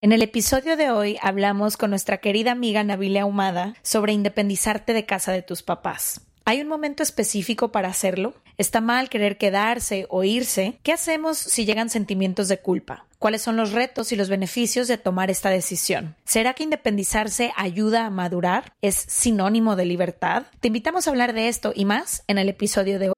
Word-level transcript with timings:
En 0.00 0.12
el 0.12 0.22
episodio 0.22 0.76
de 0.76 0.92
hoy 0.92 1.18
hablamos 1.22 1.76
con 1.76 1.90
nuestra 1.90 2.18
querida 2.18 2.52
amiga 2.52 2.84
Nabila 2.84 3.22
Ahumada 3.22 3.74
sobre 3.82 4.12
independizarte 4.12 4.92
de 4.92 5.04
casa 5.04 5.32
de 5.32 5.42
tus 5.42 5.64
papás. 5.64 6.20
¿Hay 6.44 6.60
un 6.60 6.68
momento 6.68 7.02
específico 7.02 7.72
para 7.72 7.88
hacerlo? 7.88 8.34
¿Está 8.58 8.80
mal 8.80 9.08
querer 9.08 9.38
quedarse 9.38 10.06
o 10.08 10.22
irse? 10.22 10.78
¿Qué 10.84 10.92
hacemos 10.92 11.36
si 11.36 11.64
llegan 11.64 11.90
sentimientos 11.90 12.46
de 12.46 12.60
culpa? 12.60 13.06
¿Cuáles 13.18 13.42
son 13.42 13.56
los 13.56 13.72
retos 13.72 14.12
y 14.12 14.16
los 14.16 14.28
beneficios 14.28 14.86
de 14.86 14.98
tomar 14.98 15.32
esta 15.32 15.50
decisión? 15.50 16.14
¿Será 16.24 16.54
que 16.54 16.62
independizarse 16.62 17.50
ayuda 17.56 18.06
a 18.06 18.10
madurar? 18.10 18.74
¿Es 18.80 18.94
sinónimo 18.94 19.74
de 19.74 19.86
libertad? 19.86 20.44
Te 20.60 20.68
invitamos 20.68 21.08
a 21.08 21.10
hablar 21.10 21.32
de 21.32 21.48
esto 21.48 21.72
y 21.74 21.84
más 21.84 22.22
en 22.28 22.38
el 22.38 22.48
episodio 22.48 23.00
de 23.00 23.08
hoy. 23.08 23.17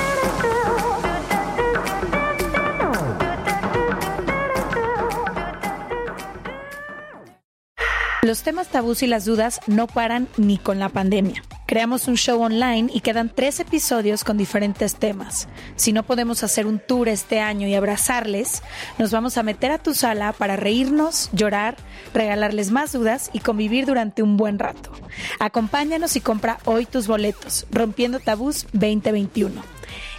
Los 8.23 8.43
temas 8.43 8.67
tabús 8.67 9.01
y 9.01 9.07
las 9.07 9.25
dudas 9.25 9.61
no 9.65 9.87
paran 9.87 10.27
ni 10.37 10.59
con 10.59 10.77
la 10.77 10.89
pandemia. 10.89 11.41
Creamos 11.65 12.07
un 12.07 12.17
show 12.17 12.39
online 12.39 12.91
y 12.93 12.99
quedan 12.99 13.31
tres 13.33 13.59
episodios 13.59 14.23
con 14.23 14.37
diferentes 14.37 14.93
temas. 14.93 15.47
Si 15.75 15.91
no 15.91 16.03
podemos 16.03 16.43
hacer 16.43 16.67
un 16.67 16.77
tour 16.77 17.09
este 17.09 17.39
año 17.39 17.67
y 17.67 17.73
abrazarles, 17.73 18.61
nos 18.99 19.11
vamos 19.11 19.39
a 19.39 19.43
meter 19.43 19.71
a 19.71 19.79
tu 19.79 19.95
sala 19.95 20.33
para 20.33 20.55
reírnos, 20.55 21.31
llorar, 21.33 21.77
regalarles 22.13 22.69
más 22.69 22.91
dudas 22.91 23.31
y 23.33 23.39
convivir 23.39 23.87
durante 23.87 24.21
un 24.21 24.37
buen 24.37 24.59
rato. 24.59 24.91
Acompáñanos 25.39 26.15
y 26.15 26.21
compra 26.21 26.59
hoy 26.65 26.85
tus 26.85 27.07
boletos, 27.07 27.65
Rompiendo 27.71 28.19
Tabús 28.19 28.67
2021. 28.73 29.63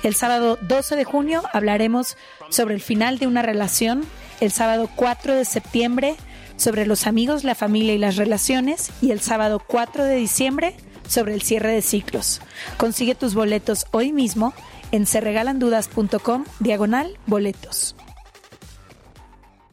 El 0.02 0.16
sábado 0.16 0.58
12 0.62 0.96
de 0.96 1.04
junio 1.04 1.44
hablaremos 1.52 2.16
sobre 2.48 2.74
el 2.74 2.80
final 2.80 3.20
de 3.20 3.28
una 3.28 3.42
relación. 3.42 4.04
El 4.40 4.50
sábado 4.50 4.90
4 4.96 5.36
de 5.36 5.44
septiembre 5.44 6.16
sobre 6.62 6.86
los 6.86 7.06
amigos, 7.06 7.44
la 7.44 7.54
familia 7.54 7.94
y 7.94 7.98
las 7.98 8.16
relaciones. 8.16 8.90
Y 9.02 9.10
el 9.10 9.20
sábado 9.20 9.60
4 9.66 10.04
de 10.04 10.16
diciembre 10.16 10.74
sobre 11.08 11.34
el 11.34 11.42
cierre 11.42 11.72
de 11.72 11.82
ciclos. 11.82 12.40
Consigue 12.76 13.14
tus 13.14 13.34
boletos 13.34 13.86
hoy 13.90 14.12
mismo 14.12 14.54
en 14.92 15.06
serregalandudas.com 15.06 16.44
diagonal 16.60 17.18
boletos. 17.26 17.96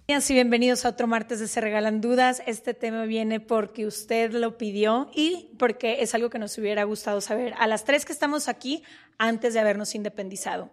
Y 0.07 0.33
bienvenidos 0.33 0.85
a 0.85 0.89
otro 0.89 1.05
martes 1.05 1.39
de 1.39 1.47
Se 1.47 1.61
Regalan 1.61 2.01
Dudas. 2.01 2.41
Este 2.47 2.73
tema 2.73 3.03
viene 3.03 3.39
porque 3.39 3.85
usted 3.85 4.31
lo 4.33 4.57
pidió 4.57 5.11
y 5.13 5.51
porque 5.59 6.01
es 6.01 6.15
algo 6.15 6.31
que 6.31 6.39
nos 6.39 6.57
hubiera 6.57 6.83
gustado 6.83 7.21
saber 7.21 7.53
a 7.59 7.67
las 7.67 7.83
tres 7.83 8.05
que 8.05 8.13
estamos 8.13 8.47
aquí 8.47 8.81
antes 9.19 9.53
de 9.53 9.59
habernos 9.59 9.93
independizado. 9.93 10.71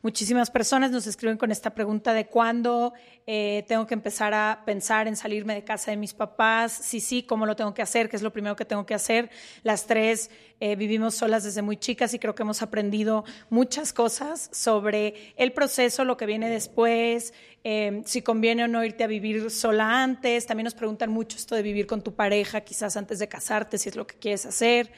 Muchísimas 0.00 0.48
personas 0.50 0.92
nos 0.92 1.08
escriben 1.08 1.36
con 1.36 1.50
esta 1.50 1.74
pregunta 1.74 2.12
de 2.14 2.26
cuándo 2.26 2.92
eh, 3.26 3.64
tengo 3.66 3.84
que 3.88 3.94
empezar 3.94 4.32
a 4.32 4.62
pensar 4.64 5.08
en 5.08 5.16
salirme 5.16 5.54
de 5.54 5.64
casa 5.64 5.90
de 5.90 5.96
mis 5.96 6.14
papás, 6.14 6.72
sí, 6.72 7.00
sí, 7.00 7.24
cómo 7.24 7.46
lo 7.46 7.56
tengo 7.56 7.74
que 7.74 7.82
hacer, 7.82 8.08
qué 8.08 8.14
es 8.14 8.22
lo 8.22 8.32
primero 8.32 8.54
que 8.54 8.64
tengo 8.64 8.86
que 8.86 8.94
hacer. 8.94 9.28
Las 9.64 9.86
tres 9.86 10.30
eh, 10.60 10.76
vivimos 10.76 11.16
solas 11.16 11.42
desde 11.42 11.62
muy 11.62 11.76
chicas 11.76 12.14
y 12.14 12.20
creo 12.20 12.36
que 12.36 12.44
hemos 12.44 12.62
aprendido 12.62 13.24
muchas 13.50 13.92
cosas 13.92 14.48
sobre 14.52 15.34
el 15.36 15.52
proceso, 15.52 16.04
lo 16.04 16.16
que 16.16 16.26
viene 16.26 16.48
después, 16.48 17.34
eh, 17.64 18.02
si 18.06 18.22
conviene 18.22 18.64
o 18.64 18.68
no 18.68 18.84
irte 18.84 19.02
a 19.02 19.08
vivir 19.08 19.50
sola 19.50 20.04
antes. 20.04 20.46
También 20.46 20.64
nos 20.64 20.74
preguntan 20.74 21.10
mucho 21.10 21.36
esto 21.36 21.56
de 21.56 21.62
vivir 21.62 21.88
con 21.88 22.02
tu 22.02 22.14
pareja, 22.14 22.60
quizás 22.60 22.96
antes 22.96 23.18
de 23.18 23.26
casarte, 23.26 23.78
si 23.78 23.88
es 23.88 23.96
lo 23.96 24.06
que 24.06 24.14
quieres 24.14 24.46
hacer. 24.46 24.92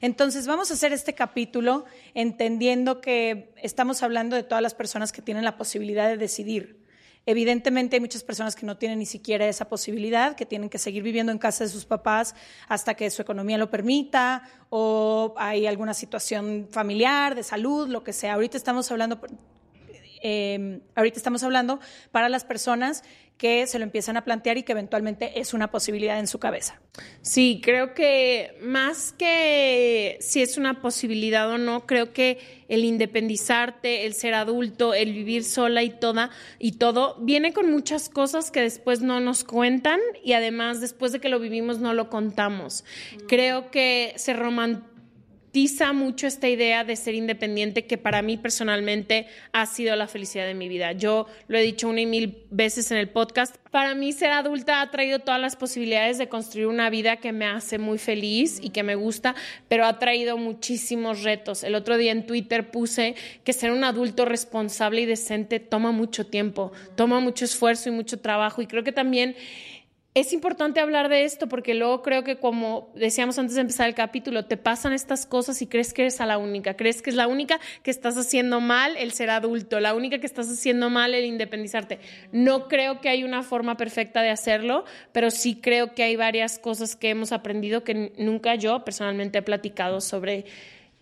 Entonces 0.00 0.46
vamos 0.46 0.70
a 0.70 0.74
hacer 0.74 0.92
este 0.92 1.14
capítulo 1.14 1.84
entendiendo 2.14 3.00
que 3.00 3.52
estamos 3.62 4.02
hablando 4.02 4.36
de 4.36 4.42
todas 4.42 4.62
las 4.62 4.74
personas 4.74 5.12
que 5.12 5.22
tienen 5.22 5.44
la 5.44 5.56
posibilidad 5.56 6.08
de 6.08 6.16
decidir. 6.16 6.84
Evidentemente 7.28 7.96
hay 7.96 8.00
muchas 8.00 8.22
personas 8.22 8.54
que 8.54 8.64
no 8.64 8.76
tienen 8.76 9.00
ni 9.00 9.06
siquiera 9.06 9.48
esa 9.48 9.68
posibilidad, 9.68 10.36
que 10.36 10.46
tienen 10.46 10.68
que 10.68 10.78
seguir 10.78 11.02
viviendo 11.02 11.32
en 11.32 11.38
casa 11.38 11.64
de 11.64 11.70
sus 11.70 11.84
papás 11.84 12.36
hasta 12.68 12.94
que 12.94 13.10
su 13.10 13.20
economía 13.20 13.58
lo 13.58 13.68
permita 13.68 14.48
o 14.70 15.34
hay 15.36 15.66
alguna 15.66 15.92
situación 15.92 16.68
familiar, 16.70 17.34
de 17.34 17.42
salud, 17.42 17.88
lo 17.88 18.04
que 18.04 18.12
sea. 18.12 18.34
Ahorita 18.34 18.56
estamos 18.56 18.92
hablando 18.92 19.20
eh, 20.22 20.80
ahorita 20.94 21.18
estamos 21.18 21.42
hablando 21.42 21.78
para 22.10 22.28
las 22.28 22.44
personas 22.44 23.04
que 23.38 23.66
se 23.66 23.78
lo 23.78 23.84
empiezan 23.84 24.16
a 24.16 24.24
plantear 24.24 24.56
y 24.56 24.62
que 24.62 24.72
eventualmente 24.72 25.40
es 25.40 25.52
una 25.52 25.70
posibilidad 25.70 26.18
en 26.18 26.26
su 26.26 26.38
cabeza. 26.38 26.80
Sí, 27.20 27.60
creo 27.62 27.92
que 27.92 28.56
más 28.62 29.12
que 29.12 30.16
si 30.20 30.40
es 30.40 30.56
una 30.56 30.80
posibilidad 30.80 31.50
o 31.50 31.58
no, 31.58 31.86
creo 31.86 32.12
que 32.14 32.38
el 32.68 32.84
independizarte, 32.84 34.06
el 34.06 34.14
ser 34.14 34.32
adulto, 34.32 34.94
el 34.94 35.12
vivir 35.12 35.44
sola 35.44 35.82
y 35.82 35.90
toda 35.90 36.30
y 36.58 36.72
todo 36.72 37.16
viene 37.20 37.52
con 37.52 37.70
muchas 37.70 38.08
cosas 38.08 38.50
que 38.50 38.62
después 38.62 39.02
no 39.02 39.20
nos 39.20 39.44
cuentan 39.44 40.00
y 40.24 40.32
además 40.32 40.80
después 40.80 41.12
de 41.12 41.20
que 41.20 41.28
lo 41.28 41.38
vivimos 41.38 41.78
no 41.78 41.92
lo 41.92 42.08
contamos. 42.08 42.84
Creo 43.28 43.70
que 43.70 44.14
se 44.16 44.32
romantiza 44.32 44.95
mucho 45.94 46.26
esta 46.26 46.48
idea 46.48 46.84
de 46.84 46.96
ser 46.96 47.14
independiente 47.14 47.86
que 47.86 47.96
para 47.96 48.20
mí 48.20 48.36
personalmente 48.36 49.26
ha 49.52 49.64
sido 49.64 49.96
la 49.96 50.06
felicidad 50.06 50.46
de 50.46 50.54
mi 50.54 50.68
vida. 50.68 50.92
Yo 50.92 51.26
lo 51.48 51.56
he 51.56 51.62
dicho 51.62 51.88
una 51.88 52.02
y 52.02 52.06
mil 52.06 52.44
veces 52.50 52.90
en 52.90 52.98
el 52.98 53.08
podcast. 53.08 53.56
Para 53.70 53.94
mí 53.94 54.12
ser 54.12 54.32
adulta 54.32 54.82
ha 54.82 54.90
traído 54.90 55.18
todas 55.20 55.40
las 55.40 55.56
posibilidades 55.56 56.18
de 56.18 56.28
construir 56.28 56.66
una 56.66 56.90
vida 56.90 57.16
que 57.16 57.32
me 57.32 57.46
hace 57.46 57.78
muy 57.78 57.96
feliz 57.96 58.58
y 58.62 58.68
que 58.68 58.82
me 58.82 58.96
gusta, 58.96 59.34
pero 59.68 59.86
ha 59.86 59.98
traído 59.98 60.36
muchísimos 60.36 61.22
retos. 61.22 61.64
El 61.64 61.74
otro 61.74 61.96
día 61.96 62.12
en 62.12 62.26
Twitter 62.26 62.70
puse 62.70 63.14
que 63.42 63.54
ser 63.54 63.70
un 63.70 63.84
adulto 63.84 64.26
responsable 64.26 65.00
y 65.00 65.06
decente 65.06 65.58
toma 65.58 65.90
mucho 65.90 66.26
tiempo, 66.26 66.72
toma 66.96 67.20
mucho 67.20 67.46
esfuerzo 67.46 67.88
y 67.88 67.92
mucho 67.92 68.18
trabajo 68.18 68.60
y 68.60 68.66
creo 68.66 68.84
que 68.84 68.92
también 68.92 69.34
es 70.16 70.32
importante 70.32 70.80
hablar 70.80 71.10
de 71.10 71.24
esto 71.24 71.46
porque 71.46 71.74
luego 71.74 72.00
creo 72.00 72.24
que 72.24 72.38
como 72.38 72.90
decíamos 72.94 73.38
antes 73.38 73.54
de 73.54 73.60
empezar 73.60 73.86
el 73.86 73.94
capítulo, 73.94 74.46
te 74.46 74.56
pasan 74.56 74.94
estas 74.94 75.26
cosas 75.26 75.60
y 75.60 75.66
crees 75.66 75.92
que 75.92 76.02
eres 76.02 76.22
a 76.22 76.26
la 76.26 76.38
única, 76.38 76.74
crees 76.74 77.02
que 77.02 77.10
es 77.10 77.16
la 77.16 77.26
única 77.26 77.60
que 77.82 77.90
estás 77.90 78.16
haciendo 78.16 78.62
mal 78.62 78.96
el 78.96 79.12
ser 79.12 79.28
adulto, 79.28 79.78
la 79.78 79.92
única 79.92 80.18
que 80.18 80.24
estás 80.24 80.48
haciendo 80.48 80.88
mal 80.88 81.12
el 81.12 81.26
independizarte. 81.26 81.98
No 82.32 82.66
creo 82.66 83.02
que 83.02 83.10
hay 83.10 83.24
una 83.24 83.42
forma 83.42 83.76
perfecta 83.76 84.22
de 84.22 84.30
hacerlo, 84.30 84.86
pero 85.12 85.30
sí 85.30 85.56
creo 85.60 85.94
que 85.94 86.04
hay 86.04 86.16
varias 86.16 86.58
cosas 86.58 86.96
que 86.96 87.10
hemos 87.10 87.30
aprendido 87.30 87.84
que 87.84 88.14
nunca 88.16 88.54
yo 88.54 88.84
personalmente 88.84 89.40
he 89.40 89.42
platicado 89.42 90.00
sobre 90.00 90.46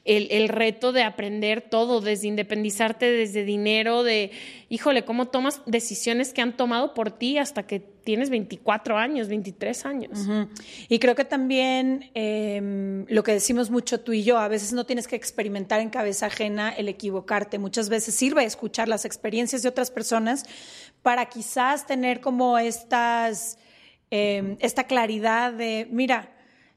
el, 0.04 0.48
reto 0.48 0.92
de 0.92 1.02
aprender 1.02 1.62
todo, 1.62 2.00
desde 2.00 2.28
independizarte, 2.28 3.10
desde 3.10 3.44
dinero, 3.44 4.02
de, 4.02 4.32
híjole, 4.68 5.04
cómo 5.04 5.28
tomas 5.28 5.62
decisiones 5.64 6.34
que 6.34 6.42
han 6.42 6.56
tomado 6.56 6.92
por 6.92 7.10
ti 7.10 7.38
hasta 7.38 7.66
que 7.66 7.80
tienes 7.80 8.28
24 8.28 8.98
años, 8.98 9.28
23 9.28 9.86
años. 9.86 10.28
Y 10.88 10.98
creo 10.98 11.14
que 11.14 11.24
también 11.24 12.10
em, 12.12 13.06
lo 13.08 13.22
que 13.22 13.32
decimos 13.32 13.70
mucho 13.70 14.00
tú 14.00 14.12
y 14.12 14.22
yo, 14.22 14.38
a 14.38 14.48
veces 14.48 14.74
no 14.74 14.84
tienes 14.84 15.08
que 15.08 15.16
experimentar 15.16 15.80
en 15.80 15.88
cabeza 15.88 16.26
ajena 16.26 16.68
el 16.68 16.88
equivocarte, 16.88 17.58
muchas 17.58 17.88
veces 17.88 18.14
sirve 18.14 18.44
escuchar 18.44 18.88
las 18.88 19.06
experiencias 19.06 19.62
de 19.62 19.70
otras 19.70 19.90
personas 19.90 20.44
para 21.02 21.26
quizás 21.26 21.86
tener 21.86 22.20
como 22.20 22.58
estas, 22.58 23.58
em, 24.10 24.58
esta 24.60 24.84
claridad 24.84 25.54
de, 25.54 25.88
mira, 25.90 26.30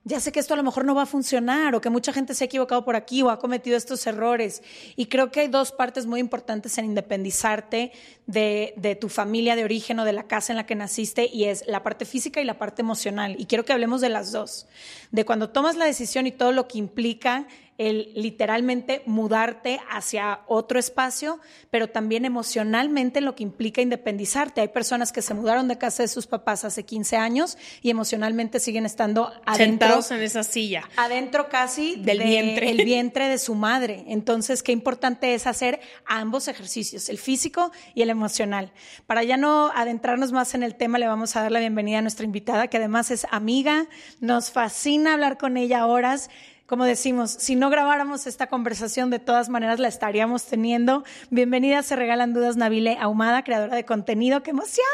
ya 0.08 0.22
sé 0.22 0.32
que 0.32 0.40
esto 0.40 0.54
a 0.54 0.58
lo 0.58 0.64
mejor 0.64 0.86
no 0.86 0.96
va 0.96 1.04
a 1.04 1.06
funcionar 1.06 1.76
o 1.76 1.82
que 1.82 1.90
mucha 1.90 2.14
gente 2.14 2.34
se 2.34 2.46
ha 2.46 2.48
equivocado 2.48 2.86
por 2.86 2.96
aquí 2.96 3.22
o 3.22 3.30
ha 3.30 3.40
cometido 3.40 3.76
estos 3.76 4.08
errores. 4.08 4.64
Y 4.96 5.08
creo 5.08 5.32
que 5.32 5.42
hay 5.42 5.48
dos 5.50 5.74
partes 5.74 6.06
muy 6.06 6.22
importantes 6.22 6.78
en 6.78 6.86
independizarte 6.86 7.92
de, 8.26 8.74
de, 8.78 8.96
tu 8.96 9.10
familia 9.10 9.58
de 9.58 9.66
origen 9.66 10.00
o 10.00 10.06
de 10.06 10.14
la 10.14 10.24
casa 10.24 10.54
en 10.54 10.58
la 10.58 10.66
que 10.66 10.76
naciste 10.76 11.30
y 11.32 11.46
es 11.46 11.66
la 11.68 11.84
parte 11.84 12.06
física 12.06 12.40
y 12.40 12.46
la 12.46 12.58
parte 12.58 12.82
emocional. 12.82 13.36
Y 13.38 13.48
quiero 13.48 13.66
que 13.66 13.74
hablemos 13.74 14.00
de 14.00 14.08
las 14.08 14.32
dos. 14.32 14.68
De 15.12 15.26
cuando 15.26 15.50
tomas 15.50 15.76
la 15.76 15.86
decisión 15.86 16.26
y 16.26 16.32
todo 16.32 16.54
lo 16.54 16.70
que 16.70 16.78
implica 16.78 17.46
el 17.78 18.12
literalmente 18.16 19.04
mudarte 19.06 19.80
hacia 19.90 20.42
otro 20.48 20.80
espacio, 20.80 21.40
pero 21.70 21.88
también 21.88 22.26
emocionalmente 22.26 23.22
lo 23.22 23.36
que 23.36 23.44
implica 23.44 23.82
independizarte. 23.82 24.62
Hay 24.62 24.70
personas 24.70 25.12
que 25.12 25.22
se 25.22 25.34
mudaron 25.34 25.68
de 25.68 25.78
casa 25.78 26.04
de 26.04 26.08
sus 26.08 26.26
papás 26.26 26.66
hace 26.66 26.84
15 26.84 27.18
años 27.18 27.58
y 27.82 27.90
emocionalmente 27.90 28.60
siguen 28.60 28.86
estando 28.86 29.32
adentro. 29.46 29.88
Sentados 29.88 30.12
en 30.12 30.22
esa 30.22 30.44
silla. 30.44 30.90
Adentro 30.98 31.50
casi 31.50 31.96
del 31.98 32.24
vientre. 32.24 32.72
El 32.72 32.84
vientre 32.84 33.28
de 33.28 33.38
su 33.38 33.54
madre. 33.54 34.06
Entonces, 34.08 34.64
qué 34.64 34.72
importante 34.72 35.36
es 35.36 35.46
hacer 35.46 35.80
ambos 36.06 36.48
ejercicios, 36.48 37.10
el 37.10 37.18
físico 37.18 37.72
y 37.94 38.02
el 38.02 38.10
emocional. 38.10 38.72
Para 39.06 39.24
ya 39.24 39.38
no 39.38 39.72
adentrarnos 39.76 40.32
más 40.32 40.56
en 40.56 40.64
el 40.64 40.76
tema, 40.76 40.98
le 40.98 41.08
vamos 41.08 41.36
a 41.36 41.42
dar 41.42 41.52
la 41.52 41.60
bienvenida 41.60 42.00
a 42.00 42.02
nuestra 42.02 42.26
invitada, 42.26 42.68
que 42.68 42.78
además 42.78 43.12
es 43.12 43.28
amiga. 43.30 43.88
Nos 44.20 44.52
fascina 44.52 45.14
hablar 45.14 45.38
con 45.38 45.58
ella 45.58 45.86
horas 45.86 46.30
como 46.68 46.84
decimos, 46.84 47.32
si 47.32 47.56
no 47.56 47.70
grabáramos 47.70 48.28
esta 48.28 48.48
conversación, 48.48 49.10
de 49.10 49.20
todas 49.20 49.48
maneras 49.48 49.80
la 49.80 49.88
estaríamos 49.88 50.44
teniendo. 50.44 51.04
Bienvenida, 51.30 51.82
se 51.82 51.96
regalan 51.96 52.34
dudas, 52.34 52.58
Nabile 52.58 52.98
Ahumada, 53.00 53.44
creadora 53.44 53.76
de 53.76 53.86
contenido. 53.86 54.44
¡Qué 54.44 54.52
emoción! 54.52 54.86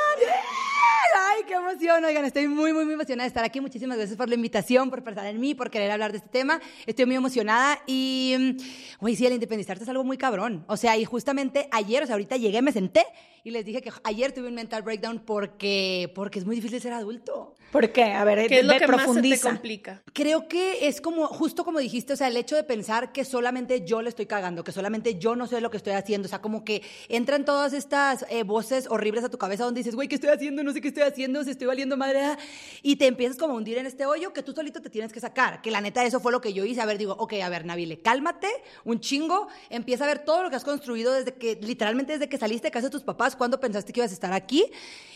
¡Ay, 1.54 1.60
qué 1.60 1.72
emoción! 1.72 2.04
Oigan, 2.04 2.26
estoy 2.26 2.48
muy, 2.48 2.74
muy, 2.74 2.84
muy 2.84 2.96
emocionada 2.96 3.26
de 3.26 3.28
estar 3.28 3.44
aquí. 3.44 3.62
Muchísimas 3.62 3.98
gracias 3.98 4.18
por 4.18 4.28
la 4.28 4.36
invitación, 4.36 4.90
por 4.90 5.04
pensar 5.04 5.28
en 5.28 5.40
mí, 5.40 5.54
por 5.54 5.70
querer 5.70 5.92
hablar 5.92 6.12
de 6.12 6.18
este 6.18 6.30
tema. 6.30 6.60
Estoy 6.88 7.06
muy 7.06 7.16
emocionada 7.16 7.80
y, 7.86 8.58
güey, 9.00 9.16
sí, 9.16 9.26
el 9.26 9.34
independizarte 9.34 9.84
es 9.84 9.90
algo 9.90 10.04
muy 10.04 10.18
cabrón. 10.18 10.64
O 10.68 10.78
sea, 10.78 10.98
y 10.98 11.06
justamente 11.06 11.68
ayer, 11.72 12.02
o 12.02 12.06
sea, 12.08 12.16
ahorita 12.16 12.38
llegué, 12.38 12.62
me 12.62 12.72
senté 12.72 13.06
y 13.44 13.52
les 13.52 13.66
dije 13.66 13.82
que 13.82 13.92
ayer 14.06 14.32
tuve 14.32 14.48
un 14.48 14.56
mental 14.56 14.84
breakdown 14.84 15.20
porque, 15.20 16.12
porque 16.16 16.40
es 16.40 16.46
muy 16.46 16.56
difícil 16.56 16.80
ser 16.80 16.94
adulto. 16.94 17.56
¿Por 17.74 17.92
qué? 17.92 18.04
A 18.04 18.24
ver, 18.24 18.48
¿qué 18.48 18.60
es 18.60 18.66
lo 18.66 18.78
que 18.78 18.86
profundiza. 18.86 19.30
más 19.30 19.40
se 19.40 19.44
te 19.44 19.52
complica? 19.52 20.04
Creo 20.14 20.48
que 20.48 20.88
es 20.88 21.02
como, 21.02 21.28
justo 21.28 21.66
como 21.66 21.80
dijiste, 21.80 22.14
o 22.14 22.16
sea, 22.16 22.28
el 22.28 22.38
hecho 22.38 22.56
de 22.56 22.64
pensar 22.64 23.12
que 23.12 23.26
solamente 23.26 23.84
yo 23.84 24.02
le 24.02 24.10
estoy 24.10 24.28
cagando, 24.28 24.64
que 24.64 24.72
solamente 24.72 25.20
yo 25.20 25.36
no 25.36 25.48
sé 25.48 25.60
lo 25.60 25.72
que 25.72 25.78
estoy 25.78 25.94
haciendo, 25.94 26.28
o 26.28 26.30
sea, 26.30 26.40
como 26.40 26.64
que 26.64 26.84
entran 27.10 27.44
todas 27.44 27.74
estas 27.74 28.26
eh, 28.30 28.44
voces 28.44 28.88
horribles 28.90 29.26
a 29.26 29.30
tu 29.30 29.38
cabeza 29.38 29.66
donde 29.66 29.80
dices, 29.80 29.96
güey, 29.96 30.08
¿qué 30.08 30.16
estoy 30.16 30.30
haciendo? 30.30 30.64
No 30.64 30.72
sé 30.72 30.80
qué 30.80 30.88
estoy 30.88 31.04
haciendo, 31.04 31.43
si 31.44 31.51
estoy 31.51 31.68
valiendo 31.68 31.98
madre, 31.98 32.22
ah", 32.22 32.38
y 32.81 32.95
te 32.95 33.07
empiezas 33.07 33.38
como 33.38 33.54
a 33.54 33.57
hundir 33.57 33.78
en 33.78 33.86
este 33.86 34.06
hoyo 34.06 34.34
que 34.34 34.44
tú 34.44 34.54
solito 34.54 34.81
te 34.81 34.90
tienes 34.90 35.12
que 35.12 35.19
sacar, 35.19 35.62
que 35.62 35.72
la 35.72 35.81
neta 35.81 36.04
eso 36.04 36.19
fue 36.19 36.31
lo 36.31 36.42
que 36.42 36.54
yo 36.54 36.66
hice, 36.66 36.81
a 36.81 36.86
ver, 36.86 36.98
digo, 36.98 37.16
ok, 37.18 37.34
a 37.44 37.50
ver, 37.50 37.66
Nabile, 37.66 38.00
cálmate 38.00 38.50
un 38.84 39.00
chingo, 39.00 39.48
empieza 39.69 40.04
a 40.06 40.07
ver 40.07 40.19
todo 40.19 40.44
lo 40.44 40.50
que 40.50 40.56
has 40.56 40.63
construido 40.63 41.13
desde 41.13 41.34
que, 41.34 41.60
literalmente 41.62 42.13
desde 42.13 42.30
que 42.30 42.38
saliste 42.38 42.68
de 42.68 42.72
casa 42.72 42.88
de 42.88 42.92
tus 42.92 43.04
papás, 43.04 43.36
cuando 43.36 43.60
pensaste 43.60 43.94
que 43.94 44.00
ibas 44.00 44.12
a 44.12 44.13
estar 44.13 44.34
aquí. 44.34 44.66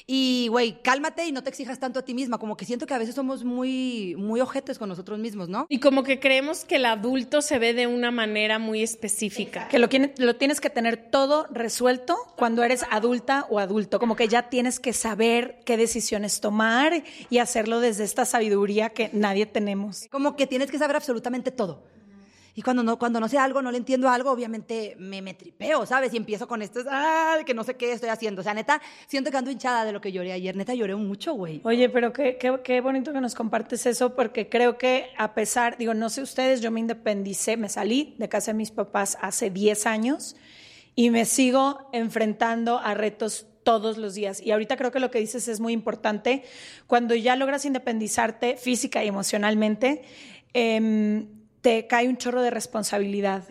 Y, 0.10 0.48
güey, 0.50 0.82
cálmate 0.82 1.28
y 1.28 1.34
no 1.34 1.44
te 1.44 1.50
exijas 1.50 1.80
tanto 1.80 2.00
a 2.00 2.02
ti 2.02 2.14
misma. 2.14 2.38
Como 2.38 2.56
que 2.56 2.64
siento 2.64 2.86
que 2.86 2.94
a 2.94 2.98
veces 2.98 3.14
somos 3.14 3.44
muy, 3.44 4.16
muy 4.18 4.40
ojetes 4.40 4.80
con 4.80 4.88
nosotros 4.88 5.20
mismos, 5.20 5.50
¿no? 5.50 5.66
Y 5.68 5.80
como 5.80 6.04
que 6.04 6.22
creemos 6.22 6.64
que 6.64 6.78
el 6.78 6.86
adulto 6.86 7.42
se 7.42 7.60
ve 7.60 7.74
de 7.74 7.88
una 7.88 8.10
manera 8.10 8.58
muy 8.58 8.82
específica. 8.82 9.68
Que 9.68 9.80
lo, 9.80 9.90
lo 10.18 10.36
tienes 10.38 10.62
que 10.62 10.70
tener 10.70 11.12
todo 11.12 11.46
resuelto 11.52 12.16
cuando 12.38 12.64
eres 12.64 12.86
adulta 12.90 13.48
o 13.50 13.60
adulto. 13.60 14.00
Como 14.00 14.16
que 14.16 14.30
ya 14.30 14.44
tienes 14.44 14.80
que 14.80 14.94
saber 14.94 15.60
qué 15.66 15.76
decisiones 16.08 16.40
tomar 16.40 17.04
y 17.30 17.40
hacerlo 17.40 17.82
desde 17.82 18.06
esta 18.06 18.24
sabiduría 18.24 18.92
que 18.92 19.10
nadie 19.12 19.46
tenemos. 19.46 20.08
Como 20.10 20.38
que 20.38 20.48
tienes 20.48 20.72
que 20.72 20.78
saber 20.78 20.96
absolutamente 20.96 21.52
todo. 21.52 21.84
Y 22.56 22.62
cuando 22.62 22.82
no, 22.82 22.98
cuando 22.98 23.20
no 23.20 23.28
sé 23.28 23.38
algo, 23.38 23.62
no 23.62 23.72
le 23.72 23.78
entiendo 23.78 24.10
algo, 24.10 24.32
obviamente 24.32 24.96
me, 24.98 25.22
me 25.22 25.34
tripeo, 25.34 25.86
¿sabes? 25.86 26.14
Y 26.14 26.18
empiezo 26.18 26.48
con 26.48 26.62
esto, 26.62 26.80
ah, 26.90 27.38
que 27.46 27.54
no 27.54 27.64
sé 27.64 27.76
qué 27.76 27.92
estoy 27.92 28.10
haciendo. 28.10 28.40
O 28.40 28.44
sea, 28.44 28.54
neta, 28.54 28.82
siento 29.06 29.30
que 29.30 29.38
ando 29.38 29.52
hinchada 29.52 29.86
de 29.86 29.92
lo 29.92 30.02
que 30.02 30.12
lloré 30.12 30.32
ayer. 30.32 30.56
Neta, 30.56 30.74
lloré 30.74 30.96
mucho, 30.96 31.34
güey. 31.34 31.62
Oye, 31.66 31.90
pero 31.90 32.14
qué, 32.14 32.38
qué, 32.38 32.60
qué 32.64 32.82
bonito 32.82 33.14
que 33.14 33.22
nos 33.22 33.36
compartes 33.36 33.86
eso, 33.86 34.16
porque 34.16 34.50
creo 34.50 34.78
que 34.78 35.10
a 35.18 35.36
pesar, 35.36 35.78
digo, 35.78 35.94
no 35.94 36.10
sé 36.10 36.22
ustedes, 36.22 36.62
yo 36.62 36.72
me 36.72 36.80
independicé, 36.80 37.58
me 37.58 37.70
salí 37.70 38.16
de 38.18 38.30
casa 38.30 38.54
de 38.54 38.58
mis 38.58 38.72
papás 38.72 39.18
hace 39.22 39.52
10 39.52 39.86
años 39.86 40.36
y 40.96 41.12
me 41.12 41.26
sigo 41.26 41.90
enfrentando 41.92 42.80
a 42.80 42.96
retos 42.96 43.46
todos 43.68 43.98
los 43.98 44.14
días. 44.14 44.42
Y 44.42 44.52
ahorita 44.52 44.78
creo 44.78 44.92
que 44.92 45.02
lo 45.02 45.12
que 45.12 45.20
dices 45.20 45.50
es 45.50 45.60
muy 45.60 45.74
importante. 45.74 46.44
Cuando 46.88 47.16
ya 47.16 47.36
logras 47.36 47.66
independizarte 47.66 48.56
física 48.56 49.04
y 49.04 49.10
emocionalmente, 49.10 50.04
eh, 50.54 51.28
te 51.60 51.86
cae 51.86 52.08
un 52.08 52.16
chorro 52.16 52.42
de 52.42 52.50
responsabilidad. 52.50 53.44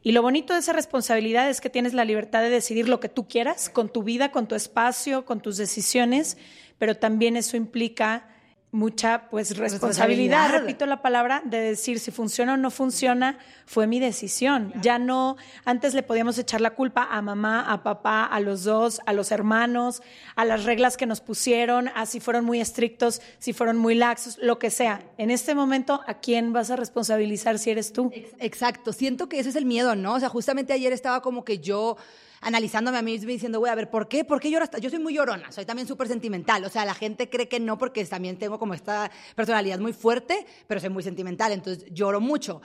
Y 0.00 0.12
lo 0.12 0.22
bonito 0.22 0.52
de 0.52 0.60
esa 0.60 0.72
responsabilidad 0.72 1.50
es 1.50 1.60
que 1.60 1.70
tienes 1.70 1.92
la 1.92 2.04
libertad 2.04 2.40
de 2.42 2.50
decidir 2.50 2.88
lo 2.88 3.00
que 3.00 3.08
tú 3.08 3.26
quieras 3.26 3.68
con 3.68 3.88
tu 3.88 4.04
vida, 4.04 4.30
con 4.30 4.46
tu 4.46 4.54
espacio, 4.54 5.24
con 5.24 5.40
tus 5.40 5.56
decisiones, 5.56 6.36
pero 6.78 6.96
también 6.96 7.36
eso 7.36 7.56
implica 7.56 8.28
mucha 8.74 9.28
pues 9.30 9.56
responsabilidad, 9.56 10.50
repito 10.50 10.84
la 10.84 11.00
palabra, 11.00 11.42
de 11.44 11.58
decir 11.60 12.00
si 12.00 12.10
funciona 12.10 12.54
o 12.54 12.56
no 12.56 12.72
funciona, 12.72 13.38
fue 13.66 13.86
mi 13.86 14.00
decisión. 14.00 14.72
Ya 14.82 14.98
no, 14.98 15.36
antes 15.64 15.94
le 15.94 16.02
podíamos 16.02 16.36
echar 16.38 16.60
la 16.60 16.70
culpa 16.70 17.06
a 17.08 17.22
mamá, 17.22 17.72
a 17.72 17.84
papá, 17.84 18.24
a 18.24 18.40
los 18.40 18.64
dos, 18.64 19.00
a 19.06 19.12
los 19.12 19.30
hermanos, 19.30 20.02
a 20.34 20.44
las 20.44 20.64
reglas 20.64 20.96
que 20.96 21.06
nos 21.06 21.20
pusieron, 21.20 21.88
a 21.94 22.04
si 22.06 22.18
fueron 22.18 22.44
muy 22.44 22.60
estrictos, 22.60 23.22
si 23.38 23.52
fueron 23.52 23.78
muy 23.78 23.94
laxos, 23.94 24.38
lo 24.42 24.58
que 24.58 24.70
sea. 24.70 25.02
En 25.18 25.30
este 25.30 25.54
momento, 25.54 26.00
¿a 26.08 26.14
quién 26.14 26.52
vas 26.52 26.72
a 26.72 26.76
responsabilizar 26.76 27.60
si 27.60 27.70
eres 27.70 27.92
tú? 27.92 28.10
Exacto, 28.40 28.92
siento 28.92 29.28
que 29.28 29.38
ese 29.38 29.50
es 29.50 29.56
el 29.56 29.66
miedo, 29.66 29.94
¿no? 29.94 30.14
O 30.14 30.20
sea, 30.20 30.28
justamente 30.28 30.72
ayer 30.72 30.92
estaba 30.92 31.22
como 31.22 31.44
que 31.44 31.60
yo 31.60 31.96
analizándome 32.44 32.98
a 32.98 33.02
mí 33.02 33.12
misma 33.12 33.28
diciendo, 33.28 33.58
güey, 33.58 33.72
a 33.72 33.74
ver, 33.74 33.90
¿por 33.90 34.06
qué? 34.06 34.24
¿Por 34.24 34.38
qué 34.38 34.50
lloras? 34.50 34.70
Yo 34.80 34.90
soy 34.90 34.98
muy 34.98 35.14
llorona, 35.14 35.50
soy 35.50 35.64
también 35.64 35.88
súper 35.88 36.08
sentimental. 36.08 36.64
O 36.64 36.68
sea, 36.68 36.84
la 36.84 36.94
gente 36.94 37.28
cree 37.28 37.48
que 37.48 37.58
no 37.58 37.78
porque 37.78 38.04
también 38.04 38.38
tengo 38.38 38.58
como 38.58 38.74
esta 38.74 39.10
personalidad 39.34 39.78
muy 39.78 39.92
fuerte, 39.92 40.46
pero 40.66 40.80
soy 40.80 40.90
muy 40.90 41.02
sentimental, 41.02 41.52
entonces 41.52 41.86
lloro 41.90 42.20
mucho. 42.20 42.60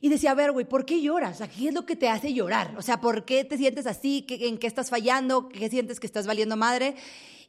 Y 0.00 0.08
decía, 0.08 0.30
a 0.30 0.34
ver, 0.34 0.52
güey, 0.52 0.64
¿por 0.64 0.84
qué 0.84 1.02
lloras? 1.02 1.40
O 1.40 1.48
¿qué 1.48 1.68
es 1.68 1.74
lo 1.74 1.84
que 1.84 1.96
te 1.96 2.08
hace 2.08 2.32
llorar? 2.32 2.74
O 2.78 2.82
sea, 2.82 3.00
¿por 3.00 3.24
qué 3.24 3.44
te 3.44 3.56
sientes 3.56 3.86
así? 3.86 4.24
¿En 4.28 4.58
qué 4.58 4.66
estás 4.66 4.90
fallando? 4.90 5.48
¿Qué 5.48 5.68
sientes 5.68 5.98
que 5.98 6.06
estás 6.06 6.26
valiendo 6.26 6.56
madre? 6.56 6.94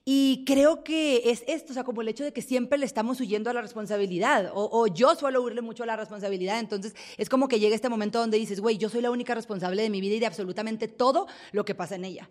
Y 0.09 0.45
creo 0.45 0.85
que 0.85 1.31
es 1.31 1.43
esto, 1.47 1.73
o 1.73 1.73
sea, 1.73 1.83
como 1.83 2.01
el 2.01 2.07
hecho 2.07 2.23
de 2.23 2.31
que 2.31 2.41
siempre 2.41 2.79
le 2.79 2.85
estamos 2.85 3.19
huyendo 3.19 3.49
a 3.49 3.53
la 3.53 3.61
responsabilidad, 3.61 4.51
o, 4.53 4.87
yo 4.87 5.13
suelo 5.15 5.43
huirle 5.43 5.61
mucho 5.61 5.83
a 5.83 5.85
la 5.85 5.97
responsabilidad, 5.97 6.59
entonces 6.59 6.95
es 7.17 7.27
como 7.27 7.49
que 7.49 7.59
llega 7.59 7.75
este 7.75 7.89
momento 7.89 8.17
donde 8.17 8.37
dices, 8.37 8.61
güey, 8.61 8.77
yo 8.77 8.87
soy 8.87 9.01
la 9.01 9.11
única 9.11 9.35
responsable 9.35 9.81
de 9.81 9.89
mi 9.89 9.99
vida 9.99 10.15
y 10.15 10.19
de 10.21 10.25
absolutamente 10.25 10.87
todo 10.87 11.27
lo 11.51 11.65
que 11.65 11.75
pasa 11.75 11.95
en 11.95 12.05
ella. 12.05 12.29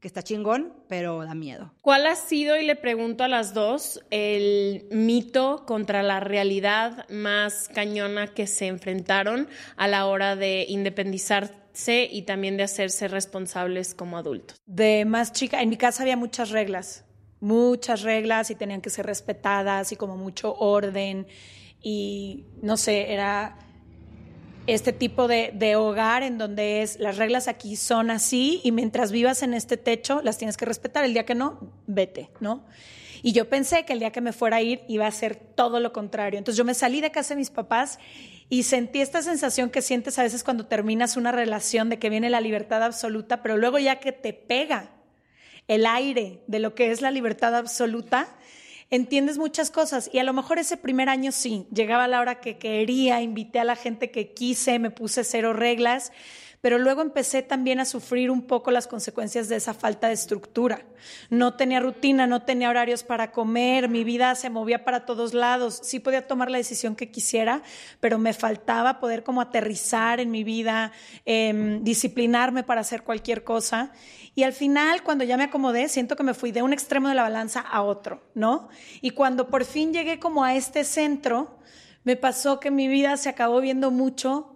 Que 0.00 0.08
está 0.08 0.24
chingón, 0.24 0.72
pero 0.88 1.24
da 1.24 1.36
miedo. 1.36 1.72
¿Cuál 1.80 2.08
ha 2.08 2.16
sido, 2.16 2.56
y 2.56 2.64
le 2.64 2.74
pregunto 2.74 3.22
a 3.22 3.28
las 3.28 3.54
dos, 3.54 4.00
el 4.10 4.88
mito 4.90 5.62
contra 5.64 6.02
la 6.02 6.18
realidad 6.18 7.08
más 7.08 7.68
cañona 7.68 8.34
que 8.34 8.48
se 8.48 8.66
enfrentaron 8.66 9.46
a 9.76 9.86
la 9.86 10.06
hora 10.06 10.34
de 10.34 10.66
independizar 10.68 11.65
y 12.10 12.22
también 12.22 12.56
de 12.56 12.62
hacerse 12.62 13.08
responsables 13.08 13.94
como 13.94 14.16
adultos. 14.16 14.56
De 14.66 15.04
más 15.04 15.32
chica, 15.32 15.62
en 15.62 15.68
mi 15.68 15.76
casa 15.76 16.02
había 16.02 16.16
muchas 16.16 16.50
reglas, 16.50 17.04
muchas 17.40 18.02
reglas 18.02 18.50
y 18.50 18.54
tenían 18.54 18.80
que 18.80 18.90
ser 18.90 19.06
respetadas 19.06 19.92
y 19.92 19.96
como 19.96 20.16
mucho 20.16 20.54
orden 20.54 21.26
y 21.82 22.46
no 22.62 22.76
sé, 22.76 23.12
era 23.12 23.58
este 24.66 24.92
tipo 24.92 25.28
de, 25.28 25.52
de, 25.54 25.76
hogar 25.76 26.22
en 26.22 26.38
donde 26.38 26.82
es 26.82 26.98
las 26.98 27.16
reglas 27.16 27.48
aquí 27.48 27.76
son 27.76 28.10
así 28.10 28.60
y 28.64 28.72
mientras 28.72 29.12
vivas 29.12 29.42
en 29.42 29.54
este 29.54 29.76
techo 29.76 30.20
las 30.22 30.38
tienes 30.38 30.56
que 30.56 30.64
respetar. 30.64 31.04
El 31.04 31.12
día 31.12 31.24
que 31.24 31.34
no, 31.34 31.60
vete, 31.86 32.30
¿no? 32.40 32.64
Y 33.22 33.32
yo 33.32 33.48
pensé 33.48 33.84
que 33.84 33.92
el 33.92 33.98
día 33.98 34.12
que 34.12 34.20
me 34.20 34.32
fuera 34.32 34.58
a 34.58 34.62
ir 34.62 34.82
iba 34.88 35.06
a 35.06 35.10
ser 35.10 35.36
todo 35.36 35.80
lo 35.80 35.92
contrario. 35.92 36.38
Entonces 36.38 36.56
yo 36.56 36.64
me 36.64 36.74
salí 36.74 37.00
de 37.00 37.10
casa 37.10 37.34
de 37.34 37.38
mis 37.38 37.50
papás 37.50 37.98
y 38.48 38.62
sentí 38.62 39.00
esta 39.00 39.22
sensación 39.22 39.70
que 39.70 39.82
sientes 39.82 40.18
a 40.18 40.22
veces 40.22 40.44
cuando 40.44 40.66
terminas 40.66 41.16
una 41.16 41.32
relación 41.32 41.88
de 41.88 41.98
que 41.98 42.10
viene 42.10 42.30
la 42.30 42.40
libertad 42.40 42.82
absoluta, 42.82 43.42
pero 43.42 43.56
luego 43.56 43.78
ya 43.78 43.96
que 43.96 44.12
te 44.12 44.32
pega 44.32 44.92
el 45.66 45.86
aire 45.86 46.42
de 46.46 46.60
lo 46.60 46.74
que 46.74 46.92
es 46.92 47.00
la 47.00 47.10
libertad 47.10 47.56
absoluta, 47.56 48.35
entiendes 48.90 49.38
muchas 49.38 49.70
cosas. 49.70 50.10
Y 50.12 50.18
a 50.18 50.24
lo 50.24 50.32
mejor 50.32 50.58
ese 50.58 50.76
primer 50.76 51.08
año 51.08 51.32
sí, 51.32 51.66
llegaba 51.72 52.08
la 52.08 52.20
hora 52.20 52.40
que 52.40 52.58
quería, 52.58 53.20
invité 53.20 53.58
a 53.58 53.64
la 53.64 53.76
gente 53.76 54.10
que 54.10 54.32
quise, 54.32 54.78
me 54.78 54.90
puse 54.90 55.24
cero 55.24 55.52
reglas, 55.52 56.12
pero 56.60 56.78
luego 56.78 57.02
empecé 57.02 57.42
también 57.42 57.80
a 57.80 57.84
sufrir 57.84 58.30
un 58.30 58.42
poco 58.42 58.70
las 58.70 58.86
consecuencias 58.86 59.48
de 59.48 59.56
esa 59.56 59.74
falta 59.74 60.08
de 60.08 60.14
estructura. 60.14 60.84
No 61.30 61.54
tenía 61.54 61.80
rutina, 61.80 62.26
no 62.26 62.42
tenía 62.42 62.70
horarios 62.70 63.02
para 63.02 63.32
comer, 63.32 63.88
mi 63.88 64.04
vida 64.04 64.34
se 64.34 64.50
movía 64.50 64.84
para 64.84 65.06
todos 65.06 65.34
lados. 65.34 65.80
Sí 65.82 66.00
podía 66.00 66.26
tomar 66.26 66.50
la 66.50 66.58
decisión 66.58 66.96
que 66.96 67.10
quisiera, 67.10 67.62
pero 68.00 68.18
me 68.18 68.32
faltaba 68.32 69.00
poder 69.00 69.22
como 69.22 69.40
aterrizar 69.40 70.20
en 70.20 70.30
mi 70.30 70.44
vida, 70.44 70.92
eh, 71.24 71.78
disciplinarme 71.82 72.62
para 72.62 72.80
hacer 72.80 73.02
cualquier 73.02 73.44
cosa. 73.44 73.92
Y 74.34 74.42
al 74.42 74.52
final, 74.52 75.02
cuando 75.02 75.24
ya 75.24 75.36
me 75.36 75.44
acomodé, 75.44 75.88
siento 75.88 76.16
que 76.16 76.22
me 76.22 76.34
fui 76.34 76.52
de 76.52 76.62
un 76.62 76.72
extremo 76.72 77.08
de 77.08 77.14
la 77.14 77.22
balanza 77.22 77.60
a 77.60 77.82
otro, 77.82 78.22
¿no? 78.34 78.68
Y 79.00 79.12
cuando 79.12 79.48
por 79.48 79.64
fin 79.64 79.92
llegué 79.92 80.18
como 80.18 80.44
a 80.44 80.54
este 80.54 80.84
centro, 80.84 81.58
me 82.04 82.16
pasó 82.16 82.60
que 82.60 82.70
mi 82.70 82.86
vida 82.86 83.16
se 83.16 83.28
acabó 83.28 83.60
viendo 83.60 83.90
mucho 83.90 84.55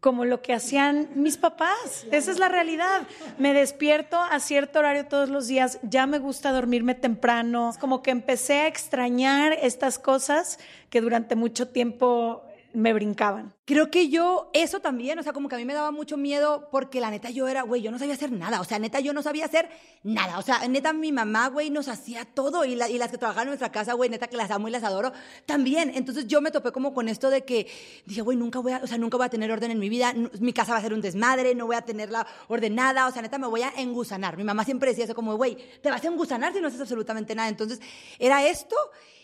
como 0.00 0.24
lo 0.24 0.40
que 0.40 0.54
hacían 0.54 1.08
mis 1.14 1.36
papás. 1.36 2.06
Esa 2.10 2.30
es 2.30 2.38
la 2.38 2.48
realidad. 2.48 3.02
Me 3.38 3.52
despierto 3.52 4.18
a 4.18 4.40
cierto 4.40 4.78
horario 4.78 5.06
todos 5.06 5.28
los 5.28 5.46
días, 5.46 5.78
ya 5.82 6.06
me 6.06 6.18
gusta 6.18 6.52
dormirme 6.52 6.94
temprano, 6.94 7.72
como 7.78 8.02
que 8.02 8.10
empecé 8.10 8.60
a 8.60 8.66
extrañar 8.66 9.52
estas 9.52 9.98
cosas 9.98 10.58
que 10.88 11.00
durante 11.00 11.36
mucho 11.36 11.68
tiempo 11.68 12.42
me 12.72 12.92
brincaban. 12.92 13.54
Creo 13.64 13.90
que 13.90 14.08
yo, 14.08 14.50
eso 14.52 14.80
también, 14.80 15.18
o 15.18 15.22
sea, 15.22 15.32
como 15.32 15.48
que 15.48 15.54
a 15.54 15.58
mí 15.58 15.64
me 15.64 15.74
daba 15.74 15.90
mucho 15.90 16.16
miedo 16.16 16.68
porque 16.72 17.00
la 17.00 17.10
neta 17.10 17.30
yo 17.30 17.46
era, 17.46 17.62
güey, 17.62 17.82
yo 17.82 17.90
no 17.90 17.98
sabía 17.98 18.14
hacer 18.14 18.32
nada, 18.32 18.60
o 18.60 18.64
sea, 18.64 18.78
neta 18.78 19.00
yo 19.00 19.12
no 19.12 19.22
sabía 19.22 19.44
hacer 19.44 19.68
nada, 20.02 20.38
o 20.38 20.42
sea, 20.42 20.66
neta 20.66 20.92
mi 20.92 21.12
mamá, 21.12 21.48
güey, 21.48 21.70
nos 21.70 21.88
hacía 21.88 22.24
todo 22.24 22.64
y, 22.64 22.74
las 22.74 23.10
que 23.10 23.18
trabajaban 23.18 23.48
en 23.48 23.50
nuestra 23.50 23.70
casa, 23.70 23.92
güey, 23.94 24.10
neta 24.10 24.26
que 24.26 24.36
las 24.36 24.50
amo 24.50 24.68
y 24.68 24.70
las 24.70 24.82
adoro, 24.82 25.12
también. 25.46 25.92
Entonces 25.94 26.26
yo 26.26 26.40
me 26.40 26.50
topé 26.50 26.72
como 26.72 26.92
con 26.92 27.08
esto 27.08 27.30
de 27.30 27.44
que 27.44 27.68
dije, 28.06 28.22
güey, 28.22 28.36
nunca 28.36 28.58
voy 28.58 28.72
a, 28.72 28.78
o 28.78 28.86
sea, 28.86 28.98
nunca 28.98 29.16
voy 29.16 29.26
a 29.26 29.30
tener 29.30 29.50
orden 29.50 29.70
en 29.70 29.78
mi 29.78 29.88
vida, 29.88 30.14
mi 30.40 30.52
casa 30.52 30.72
va 30.72 30.78
a 30.78 30.82
ser 30.82 30.92
un 30.92 31.00
desmadre, 31.00 31.54
no 31.54 31.66
voy 31.66 31.76
a 31.76 31.82
tenerla 31.82 32.26
ordenada, 32.48 33.06
o 33.06 33.12
sea, 33.12 33.22
neta 33.22 33.38
me 33.38 33.46
voy 33.46 33.62
a 33.62 33.72
engusanar. 33.76 34.36
Mi 34.36 34.44
mamá 34.44 34.64
siempre 34.64 34.90
decía 34.90 35.04
eso 35.04 35.14
como, 35.14 35.36
güey, 35.36 35.56
te 35.80 35.90
vas 35.90 36.04
a 36.04 36.08
engusanar 36.08 36.52
si 36.52 36.60
no 36.60 36.68
haces 36.68 36.80
absolutamente 36.80 37.34
nada. 37.34 37.48
Entonces 37.48 37.80
era 38.18 38.46
esto 38.46 38.76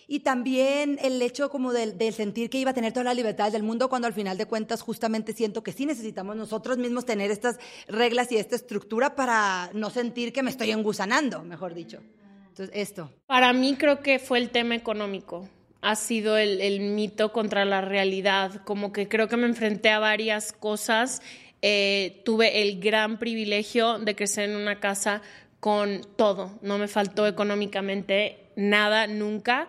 y 0.08 0.20
también 0.20 0.98
el 1.02 1.20
hecho 1.20 1.50
como 1.50 1.72
del, 1.72 1.96
sentir 2.12 2.48
que 2.48 2.58
iba 2.58 2.70
a 2.70 2.75
tener 2.75 2.92
todas 2.92 3.06
las 3.06 3.16
libertades 3.16 3.52
del 3.52 3.64
mundo 3.64 3.88
cuando 3.88 4.06
al 4.06 4.14
final 4.14 4.38
de 4.38 4.46
cuentas 4.46 4.80
justamente 4.80 5.32
siento 5.32 5.62
que 5.62 5.72
sí 5.72 5.84
necesitamos 5.84 6.36
nosotros 6.36 6.78
mismos 6.78 7.04
tener 7.04 7.30
estas 7.30 7.58
reglas 7.88 8.30
y 8.30 8.36
esta 8.36 8.54
estructura 8.54 9.16
para 9.16 9.70
no 9.72 9.90
sentir 9.90 10.32
que 10.32 10.42
me 10.42 10.50
estoy 10.50 10.70
engusanando, 10.70 11.42
mejor 11.42 11.75
dicho. 11.75 12.00
Entonces, 12.48 12.70
esto. 12.75 13.10
Para 13.26 13.52
mí 13.52 13.76
creo 13.76 14.00
que 14.00 14.18
fue 14.18 14.38
el 14.38 14.50
tema 14.50 14.76
económico. 14.76 15.48
Ha 15.82 15.96
sido 15.96 16.38
el, 16.38 16.60
el 16.60 16.80
mito 16.80 17.32
contra 17.32 17.64
la 17.64 17.80
realidad. 17.80 18.62
Como 18.64 18.92
que 18.92 19.08
creo 19.08 19.28
que 19.28 19.36
me 19.36 19.46
enfrenté 19.46 19.90
a 19.90 19.98
varias 19.98 20.52
cosas. 20.52 21.20
Eh, 21.62 22.22
tuve 22.25 22.62
el 22.62 22.80
gran 22.80 23.18
privilegio 23.18 23.98
de 23.98 24.14
crecer 24.14 24.48
en 24.48 24.56
una 24.56 24.80
casa 24.80 25.20
con 25.60 26.00
todo. 26.16 26.58
No 26.62 26.78
me 26.78 26.88
faltó 26.88 27.26
económicamente 27.26 28.38
nada 28.56 29.06
nunca 29.06 29.68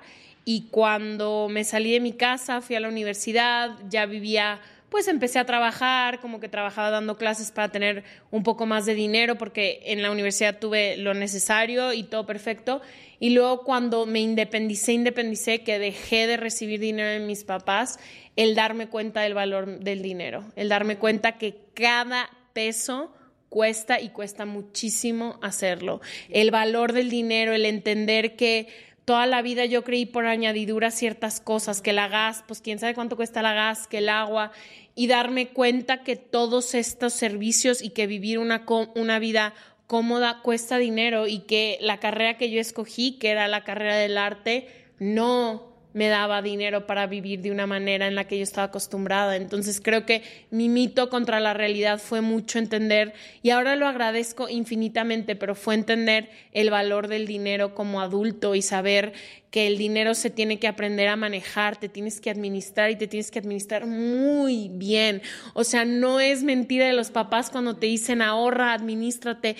y 0.50 0.70
cuando 0.72 1.50
me 1.50 1.66
salí 1.66 1.92
de 1.92 2.00
mi 2.00 2.14
casa, 2.14 2.62
fui 2.62 2.78
a 2.78 2.80
la 2.80 2.88
universidad, 2.88 3.72
ya 3.90 4.06
vivía, 4.06 4.62
pues 4.88 5.10
empecé 5.10 5.40
a 5.40 5.46
trabajar, 5.46 6.22
como 6.22 6.40
que 6.40 6.48
trabajaba 6.48 6.90
dando 6.90 7.18
clases 7.18 7.52
para 7.52 7.70
tener 7.70 8.06
un 8.32 8.44
poco 8.44 8.66
más 8.66 8.86
de 8.86 8.96
dinero, 8.96 9.38
porque 9.38 9.82
en 9.84 10.02
la 10.02 10.10
universidad 10.10 10.58
tuve 10.58 10.96
lo 10.96 11.14
necesario 11.14 11.92
y 11.92 12.04
todo 12.04 12.26
perfecto. 12.26 12.82
Y 13.20 13.32
luego 13.32 13.66
cuando 13.66 14.06
me 14.06 14.22
independicé, 14.22 14.94
independicé, 14.94 15.64
que 15.64 15.80
dejé 15.80 16.28
de 16.28 16.38
recibir 16.38 16.80
dinero 16.80 17.10
de 17.10 17.20
mis 17.20 17.44
papás, 17.44 18.00
el 18.38 18.56
darme 18.56 18.88
cuenta 18.88 19.24
del 19.24 19.34
valor 19.34 19.82
del 19.82 20.02
dinero, 20.02 20.46
el 20.56 20.70
darme 20.70 20.98
cuenta 20.98 21.38
que 21.38 21.58
cada 21.74 22.30
peso 22.54 23.14
cuesta 23.50 24.00
y 24.00 24.10
cuesta 24.10 24.46
muchísimo 24.46 25.40
hacerlo. 25.42 26.02
El 26.30 26.52
valor 26.52 26.94
del 26.94 27.10
dinero, 27.10 27.54
el 27.54 27.66
entender 27.66 28.36
que 28.36 28.68
toda 29.08 29.26
la 29.26 29.42
vida 29.42 29.64
yo 29.64 29.86
creí 29.86 30.06
por 30.06 30.26
añadidura 30.26 30.92
ciertas 30.92 31.40
cosas, 31.40 31.82
que 31.82 31.94
la 31.94 32.10
gas, 32.10 32.44
pues 32.46 32.60
quién 32.60 32.78
sabe 32.78 32.94
cuánto 32.94 33.16
cuesta 33.16 33.42
la 33.42 33.54
gas, 33.54 33.88
que 33.88 34.00
el 34.00 34.10
agua, 34.10 34.52
y 34.96 35.08
darme 35.08 35.48
cuenta 35.48 36.04
que 36.04 36.18
todos 36.18 36.76
estos 36.76 37.14
servicios 37.14 37.82
y 37.82 37.92
que 37.92 38.06
vivir 38.06 38.38
una, 38.38 38.66
una 38.96 39.18
vida 39.20 39.54
cómoda 39.88 40.42
cuesta 40.42 40.78
dinero 40.78 41.26
y 41.26 41.40
que 41.40 41.78
la 41.80 42.02
carrera 42.02 42.38
que 42.38 42.52
yo 42.52 42.60
escogí, 42.60 43.14
que 43.14 43.30
era 43.30 43.48
la 43.48 43.64
carrera 43.64 43.96
del 43.96 44.18
arte, 44.18 44.68
no 45.00 45.77
me 45.98 46.10
daba 46.10 46.44
dinero 46.44 46.86
para 46.86 47.08
vivir 47.08 47.42
de 47.42 47.50
una 47.50 47.66
manera 47.66 48.08
en 48.08 48.14
la 48.14 48.28
que 48.28 48.38
yo 48.38 48.44
estaba 48.44 48.68
acostumbrada. 48.68 49.36
Entonces 49.36 49.82
creo 49.82 50.06
que 50.06 50.22
mi 50.52 50.70
mito 50.70 51.10
contra 51.10 51.40
la 51.40 51.56
realidad 51.56 51.98
fue 52.00 52.22
mucho 52.22 52.60
entender, 52.60 53.14
y 53.42 53.50
ahora 53.50 53.76
lo 53.76 53.88
agradezco 53.88 54.48
infinitamente, 54.48 55.36
pero 55.36 55.56
fue 55.56 55.74
entender 55.74 56.30
el 56.52 56.70
valor 56.70 57.08
del 57.08 57.26
dinero 57.26 57.74
como 57.74 58.00
adulto 58.00 58.54
y 58.54 58.62
saber 58.62 59.14
que 59.50 59.66
el 59.66 59.80
dinero 59.80 60.14
se 60.14 60.30
tiene 60.30 60.60
que 60.60 60.68
aprender 60.68 61.08
a 61.08 61.16
manejar, 61.16 61.78
te 61.78 61.90
tienes 61.90 62.22
que 62.22 62.30
administrar 62.30 62.92
y 62.92 62.96
te 62.96 63.08
tienes 63.08 63.32
que 63.32 63.40
administrar 63.40 63.88
muy 63.88 64.70
bien. 64.72 65.24
O 65.56 65.64
sea, 65.64 65.84
no 65.84 66.20
es 66.20 66.44
mentira 66.44 66.86
de 66.86 66.94
los 66.94 67.10
papás 67.10 67.50
cuando 67.50 67.76
te 67.76 67.88
dicen 67.88 68.22
ahorra, 68.22 68.74
administrate 68.74 69.56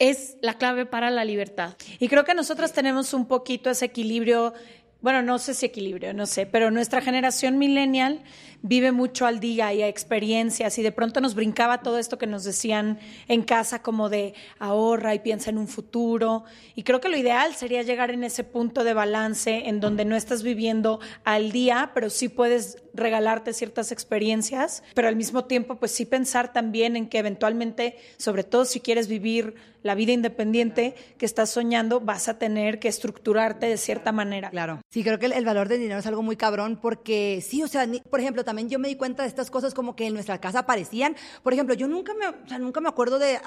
es 0.00 0.38
la 0.40 0.54
clave 0.54 0.86
para 0.86 1.10
la 1.10 1.24
libertad. 1.24 1.76
Y 1.98 2.08
creo 2.08 2.24
que 2.24 2.34
nosotros 2.34 2.72
tenemos 2.72 3.12
un 3.12 3.28
poquito 3.28 3.70
ese 3.70 3.84
equilibrio 3.84 4.54
bueno, 5.02 5.22
no 5.22 5.38
sé 5.38 5.54
si 5.54 5.66
equilibrio, 5.66 6.12
no 6.14 6.26
sé, 6.26 6.46
pero 6.46 6.70
nuestra 6.70 7.00
generación 7.00 7.58
millennial 7.58 8.22
vive 8.62 8.92
mucho 8.92 9.26
al 9.26 9.40
día 9.40 9.72
y 9.72 9.82
a 9.82 9.88
experiencias 9.88 10.78
y 10.78 10.82
de 10.82 10.92
pronto 10.92 11.20
nos 11.20 11.34
brincaba 11.34 11.82
todo 11.82 11.98
esto 11.98 12.18
que 12.18 12.26
nos 12.26 12.44
decían 12.44 12.98
en 13.28 13.42
casa 13.42 13.82
como 13.82 14.08
de 14.08 14.34
ahorra 14.58 15.14
y 15.14 15.20
piensa 15.20 15.50
en 15.50 15.58
un 15.58 15.68
futuro 15.68 16.44
y 16.74 16.82
creo 16.82 17.00
que 17.00 17.08
lo 17.08 17.16
ideal 17.16 17.54
sería 17.54 17.82
llegar 17.82 18.10
en 18.10 18.24
ese 18.24 18.44
punto 18.44 18.84
de 18.84 18.94
balance 18.94 19.68
en 19.68 19.80
donde 19.80 20.04
no 20.04 20.16
estás 20.16 20.42
viviendo 20.42 21.00
al 21.24 21.52
día, 21.52 21.90
pero 21.94 22.10
sí 22.10 22.28
puedes 22.28 22.82
regalarte 22.94 23.52
ciertas 23.52 23.92
experiencias, 23.92 24.82
pero 24.94 25.08
al 25.08 25.16
mismo 25.16 25.44
tiempo 25.44 25.76
pues 25.76 25.92
sí 25.92 26.04
pensar 26.04 26.52
también 26.52 26.96
en 26.96 27.08
que 27.08 27.18
eventualmente, 27.18 27.96
sobre 28.16 28.44
todo 28.44 28.64
si 28.64 28.80
quieres 28.80 29.08
vivir 29.08 29.54
la 29.82 29.94
vida 29.94 30.12
independiente 30.12 30.94
que 31.16 31.26
estás 31.26 31.50
soñando, 31.50 32.00
vas 32.00 32.28
a 32.28 32.38
tener 32.38 32.78
que 32.78 32.88
estructurarte 32.88 33.66
de 33.66 33.76
cierta 33.76 34.12
manera. 34.12 34.50
Claro. 34.50 34.80
Sí, 34.90 35.02
creo 35.02 35.18
que 35.18 35.26
el, 35.26 35.44
valor 35.44 35.68
del 35.68 35.80
dinero 35.80 36.00
es 36.00 36.06
algo 36.06 36.22
muy 36.22 36.36
cabrón 36.36 36.78
porque 36.80 37.42
sí, 37.46 37.62
o 37.62 37.68
sea, 37.68 37.86
por 38.10 38.20
ejemplo, 38.20 38.44
también 38.50 38.68
yo 38.68 38.80
me 38.80 38.88
di 38.88 38.96
cuenta 38.96 39.22
de 39.22 39.28
estas 39.28 39.48
cosas 39.48 39.74
como 39.74 39.94
que 39.94 40.08
en 40.08 40.12
nuestra 40.12 40.40
casa 40.40 40.58
aparecían. 40.60 41.14
Por 41.44 41.52
ejemplo, 41.52 41.72
yo 41.72 41.86
nunca 41.86 42.14
me, 42.14 42.26
o 42.26 42.48
sea, 42.48 42.58
nunca 42.58 42.80
me 42.80 42.88
acuerdo 42.88 43.20
de, 43.20 43.38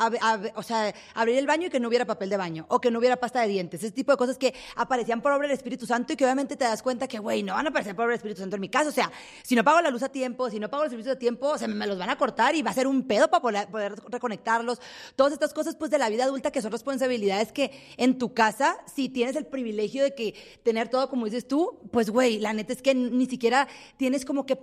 o 0.56 0.64
sea, 0.64 0.96
abrir 1.14 1.38
el 1.38 1.46
baño 1.46 1.68
y 1.68 1.70
que 1.70 1.82
no 1.82 1.90
hubiera 1.90 2.06
papel 2.06 2.30
de 2.30 2.38
baño 2.38 2.66
o 2.70 2.80
que 2.80 2.90
no 2.90 3.00
hubiera 3.00 3.18
pasta 3.18 3.42
de 3.42 3.50
dientes. 3.50 3.84
Ese 3.84 3.92
tipo 3.92 4.14
de 4.14 4.18
cosas 4.18 4.38
que 4.38 4.54
aparecían 4.78 5.22
por 5.22 5.34
obra 5.34 5.50
del 5.50 5.58
Espíritu 5.58 5.86
Santo 5.86 6.14
y 6.14 6.16
que 6.16 6.24
obviamente 6.24 6.56
te 6.56 6.64
das 6.64 6.82
cuenta 6.82 7.06
que, 7.06 7.20
güey, 7.20 7.44
no 7.44 7.54
van 7.54 7.66
a 7.66 7.70
aparecer 7.70 7.98
por 7.98 8.06
obra 8.06 8.14
del 8.14 8.20
Espíritu 8.20 8.40
Santo 8.40 8.56
en 8.56 8.62
mi 8.62 8.70
casa. 8.70 8.88
O 8.88 8.94
sea, 8.94 9.12
si 9.42 9.56
no 9.56 9.64
pago 9.66 9.82
la 9.82 9.90
luz 9.90 10.04
a 10.04 10.10
tiempo, 10.10 10.50
si 10.50 10.58
no 10.58 10.70
pago 10.70 10.86
el 10.86 10.90
servicio 10.90 11.12
a 11.12 11.18
tiempo, 11.18 11.50
o 11.50 11.58
sea, 11.58 11.68
me 11.68 11.86
los 11.86 11.98
van 11.98 12.10
a 12.10 12.18
cortar 12.18 12.56
y 12.56 12.62
va 12.62 12.72
a 12.72 12.74
ser 12.74 12.88
un 12.88 13.04
pedo 13.04 13.30
para 13.30 13.42
poder, 13.42 13.68
poder 13.68 13.96
reconectarlos. 14.08 14.80
Todas 15.18 15.34
estas 15.34 15.54
cosas, 15.54 15.76
pues, 15.76 15.92
de 15.92 15.98
la 15.98 16.08
vida 16.08 16.24
adulta 16.24 16.50
que 16.50 16.62
son 16.62 16.72
responsabilidades 16.72 17.52
que 17.52 17.72
en 17.98 18.18
tu 18.18 18.34
casa, 18.34 18.78
si 18.96 19.10
tienes 19.10 19.36
el 19.36 19.48
privilegio 19.48 20.02
de 20.02 20.16
que 20.16 20.34
tener 20.64 20.88
todo 20.88 21.10
como 21.10 21.26
dices 21.26 21.46
tú, 21.46 21.78
pues, 21.92 22.10
güey, 22.10 22.40
la 22.40 22.54
neta 22.54 22.72
es 22.72 22.82
que 22.82 22.96
ni 22.96 23.26
siquiera 23.26 23.68
tienes 23.98 24.24
como 24.24 24.46
que 24.46 24.56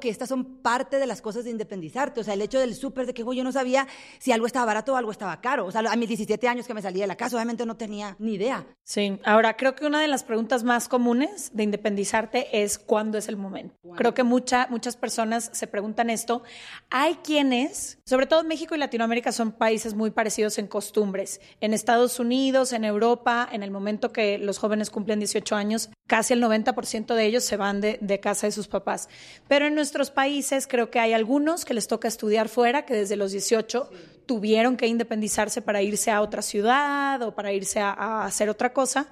que 0.00 0.08
estas 0.08 0.28
son 0.28 0.44
parte 0.62 0.98
de 0.98 1.06
las 1.06 1.22
cosas 1.22 1.44
de 1.44 1.50
independizarte. 1.50 2.20
O 2.20 2.24
sea, 2.24 2.34
el 2.34 2.42
hecho 2.42 2.58
del 2.58 2.74
súper, 2.74 3.06
de 3.06 3.14
que, 3.14 3.24
yo 3.24 3.44
no 3.44 3.52
sabía 3.52 3.86
si 4.18 4.32
algo 4.32 4.46
estaba 4.46 4.66
barato 4.66 4.92
o 4.92 4.96
algo 4.96 5.10
estaba 5.10 5.40
caro. 5.40 5.66
O 5.66 5.70
sea, 5.70 5.80
a 5.80 5.96
mis 5.96 6.08
17 6.08 6.48
años 6.48 6.66
que 6.66 6.74
me 6.74 6.82
salí 6.82 7.00
de 7.00 7.06
la 7.06 7.16
casa, 7.16 7.36
obviamente 7.36 7.66
no 7.66 7.76
tenía 7.76 8.16
ni 8.18 8.34
idea. 8.34 8.66
Sí, 8.82 9.18
ahora 9.24 9.56
creo 9.56 9.74
que 9.74 9.86
una 9.86 10.00
de 10.00 10.08
las 10.08 10.24
preguntas 10.24 10.62
más 10.64 10.88
comunes 10.88 11.50
de 11.54 11.62
independizarte 11.62 12.62
es 12.62 12.78
cuándo 12.78 13.18
es 13.18 13.28
el 13.28 13.36
momento. 13.36 13.74
Creo 13.96 14.14
que 14.14 14.22
mucha, 14.22 14.66
muchas 14.70 14.96
personas 14.96 15.50
se 15.52 15.66
preguntan 15.66 16.10
esto. 16.10 16.42
Hay 16.90 17.16
quienes, 17.16 17.98
sobre 18.04 18.26
todo 18.26 18.44
México 18.44 18.74
y 18.74 18.78
Latinoamérica, 18.78 19.32
son 19.32 19.52
países 19.52 19.94
muy 19.94 20.10
parecidos 20.10 20.58
en 20.58 20.66
costumbres. 20.66 21.40
En 21.60 21.74
Estados 21.74 22.18
Unidos, 22.18 22.72
en 22.72 22.84
Europa, 22.84 23.48
en 23.50 23.62
el 23.62 23.70
momento 23.70 24.12
que 24.12 24.38
los 24.38 24.58
jóvenes 24.58 24.90
cumplen 24.90 25.18
18 25.18 25.54
años, 25.54 25.90
casi 26.06 26.34
el 26.34 26.42
90% 26.42 27.14
de 27.14 27.24
ellos 27.24 27.44
se 27.44 27.56
van 27.56 27.80
de, 27.80 27.98
de, 28.00 28.20
casa 28.20 28.46
de 28.46 28.52
sus 28.52 28.68
papás. 28.68 29.08
Pero 29.48 29.66
en 29.66 29.73
nuestros 29.74 30.10
países 30.10 30.66
creo 30.66 30.90
que 30.90 31.00
hay 31.00 31.12
algunos 31.12 31.64
que 31.64 31.74
les 31.74 31.86
toca 31.86 32.08
estudiar 32.08 32.48
fuera, 32.48 32.84
que 32.84 32.94
desde 32.94 33.16
los 33.16 33.32
18 33.32 33.90
tuvieron 34.26 34.76
que 34.76 34.86
independizarse 34.86 35.62
para 35.62 35.82
irse 35.82 36.10
a 36.10 36.20
otra 36.20 36.42
ciudad 36.42 37.20
o 37.22 37.34
para 37.34 37.52
irse 37.52 37.80
a, 37.80 37.92
a 37.92 38.24
hacer 38.24 38.48
otra 38.48 38.72
cosa. 38.72 39.08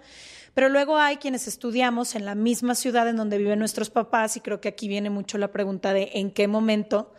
Pero 0.54 0.68
luego 0.68 0.98
hay 0.98 1.16
quienes 1.16 1.48
estudiamos 1.48 2.14
en 2.14 2.24
la 2.24 2.34
misma 2.34 2.74
ciudad 2.74 3.08
en 3.08 3.16
donde 3.16 3.38
viven 3.38 3.58
nuestros 3.58 3.90
papás 3.90 4.36
y 4.36 4.40
creo 4.40 4.60
que 4.60 4.68
aquí 4.68 4.88
viene 4.88 5.10
mucho 5.10 5.38
la 5.38 5.50
pregunta 5.50 5.92
de 5.92 6.10
en 6.14 6.30
qué 6.30 6.46
momento 6.46 7.12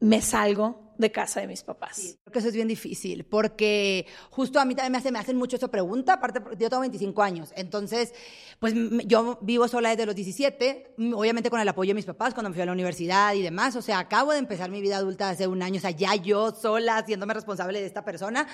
me 0.00 0.20
salgo 0.20 0.91
de 0.98 1.12
casa 1.12 1.40
de 1.40 1.46
mis 1.46 1.62
papás. 1.62 2.18
Creo 2.22 2.32
que 2.32 2.38
eso 2.38 2.48
es 2.48 2.54
bien 2.54 2.68
difícil, 2.68 3.24
porque 3.24 4.06
justo 4.30 4.60
a 4.60 4.64
mí 4.64 4.74
también 4.74 5.02
me, 5.02 5.10
me 5.10 5.18
hacen 5.18 5.36
mucho 5.36 5.56
esa 5.56 5.68
pregunta, 5.68 6.14
aparte 6.14 6.40
yo 6.58 6.68
tengo 6.68 6.80
25 6.80 7.22
años, 7.22 7.52
entonces, 7.56 8.14
pues 8.58 8.74
yo 9.06 9.38
vivo 9.42 9.68
sola 9.68 9.90
desde 9.90 10.06
los 10.06 10.14
17, 10.14 10.94
obviamente 11.14 11.50
con 11.50 11.60
el 11.60 11.68
apoyo 11.68 11.90
de 11.90 11.94
mis 11.94 12.06
papás 12.06 12.34
cuando 12.34 12.50
me 12.50 12.54
fui 12.54 12.62
a 12.62 12.66
la 12.66 12.72
universidad 12.72 13.34
y 13.34 13.42
demás, 13.42 13.76
o 13.76 13.82
sea, 13.82 13.98
acabo 13.98 14.32
de 14.32 14.38
empezar 14.38 14.70
mi 14.70 14.80
vida 14.80 14.96
adulta 14.96 15.30
hace 15.30 15.46
un 15.46 15.62
año, 15.62 15.78
o 15.78 15.80
sea, 15.80 15.90
ya 15.90 16.14
yo 16.14 16.52
sola, 16.52 16.98
haciéndome 16.98 17.34
responsable 17.34 17.80
de 17.80 17.86
esta 17.86 18.04
persona. 18.04 18.46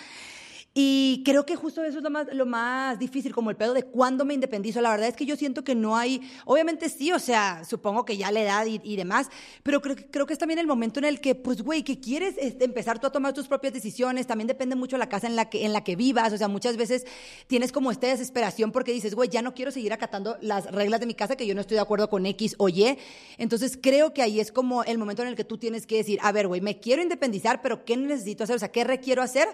Y 0.81 1.25
creo 1.25 1.45
que 1.45 1.57
justo 1.57 1.83
eso 1.83 1.99
es 1.99 2.05
lo 2.05 2.11
más, 2.11 2.29
lo 2.33 2.47
más 2.47 3.01
difícil, 3.01 3.35
como 3.35 3.51
el 3.51 3.57
pedo 3.57 3.75
de 3.75 3.83
cuándo 3.83 4.25
me 4.25 4.33
independizo. 4.33 4.81
La 4.81 4.93
verdad 4.93 5.09
es 5.09 5.17
que 5.17 5.27
yo 5.27 5.35
siento 5.35 5.65
que 5.65 5.75
no 5.75 5.97
hay, 5.97 6.21
obviamente 6.45 6.89
sí, 6.89 7.11
o 7.11 7.19
sea, 7.19 7.65
supongo 7.69 8.05
que 8.05 8.17
ya 8.17 8.31
la 8.31 8.43
edad 8.43 8.65
y, 8.65 8.95
demás, 8.95 9.27
pero 9.65 9.83
creo, 9.83 9.97
creo, 10.13 10.25
que 10.25 10.35
es 10.35 10.39
también 10.39 10.61
el 10.61 10.69
momento 10.69 11.01
en 11.01 11.07
el 11.07 11.21
que, 11.21 11.35
pues, 11.35 11.63
güey, 11.63 11.83
que 11.83 11.99
quieres 11.99 12.37
este, 12.39 12.65
empezar 12.65 13.01
tú 13.01 13.09
a 13.09 13.11
tomar 13.11 13.35
tus 13.35 13.49
propias 13.49 13.73
decisiones, 13.73 14.29
también 14.29 14.47
depende 14.47 14.77
mucho 14.77 14.95
de 14.95 15.01
la 15.01 15.09
casa 15.09 15.27
en 15.27 15.35
la, 15.35 15.51
que, 15.51 15.67
en 15.67 15.73
la 15.73 15.83
que 15.83 15.97
vivas, 15.97 16.33
o 16.33 16.39
sea, 16.39 16.47
muchas 16.47 16.77
veces 16.77 17.05
tienes 17.49 17.73
como 17.73 17.91
esta 17.91 18.07
desesperación 18.07 18.71
porque 18.71 18.93
dices, 18.93 19.17
güey, 19.17 19.29
ya 19.29 19.43
no 19.43 19.55
quiero 19.55 19.73
seguir 19.73 19.93
acatando 19.93 20.37
las 20.43 20.67
reglas 20.67 21.01
de 21.01 21.07
mi 21.07 21.15
casa, 21.15 21.35
que 21.35 21.45
yo 21.45 21.57
no 21.57 21.61
estoy 21.61 21.75
de 21.75 21.81
acuerdo 21.81 22.09
con 22.09 22.25
X 22.25 22.55
o 22.57 22.69
Y. 22.69 22.97
Entonces 23.37 23.77
creo 23.83 24.15
que 24.15 24.23
ahí 24.23 24.39
es 24.39 24.53
como 24.53 24.85
el 24.85 24.97
momento 24.97 25.23
en 25.23 25.29
el 25.29 25.35
que 25.35 25.43
tú 25.43 25.59
tienes 25.59 25.89
que 25.89 25.97
decir, 25.97 26.21
a 26.23 26.31
ver, 26.31 26.47
güey, 26.47 26.61
me 26.61 26.79
quiero 26.79 27.03
independizar, 27.03 27.63
pero 27.63 27.85
¿qué 27.85 27.97
necesito 27.97 28.45
hacer? 28.45 28.55
O 28.55 28.61
sea, 28.61 28.71
¿qué 28.71 28.85
requiero 28.85 29.23
hacer? 29.23 29.49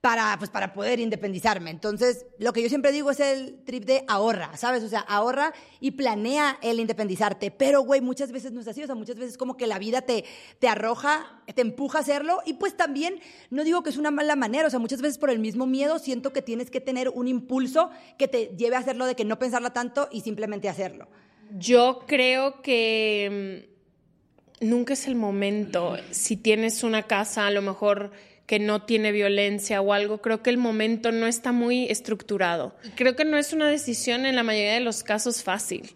Para, 0.00 0.36
pues, 0.38 0.48
para 0.50 0.72
poder 0.72 1.00
independizarme. 1.00 1.70
Entonces, 1.70 2.26
lo 2.38 2.52
que 2.52 2.62
yo 2.62 2.68
siempre 2.68 2.92
digo 2.92 3.10
es 3.10 3.18
el 3.18 3.64
trip 3.64 3.84
de 3.84 4.04
ahorra, 4.06 4.56
¿sabes? 4.56 4.84
O 4.84 4.88
sea, 4.88 5.00
ahorra 5.00 5.52
y 5.80 5.92
planea 5.92 6.56
el 6.62 6.78
independizarte. 6.78 7.50
Pero, 7.50 7.80
güey, 7.80 8.00
muchas 8.00 8.30
veces 8.30 8.52
no 8.52 8.60
es 8.60 8.68
así. 8.68 8.82
O 8.82 8.86
sea, 8.86 8.94
muchas 8.94 9.16
veces 9.16 9.36
como 9.36 9.56
que 9.56 9.66
la 9.66 9.80
vida 9.80 10.02
te, 10.02 10.24
te 10.60 10.68
arroja, 10.68 11.42
te 11.52 11.62
empuja 11.62 11.98
a 11.98 12.00
hacerlo. 12.02 12.40
Y 12.46 12.54
pues 12.54 12.76
también, 12.76 13.20
no 13.50 13.64
digo 13.64 13.82
que 13.82 13.90
es 13.90 13.96
una 13.96 14.12
mala 14.12 14.36
manera. 14.36 14.68
O 14.68 14.70
sea, 14.70 14.78
muchas 14.78 15.02
veces 15.02 15.18
por 15.18 15.30
el 15.30 15.40
mismo 15.40 15.66
miedo 15.66 15.98
siento 15.98 16.32
que 16.32 16.42
tienes 16.42 16.70
que 16.70 16.80
tener 16.80 17.08
un 17.08 17.26
impulso 17.26 17.90
que 18.18 18.28
te 18.28 18.54
lleve 18.56 18.76
a 18.76 18.80
hacerlo 18.80 19.04
de 19.04 19.16
que 19.16 19.24
no 19.24 19.40
pensarlo 19.40 19.72
tanto 19.72 20.08
y 20.12 20.20
simplemente 20.20 20.68
hacerlo. 20.68 21.08
Yo 21.56 22.04
creo 22.06 22.62
que 22.62 23.66
mm, 24.60 24.68
nunca 24.68 24.92
es 24.92 25.08
el 25.08 25.16
momento. 25.16 25.96
Si 26.12 26.36
tienes 26.36 26.84
una 26.84 27.02
casa, 27.08 27.48
a 27.48 27.50
lo 27.50 27.62
mejor 27.62 28.12
que 28.48 28.58
no 28.58 28.80
tiene 28.80 29.12
violencia 29.12 29.82
o 29.82 29.92
algo, 29.92 30.22
creo 30.22 30.42
que 30.42 30.48
el 30.48 30.56
momento 30.56 31.12
no 31.12 31.26
está 31.26 31.52
muy 31.52 31.84
estructurado. 31.84 32.74
Creo 32.96 33.14
que 33.14 33.26
no 33.26 33.36
es 33.36 33.52
una 33.52 33.68
decisión 33.68 34.24
en 34.24 34.34
la 34.36 34.42
mayoría 34.42 34.72
de 34.72 34.80
los 34.80 35.02
casos 35.02 35.42
fácil. 35.42 35.90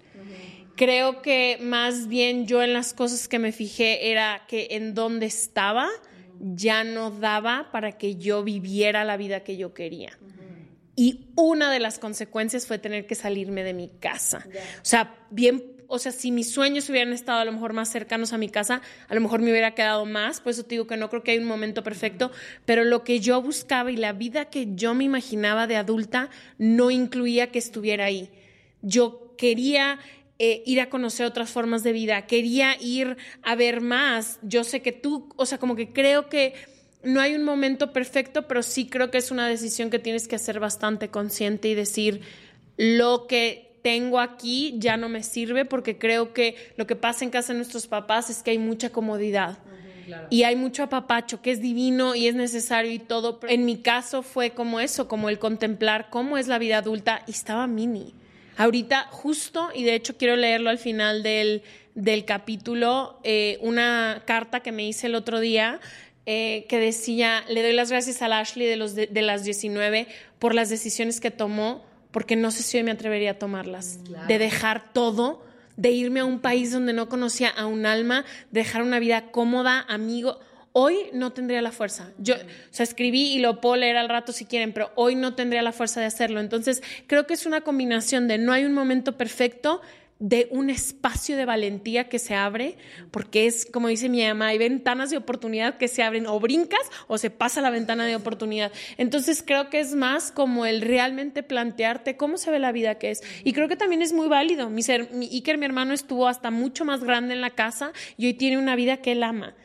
Creo 0.77 1.23
que 1.23 1.57
más 1.63 2.09
bien 2.09 2.47
yo 2.47 2.63
en 2.63 2.75
las 2.75 2.93
cosas 2.93 3.27
que 3.27 3.39
me 3.39 3.53
fijé 3.53 4.11
era 4.11 4.43
que 4.49 4.69
en 4.73 4.93
donde 4.93 5.25
estaba 5.25 5.89
ya 6.41 6.85
no 6.85 7.11
daba 7.11 7.71
para 7.73 7.93
que 7.93 8.17
yo 8.17 8.45
viviera 8.45 9.03
la 9.05 9.17
vida 9.17 9.45
que 9.45 9.57
yo 9.57 9.73
quería. 9.73 10.19
Y 10.95 11.31
una 11.37 11.73
de 11.73 11.81
las 11.81 11.99
consecuencias 11.99 12.67
fue 12.67 12.79
tener 12.79 13.07
que 13.07 13.15
salirme 13.15 13.65
de 13.65 13.73
mi 13.73 13.89
casa. 13.89 14.47
O 14.77 14.85
sea, 14.85 15.15
bien 15.31 15.72
o 15.95 15.99
sea, 15.99 16.11
si 16.11 16.33
mis 16.33 16.51
sueños 16.51 16.89
hubieran 16.89 17.13
estado 17.13 17.41
a 17.41 17.45
lo 17.45 17.53
mejor 17.53 17.75
más 17.75 17.91
cercanos 17.91 18.33
a 18.33 18.39
mi 18.39 18.49
casa, 18.49 18.81
a 19.09 19.15
lo 19.15 19.21
mejor 19.21 19.43
me 19.43 19.51
hubiera 19.51 19.75
quedado 19.75 20.07
más, 20.07 20.41
por 20.41 20.53
eso 20.53 20.63
te 20.63 20.71
digo 20.71 20.87
que 20.87 20.97
no 20.97 21.11
creo 21.11 21.23
que 21.23 21.33
hay 21.33 21.39
un 21.39 21.45
momento 21.45 21.83
perfecto, 21.83 22.33
pero 22.65 22.83
lo 22.83 23.05
que 23.05 23.21
yo 23.21 23.43
buscaba 23.43 23.93
y 23.93 23.99
la 23.99 24.15
vida 24.15 24.47
que 24.47 24.75
yo 24.75 24.95
me 24.95 25.05
imaginaba 25.05 25.67
de 25.67 25.77
adulta 25.77 26.31
no 26.57 26.91
incluía 26.91 27.51
que 27.51 27.59
estuviera 27.59 28.07
ahí. 28.07 28.31
Yo 28.81 29.35
quería 29.37 29.99
eh, 30.39 30.63
ir 30.65 30.81
a 30.81 30.89
conocer 30.89 31.27
otras 31.27 31.51
formas 31.51 31.83
de 31.83 31.93
vida, 31.93 32.27
quería 32.27 32.75
ir 32.81 33.19
a 33.43 33.55
ver 33.55 33.83
más. 33.83 34.39
Yo 34.41 34.65
sé 34.65 34.81
que 34.81 34.93
tú, 34.93 35.29
o 35.37 35.45
sea, 35.45 35.59
como 35.59 35.77
que 35.77 35.93
creo 35.93 36.31
que 36.31 36.55
no 37.03 37.21
hay 37.21 37.35
un 37.35 37.45
momento 37.45 37.93
perfecto, 37.93 38.49
pero 38.49 38.63
sí 38.63 38.87
creo 38.87 39.11
que 39.11 39.19
es 39.19 39.31
una 39.31 39.47
decisión 39.47 39.91
que 39.91 39.99
tienes 39.99 40.27
que 40.27 40.37
hacer 40.37 40.59
bastante 40.59 41.11
consciente 41.11 41.69
y 41.69 41.75
decir 41.75 42.23
lo 42.79 43.27
que 43.27 43.72
tengo 43.83 44.21
aquí 44.21 44.75
ya 44.79 44.97
no 44.97 45.09
me 45.09 45.23
sirve 45.23 45.65
porque 45.65 45.99
creo 45.99 46.33
que 46.33 46.57
lo 46.77 46.87
que 46.87 46.97
pasa 46.97 47.25
en 47.25 47.31
casa 47.31 47.53
de 47.53 47.59
nuestros 47.59 47.87
papás 47.87 48.31
es 48.31 48.43
que 48.43 48.53
hay 48.53 48.59
mucha 48.59 48.91
comodidad. 48.91 49.59
Y 50.31 50.43
hay 50.43 50.57
mucho 50.57 50.83
apapacho 50.83 51.43
que 51.43 51.53
es 51.53 51.61
divino 51.61 52.15
y 52.15 52.27
es 52.27 52.35
necesario 52.35 52.91
y 52.91 52.99
todo. 52.99 53.39
En 53.49 53.65
mi 53.65 53.79
caso 53.79 54.23
fue 54.23 54.51
como 54.51 54.81
eso, 54.81 55.09
como 55.09 55.29
el 55.29 55.39
contemplar 55.39 56.11
cómo 56.11 56.39
es 56.39 56.49
la 56.49 56.59
vida 56.59 56.79
adulta 56.79 57.23
y 57.27 57.31
estaba 57.31 57.67
mini. 57.67 58.15
Ahorita 58.57 59.07
justo, 59.11 59.71
y 59.75 59.85
de 59.85 59.95
hecho 59.95 60.17
quiero 60.17 60.37
leerlo 60.37 60.71
al 60.71 60.79
final 60.79 61.23
del, 61.23 61.63
del 61.95 62.25
capítulo, 62.25 63.19
eh, 63.23 63.59
una 63.61 64.23
carta 64.27 64.61
que 64.61 64.73
me 64.73 64.87
hice 64.87 65.07
el 65.07 65.15
otro 65.15 65.41
día 65.41 65.81
eh, 66.27 66.67
que 66.69 66.79
decía, 66.79 67.45
le 67.49 67.63
doy 67.63 67.73
las 67.73 67.91
gracias 67.91 68.23
a 68.23 68.27
Ashley 68.39 68.67
de, 68.67 68.77
los 68.77 68.95
de, 68.95 69.07
de 69.07 69.23
las 69.23 69.45
19 69.45 70.07
por 70.39 70.55
las 70.55 70.69
decisiones 70.69 71.21
que 71.21 71.31
tomó 71.31 71.85
porque 72.13 72.37
no 72.37 72.51
sé 72.51 72.63
si 72.63 72.77
hoy 72.77 72.85
me 72.85 72.93
atrevería 72.93 73.33
a 73.33 73.39
tomarlas. 73.39 73.99
Claro. 74.05 74.29
De 74.29 74.39
dejar 74.39 74.93
todo, 74.93 75.43
de 75.77 75.91
irme 75.91 76.21
a 76.21 76.25
un 76.25 76.41
país 76.41 76.71
donde 76.71 76.93
no 76.93 77.09
conocía 77.09 77.49
a 77.49 77.67
un 77.67 77.87
alma, 77.87 78.25
dejar 78.51 78.83
una 78.83 79.01
vida 79.01 79.31
cómoda, 79.33 79.85
amigo. 79.89 80.39
Hoy 80.75 80.97
no 81.13 81.33
tendría 81.33 81.61
la 81.61 81.73
fuerza. 81.73 82.13
Yo, 82.19 82.35
o 82.35 82.39
sea, 82.71 82.85
escribí 82.85 83.35
y 83.35 83.39
lo 83.41 83.61
puedo 83.61 83.77
leer 83.77 83.97
al 83.97 84.09
rato 84.09 84.33
si 84.33 84.47
quieren, 84.47 84.73
pero 84.73 84.91
hoy 84.95 85.17
no 85.17 85.35
tendría 85.35 85.61
la 85.63 85.73
fuerza 85.73 86.01
de 86.01 86.07
hacerlo. 86.07 86.41
Entonces, 86.41 86.83
creo 87.07 87.27
que 87.27 87.35
es 87.35 87.45
una 87.45 87.61
combinación 87.61 88.29
de 88.29 88.39
no 88.39 88.53
hay 88.53 88.65
un 88.65 88.73
momento 88.73 89.19
perfecto, 89.19 89.83
de 90.23 90.47
un 90.53 90.71
espacio 90.71 91.37
de 91.37 91.45
valentía 91.45 92.09
que 92.09 92.21
se 92.21 92.37
abre, 92.37 92.77
porque 93.11 93.49
es, 93.49 93.67
como 93.67 93.89
dice 93.89 94.09
mi 94.09 94.25
mamá, 94.25 94.47
hay 94.47 94.59
ventanas 94.59 95.11
de 95.11 95.17
oportunidad 95.17 95.79
que 95.79 95.89
se 95.89 96.05
abren, 96.05 96.29
o 96.29 96.39
brincas 96.39 96.81
o 97.09 97.19
se 97.19 97.29
pasa 97.31 97.61
la 97.61 97.71
ventana 97.71 98.07
de 98.07 98.15
oportunidad. 98.15 98.71
Entonces 98.99 99.43
creo 99.45 99.69
que 99.69 99.81
es 99.81 99.97
más 99.97 100.31
como 100.31 100.65
el 100.65 100.81
realmente 100.81 101.43
plantearte 101.43 102.17
cómo 102.17 102.39
se 102.39 102.53
ve 102.53 102.61
la 102.61 102.71
vida 102.71 103.01
que 103.01 103.11
es. 103.11 103.21
Y 103.43 103.53
creo 103.53 103.67
que 103.67 103.75
también 103.75 104.01
es 104.01 104.13
muy 104.13 104.29
válido. 104.29 104.71
Mi, 104.71 104.85
ser, 104.85 105.09
Iker, 105.13 105.59
mi 105.59 105.67
hermano, 105.67 105.93
estuvo 105.93 106.29
hasta 106.29 106.53
mucho 106.53 106.85
más 106.85 107.03
grande 107.03 107.35
en 107.35 107.41
la 107.41 107.51
casa 107.51 107.91
y 108.17 108.27
hoy 108.27 108.35
tiene 108.35 108.59
una 108.59 108.77
vida 108.77 108.99
que 108.99 109.13
él 109.13 109.25
ama 109.25 109.57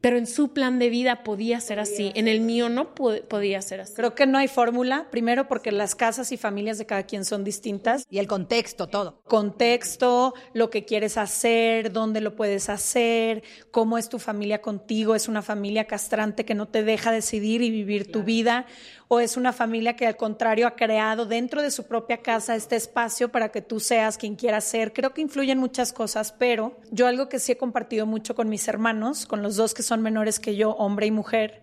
pero 0.00 0.18
en 0.18 0.26
su 0.26 0.52
plan 0.52 0.78
de 0.78 0.90
vida 0.90 1.24
podía 1.24 1.60
ser 1.60 1.78
así, 1.80 2.12
en 2.14 2.28
el 2.28 2.40
mío 2.40 2.68
no 2.68 2.94
podía 2.94 3.62
ser 3.62 3.80
así. 3.80 3.94
Creo 3.94 4.14
que 4.14 4.26
no 4.26 4.38
hay 4.38 4.48
fórmula, 4.48 5.08
primero 5.10 5.48
porque 5.48 5.72
las 5.72 5.94
casas 5.94 6.32
y 6.32 6.36
familias 6.36 6.78
de 6.78 6.86
cada 6.86 7.04
quien 7.04 7.24
son 7.24 7.44
distintas. 7.44 8.04
Y 8.10 8.18
el 8.18 8.26
contexto, 8.26 8.86
todo. 8.88 9.20
Contexto, 9.24 10.34
lo 10.52 10.70
que 10.70 10.84
quieres 10.84 11.16
hacer, 11.16 11.92
dónde 11.92 12.20
lo 12.20 12.36
puedes 12.36 12.68
hacer, 12.68 13.42
cómo 13.70 13.98
es 13.98 14.08
tu 14.08 14.18
familia 14.18 14.60
contigo, 14.62 15.14
es 15.14 15.28
una 15.28 15.42
familia 15.42 15.86
castrante 15.86 16.44
que 16.44 16.54
no 16.54 16.68
te 16.68 16.82
deja 16.82 17.10
decidir 17.10 17.62
y 17.62 17.70
vivir 17.70 18.04
claro. 18.04 18.20
tu 18.20 18.24
vida 18.24 18.66
o 19.08 19.20
es 19.20 19.36
una 19.36 19.52
familia 19.52 19.94
que 19.94 20.06
al 20.06 20.16
contrario 20.16 20.66
ha 20.66 20.74
creado 20.74 21.26
dentro 21.26 21.62
de 21.62 21.70
su 21.70 21.84
propia 21.84 22.18
casa 22.18 22.56
este 22.56 22.74
espacio 22.74 23.30
para 23.30 23.50
que 23.50 23.62
tú 23.62 23.78
seas 23.78 24.18
quien 24.18 24.34
quieras 24.34 24.64
ser. 24.64 24.92
Creo 24.92 25.14
que 25.14 25.20
influyen 25.20 25.58
muchas 25.58 25.92
cosas, 25.92 26.32
pero 26.32 26.76
yo 26.90 27.06
algo 27.06 27.28
que 27.28 27.38
sí 27.38 27.52
he 27.52 27.56
compartido 27.56 28.04
mucho 28.06 28.34
con 28.34 28.48
mis 28.48 28.66
hermanos, 28.66 29.26
con 29.26 29.42
los 29.42 29.56
dos 29.56 29.74
que 29.74 29.84
son 29.84 30.02
menores 30.02 30.40
que 30.40 30.56
yo, 30.56 30.70
hombre 30.72 31.06
y 31.06 31.12
mujer, 31.12 31.62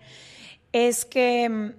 es 0.72 1.04
que 1.04 1.50
mm, 1.50 1.72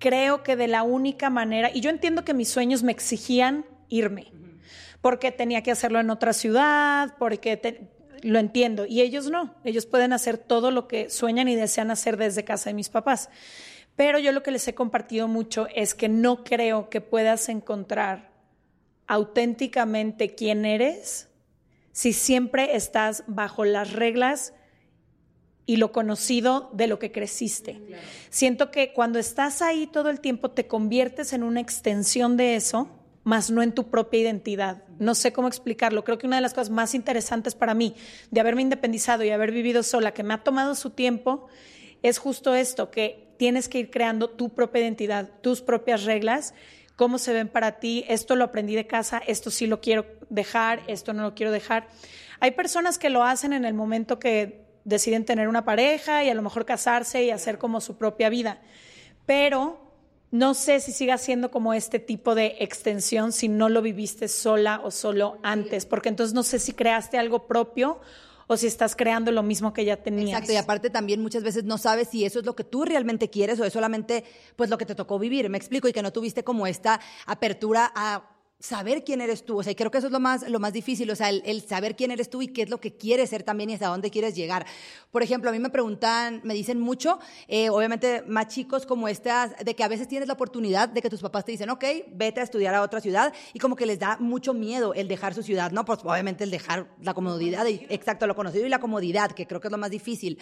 creo 0.00 0.42
que 0.42 0.56
de 0.56 0.66
la 0.66 0.82
única 0.82 1.30
manera, 1.30 1.70
y 1.72 1.80
yo 1.80 1.90
entiendo 1.90 2.24
que 2.24 2.34
mis 2.34 2.48
sueños 2.48 2.82
me 2.82 2.92
exigían 2.92 3.64
irme, 3.88 4.32
porque 5.00 5.30
tenía 5.30 5.62
que 5.62 5.70
hacerlo 5.70 6.00
en 6.00 6.10
otra 6.10 6.32
ciudad, 6.32 7.14
porque 7.18 7.56
te, 7.56 7.88
lo 8.22 8.40
entiendo, 8.40 8.86
y 8.86 9.02
ellos 9.02 9.30
no, 9.30 9.54
ellos 9.62 9.86
pueden 9.86 10.12
hacer 10.12 10.36
todo 10.36 10.72
lo 10.72 10.88
que 10.88 11.10
sueñan 11.10 11.46
y 11.46 11.54
desean 11.54 11.92
hacer 11.92 12.16
desde 12.16 12.42
casa 12.42 12.70
de 12.70 12.74
mis 12.74 12.88
papás. 12.88 13.28
Pero 13.96 14.18
yo 14.18 14.32
lo 14.32 14.42
que 14.42 14.50
les 14.50 14.66
he 14.66 14.74
compartido 14.74 15.28
mucho 15.28 15.68
es 15.74 15.94
que 15.94 16.08
no 16.08 16.44
creo 16.44 16.90
que 16.90 17.00
puedas 17.00 17.48
encontrar 17.48 18.30
auténticamente 19.06 20.34
quién 20.34 20.64
eres 20.64 21.28
si 21.92 22.12
siempre 22.12 22.74
estás 22.74 23.22
bajo 23.28 23.64
las 23.64 23.92
reglas 23.92 24.52
y 25.66 25.76
lo 25.76 25.92
conocido 25.92 26.70
de 26.72 26.88
lo 26.88 26.98
que 26.98 27.12
creciste. 27.12 27.80
Claro. 27.86 28.02
Siento 28.30 28.70
que 28.70 28.92
cuando 28.92 29.18
estás 29.18 29.62
ahí 29.62 29.86
todo 29.86 30.10
el 30.10 30.20
tiempo 30.20 30.50
te 30.50 30.66
conviertes 30.66 31.32
en 31.32 31.42
una 31.42 31.60
extensión 31.60 32.36
de 32.36 32.56
eso, 32.56 32.88
más 33.22 33.50
no 33.50 33.62
en 33.62 33.72
tu 33.72 33.90
propia 33.90 34.20
identidad. 34.20 34.82
No 34.98 35.14
sé 35.14 35.32
cómo 35.32 35.48
explicarlo. 35.48 36.04
Creo 36.04 36.18
que 36.18 36.26
una 36.26 36.36
de 36.36 36.42
las 36.42 36.52
cosas 36.52 36.70
más 36.70 36.94
interesantes 36.94 37.54
para 37.54 37.74
mí 37.74 37.94
de 38.30 38.40
haberme 38.40 38.62
independizado 38.62 39.24
y 39.24 39.30
haber 39.30 39.52
vivido 39.52 39.82
sola, 39.82 40.12
que 40.12 40.22
me 40.22 40.34
ha 40.34 40.44
tomado 40.44 40.74
su 40.74 40.90
tiempo, 40.90 41.46
es 42.02 42.18
justo 42.18 42.54
esto, 42.54 42.90
que 42.90 43.23
tienes 43.36 43.68
que 43.68 43.78
ir 43.78 43.90
creando 43.90 44.30
tu 44.30 44.54
propia 44.54 44.82
identidad, 44.82 45.30
tus 45.40 45.60
propias 45.60 46.04
reglas, 46.04 46.54
cómo 46.96 47.18
se 47.18 47.32
ven 47.32 47.48
para 47.48 47.78
ti, 47.78 48.04
esto 48.08 48.36
lo 48.36 48.44
aprendí 48.44 48.74
de 48.74 48.86
casa, 48.86 49.22
esto 49.26 49.50
sí 49.50 49.66
lo 49.66 49.80
quiero 49.80 50.06
dejar, 50.30 50.82
esto 50.86 51.12
no 51.12 51.22
lo 51.22 51.34
quiero 51.34 51.52
dejar. 51.52 51.88
Hay 52.40 52.52
personas 52.52 52.98
que 52.98 53.10
lo 53.10 53.24
hacen 53.24 53.52
en 53.52 53.64
el 53.64 53.74
momento 53.74 54.18
que 54.18 54.64
deciden 54.84 55.24
tener 55.24 55.48
una 55.48 55.64
pareja 55.64 56.24
y 56.24 56.30
a 56.30 56.34
lo 56.34 56.42
mejor 56.42 56.64
casarse 56.64 57.24
y 57.24 57.30
hacer 57.30 57.58
como 57.58 57.80
su 57.80 57.96
propia 57.96 58.28
vida, 58.28 58.60
pero 59.26 59.80
no 60.30 60.54
sé 60.54 60.80
si 60.80 60.92
siga 60.92 61.16
siendo 61.16 61.50
como 61.50 61.74
este 61.74 62.00
tipo 62.00 62.34
de 62.34 62.56
extensión 62.58 63.32
si 63.32 63.48
no 63.48 63.68
lo 63.68 63.82
viviste 63.82 64.28
sola 64.28 64.80
o 64.82 64.90
solo 64.90 65.38
antes, 65.42 65.86
porque 65.86 66.08
entonces 66.08 66.34
no 66.34 66.42
sé 66.42 66.58
si 66.58 66.72
creaste 66.72 67.18
algo 67.18 67.46
propio 67.46 68.00
o 68.46 68.56
si 68.56 68.66
estás 68.66 68.96
creando 68.96 69.30
lo 69.32 69.42
mismo 69.42 69.72
que 69.72 69.84
ya 69.84 69.96
tenías. 69.96 70.30
Exacto, 70.30 70.52
y 70.52 70.56
aparte 70.56 70.90
también 70.90 71.22
muchas 71.22 71.42
veces 71.42 71.64
no 71.64 71.78
sabes 71.78 72.08
si 72.08 72.24
eso 72.24 72.40
es 72.40 72.46
lo 72.46 72.56
que 72.56 72.64
tú 72.64 72.84
realmente 72.84 73.30
quieres 73.30 73.60
o 73.60 73.64
es 73.64 73.72
solamente 73.72 74.24
pues 74.56 74.70
lo 74.70 74.78
que 74.78 74.86
te 74.86 74.94
tocó 74.94 75.18
vivir, 75.18 75.48
me 75.48 75.58
explico, 75.58 75.88
y 75.88 75.92
que 75.92 76.02
no 76.02 76.12
tuviste 76.12 76.44
como 76.44 76.66
esta 76.66 77.00
apertura 77.26 77.90
a 77.94 78.33
saber 78.58 79.04
quién 79.04 79.20
eres 79.20 79.44
tú. 79.44 79.58
O 79.58 79.62
sea, 79.62 79.74
creo 79.74 79.90
que 79.90 79.98
eso 79.98 80.06
es 80.06 80.12
lo 80.12 80.20
más, 80.20 80.48
lo 80.48 80.58
más 80.58 80.72
difícil, 80.72 81.10
o 81.10 81.16
sea, 81.16 81.28
el, 81.28 81.62
saber 81.62 81.96
quién 81.96 82.10
eres 82.10 82.30
tú 82.30 82.40
y 82.40 82.48
qué 82.48 82.62
es 82.62 82.70
lo 82.70 82.80
que 82.80 82.96
quieres 82.96 83.30
ser 83.30 83.42
también 83.42 83.70
y 83.70 83.74
hasta 83.74 83.88
dónde 83.88 84.10
quieres 84.10 84.34
llegar. 84.34 84.64
Por 85.10 85.22
ejemplo, 85.22 85.50
a 85.50 85.52
mí 85.52 85.58
me 85.58 85.70
preguntan, 85.70 86.40
me 86.44 86.54
dicen 86.54 86.80
mucho, 86.80 87.18
eh, 87.48 87.68
obviamente 87.68 88.22
más 88.26 88.48
chicos 88.48 88.86
como 88.86 89.08
estas, 89.08 89.52
de 89.62 89.74
que 89.74 89.84
a 89.84 89.88
veces 89.88 90.08
tienes 90.08 90.28
la 90.28 90.34
oportunidad 90.34 90.88
de 90.88 91.02
que 91.02 91.10
tus 91.10 91.20
papás 91.20 91.44
te 91.44 91.52
dicen, 91.52 91.68
ok, 91.70 91.84
vete 92.12 92.40
a 92.40 92.44
estudiar 92.44 92.74
a 92.74 92.82
otra 92.82 93.00
ciudad 93.00 93.34
y 93.52 93.58
como 93.58 93.76
que 93.76 93.86
les 93.86 93.98
da 93.98 94.16
mucho 94.18 94.54
miedo 94.54 94.94
el 94.94 95.08
dejar 95.08 95.34
su 95.34 95.42
ciudad, 95.42 95.70
¿no? 95.70 95.84
Pues 95.84 96.00
obviamente 96.02 96.44
el 96.44 96.50
dejar 96.50 96.88
la 97.02 97.12
comodidad, 97.12 97.66
exacto, 97.66 98.26
lo 98.26 98.34
conocido 98.34 98.66
y 98.66 98.68
la 98.70 98.80
comodidad, 98.80 99.32
que 99.32 99.46
creo 99.46 99.60
que 99.60 99.68
es 99.68 99.72
lo 99.72 99.78
más 99.78 99.90
difícil. 99.90 100.38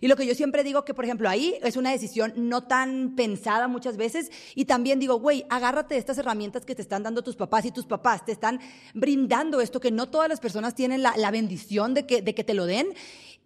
Y 0.00 0.08
lo 0.08 0.16
que 0.16 0.26
yo 0.26 0.34
siempre 0.34 0.62
digo 0.62 0.84
que, 0.84 0.94
por 0.94 1.04
ejemplo, 1.04 1.28
ahí 1.28 1.56
es 1.62 1.76
una 1.76 1.90
decisión 1.90 2.32
no 2.36 2.64
tan 2.64 3.14
pensada 3.16 3.68
muchas 3.68 3.96
veces 3.96 4.30
y 4.54 4.66
también 4.66 5.00
digo, 5.00 5.18
güey, 5.18 5.44
agárrate 5.50 5.94
de 5.94 6.00
estas 6.00 6.18
herramientas 6.18 6.64
que 6.64 6.74
te 6.74 6.82
están 6.82 7.02
dando 7.02 7.22
tus 7.22 7.36
papás 7.36 7.53
y 7.62 7.70
tus 7.70 7.84
papás 7.86 8.24
te 8.24 8.32
están 8.32 8.58
brindando 8.94 9.60
esto 9.60 9.78
que 9.80 9.90
no 9.90 10.08
todas 10.08 10.28
las 10.28 10.40
personas 10.40 10.74
tienen 10.74 11.02
la, 11.02 11.30
bendición 11.30 11.94
de 11.94 12.06
que, 12.06 12.22
de 12.22 12.34
que 12.34 12.42
te 12.42 12.54
lo 12.54 12.66
den. 12.66 12.88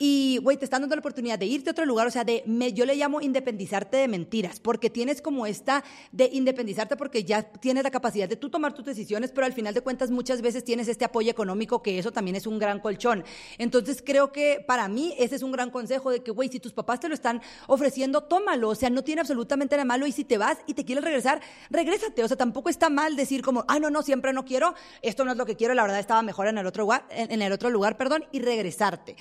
Y, 0.01 0.39
güey, 0.43 0.57
te 0.57 0.65
están 0.65 0.83
dando 0.83 0.95
la 0.95 1.01
oportunidad 1.01 1.41
de 1.41 1.47
irte 1.47 1.71
a 1.71 1.73
otro 1.73 1.85
lugar, 1.85 2.07
o 2.07 2.11
sea, 2.11 2.23
de, 2.23 2.45
me, 2.47 2.73
yo 2.73 2.87
le 2.87 2.95
llamo 2.95 3.21
independizarte 3.21 3.97
de 3.97 4.07
mentiras, 4.07 4.61
porque 4.61 4.91
tienes 4.91 5.21
como 5.21 5.45
esta 5.45 5.83
de 6.13 6.31
independizarte 6.33 6.97
porque 6.97 7.25
ya 7.25 7.43
tienes 7.43 7.83
la 7.83 7.91
capacidad 7.91 8.29
de 8.29 8.37
tú 8.37 8.49
tomar 8.49 8.75
tus 8.75 8.85
decisiones, 8.85 9.33
pero 9.33 9.45
al 9.45 9.53
final 9.53 9.75
de 9.75 9.81
cuentas 9.81 10.13
muchas 10.13 10.41
veces 10.41 10.63
tienes 10.63 10.87
este 10.87 11.05
apoyo 11.05 11.33
económico, 11.33 11.83
que 11.83 11.99
eso 11.99 12.13
también 12.13 12.37
es 12.37 12.47
un 12.47 12.61
gran 12.61 12.79
colchón. 12.79 13.25
Entonces 13.59 14.01
creo 14.07 14.31
que 14.31 14.65
para 14.65 14.87
mí 14.87 15.15
ese 15.19 15.35
es 15.35 15.43
un 15.43 15.51
gran 15.51 15.71
consejo 15.71 16.13
de 16.13 16.23
que, 16.23 16.31
güey, 16.31 16.49
si 16.49 16.61
tus 16.61 16.73
papás 16.73 17.01
te 17.01 17.09
lo 17.09 17.15
están 17.15 17.43
ofreciendo, 17.67 18.23
tómalo, 18.23 18.69
o 18.69 18.75
sea, 18.77 18.91
no 18.91 19.03
tiene 19.03 19.23
absolutamente 19.23 19.75
nada 19.75 19.85
malo 19.85 20.07
y 20.07 20.13
si 20.13 20.23
te 20.23 20.39
vas 20.39 20.59
y 20.69 20.75
te 20.75 20.85
quieres 20.85 21.03
regresar, 21.03 21.41
regrésate, 21.71 22.23
o 22.23 22.29
sea, 22.29 22.37
tampoco 22.37 22.69
está 22.69 22.89
mal 22.89 23.17
decir 23.17 23.43
como, 23.43 23.65
ah, 23.67 23.81
no, 23.81 23.91
no, 23.91 24.03
siempre 24.03 24.33
no 24.33 24.45
quiero, 24.45 24.75
esto 25.03 25.25
no 25.25 25.33
es 25.33 25.37
lo 25.37 25.45
que 25.45 25.57
quiero, 25.57 25.75
la 25.75 25.83
verdad 25.83 25.99
estaba 25.99 26.23
mejor 26.23 26.47
en 26.47 26.59
el 26.59 26.67
otro 26.67 26.85
lugar, 26.85 27.05
en 27.11 27.43
el 27.43 27.51
otro 27.51 27.69
lugar, 27.69 27.97
perdón, 27.97 28.27
y 28.31 28.39
regresarte. 28.39 29.17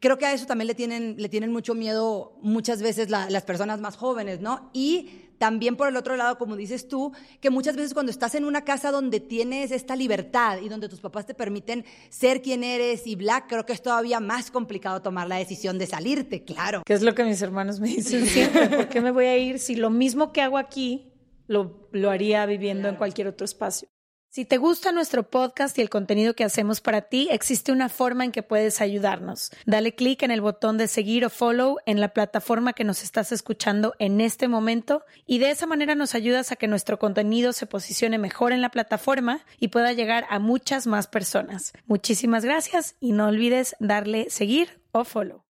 Creo 0.00 0.18
que 0.18 0.26
a 0.26 0.32
eso 0.32 0.46
también 0.46 0.66
le 0.66 0.74
tienen, 0.74 1.16
le 1.18 1.28
tienen 1.28 1.52
mucho 1.52 1.74
miedo 1.74 2.38
muchas 2.42 2.82
veces 2.82 3.08
las 3.10 3.44
personas 3.44 3.80
más 3.80 3.96
jóvenes, 3.96 4.40
¿no? 4.40 4.70
Y 4.72 5.26
también 5.38 5.76
por 5.76 5.88
el 5.88 5.96
otro 5.96 6.16
lado, 6.16 6.38
como 6.38 6.56
dices 6.56 6.88
tú, 6.88 7.12
que 7.40 7.50
muchas 7.50 7.76
veces 7.76 7.94
cuando 7.94 8.10
estás 8.10 8.34
en 8.34 8.44
una 8.44 8.64
casa 8.64 8.90
donde 8.90 9.20
tienes 9.20 9.70
esta 9.70 9.96
libertad 9.96 10.58
y 10.62 10.68
donde 10.68 10.88
tus 10.88 11.00
papás 11.00 11.26
te 11.26 11.34
permiten 11.34 11.84
ser 12.08 12.42
quien 12.42 12.64
eres 12.64 13.06
y 13.06 13.16
black, 13.16 13.46
creo 13.48 13.66
que 13.66 13.72
es 13.72 13.82
todavía 13.82 14.20
más 14.20 14.50
complicado 14.50 15.02
tomar 15.02 15.28
la 15.28 15.36
decisión 15.36 15.78
de 15.78 15.86
salirte, 15.86 16.44
claro. 16.44 16.82
Que 16.84 16.94
es 16.94 17.02
lo 17.02 17.14
que 17.14 17.24
mis 17.24 17.40
hermanos 17.42 17.80
me 17.80 17.88
dicen 17.88 18.26
siempre, 18.26 18.68
¿por 18.68 18.88
qué 18.88 19.00
me 19.00 19.10
voy 19.10 19.26
a 19.26 19.36
ir 19.36 19.58
si 19.58 19.76
lo 19.76 19.90
mismo 19.90 20.32
que 20.32 20.42
hago 20.42 20.58
aquí 20.58 21.12
lo, 21.46 21.88
lo 21.92 22.10
haría 22.10 22.46
viviendo 22.46 22.88
en 22.88 22.96
cualquier 22.96 23.28
otro 23.28 23.44
espacio? 23.44 23.88
Si 24.36 24.44
te 24.44 24.58
gusta 24.58 24.92
nuestro 24.92 25.22
podcast 25.30 25.78
y 25.78 25.80
el 25.80 25.88
contenido 25.88 26.34
que 26.34 26.44
hacemos 26.44 26.82
para 26.82 27.00
ti, 27.00 27.26
existe 27.30 27.72
una 27.72 27.88
forma 27.88 28.22
en 28.22 28.32
que 28.32 28.42
puedes 28.42 28.82
ayudarnos. 28.82 29.50
Dale 29.64 29.94
clic 29.94 30.22
en 30.24 30.30
el 30.30 30.42
botón 30.42 30.76
de 30.76 30.88
seguir 30.88 31.24
o 31.24 31.30
follow 31.30 31.78
en 31.86 32.02
la 32.02 32.12
plataforma 32.12 32.74
que 32.74 32.84
nos 32.84 33.02
estás 33.02 33.32
escuchando 33.32 33.94
en 33.98 34.20
este 34.20 34.46
momento 34.46 35.06
y 35.24 35.38
de 35.38 35.48
esa 35.48 35.66
manera 35.66 35.94
nos 35.94 36.14
ayudas 36.14 36.52
a 36.52 36.56
que 36.56 36.68
nuestro 36.68 36.98
contenido 36.98 37.54
se 37.54 37.64
posicione 37.64 38.18
mejor 38.18 38.52
en 38.52 38.60
la 38.60 38.68
plataforma 38.68 39.40
y 39.58 39.68
pueda 39.68 39.94
llegar 39.94 40.26
a 40.28 40.38
muchas 40.38 40.86
más 40.86 41.06
personas. 41.06 41.72
Muchísimas 41.86 42.44
gracias 42.44 42.94
y 43.00 43.12
no 43.12 43.28
olvides 43.28 43.74
darle 43.80 44.28
seguir 44.28 44.82
o 44.92 45.04
follow. 45.04 45.45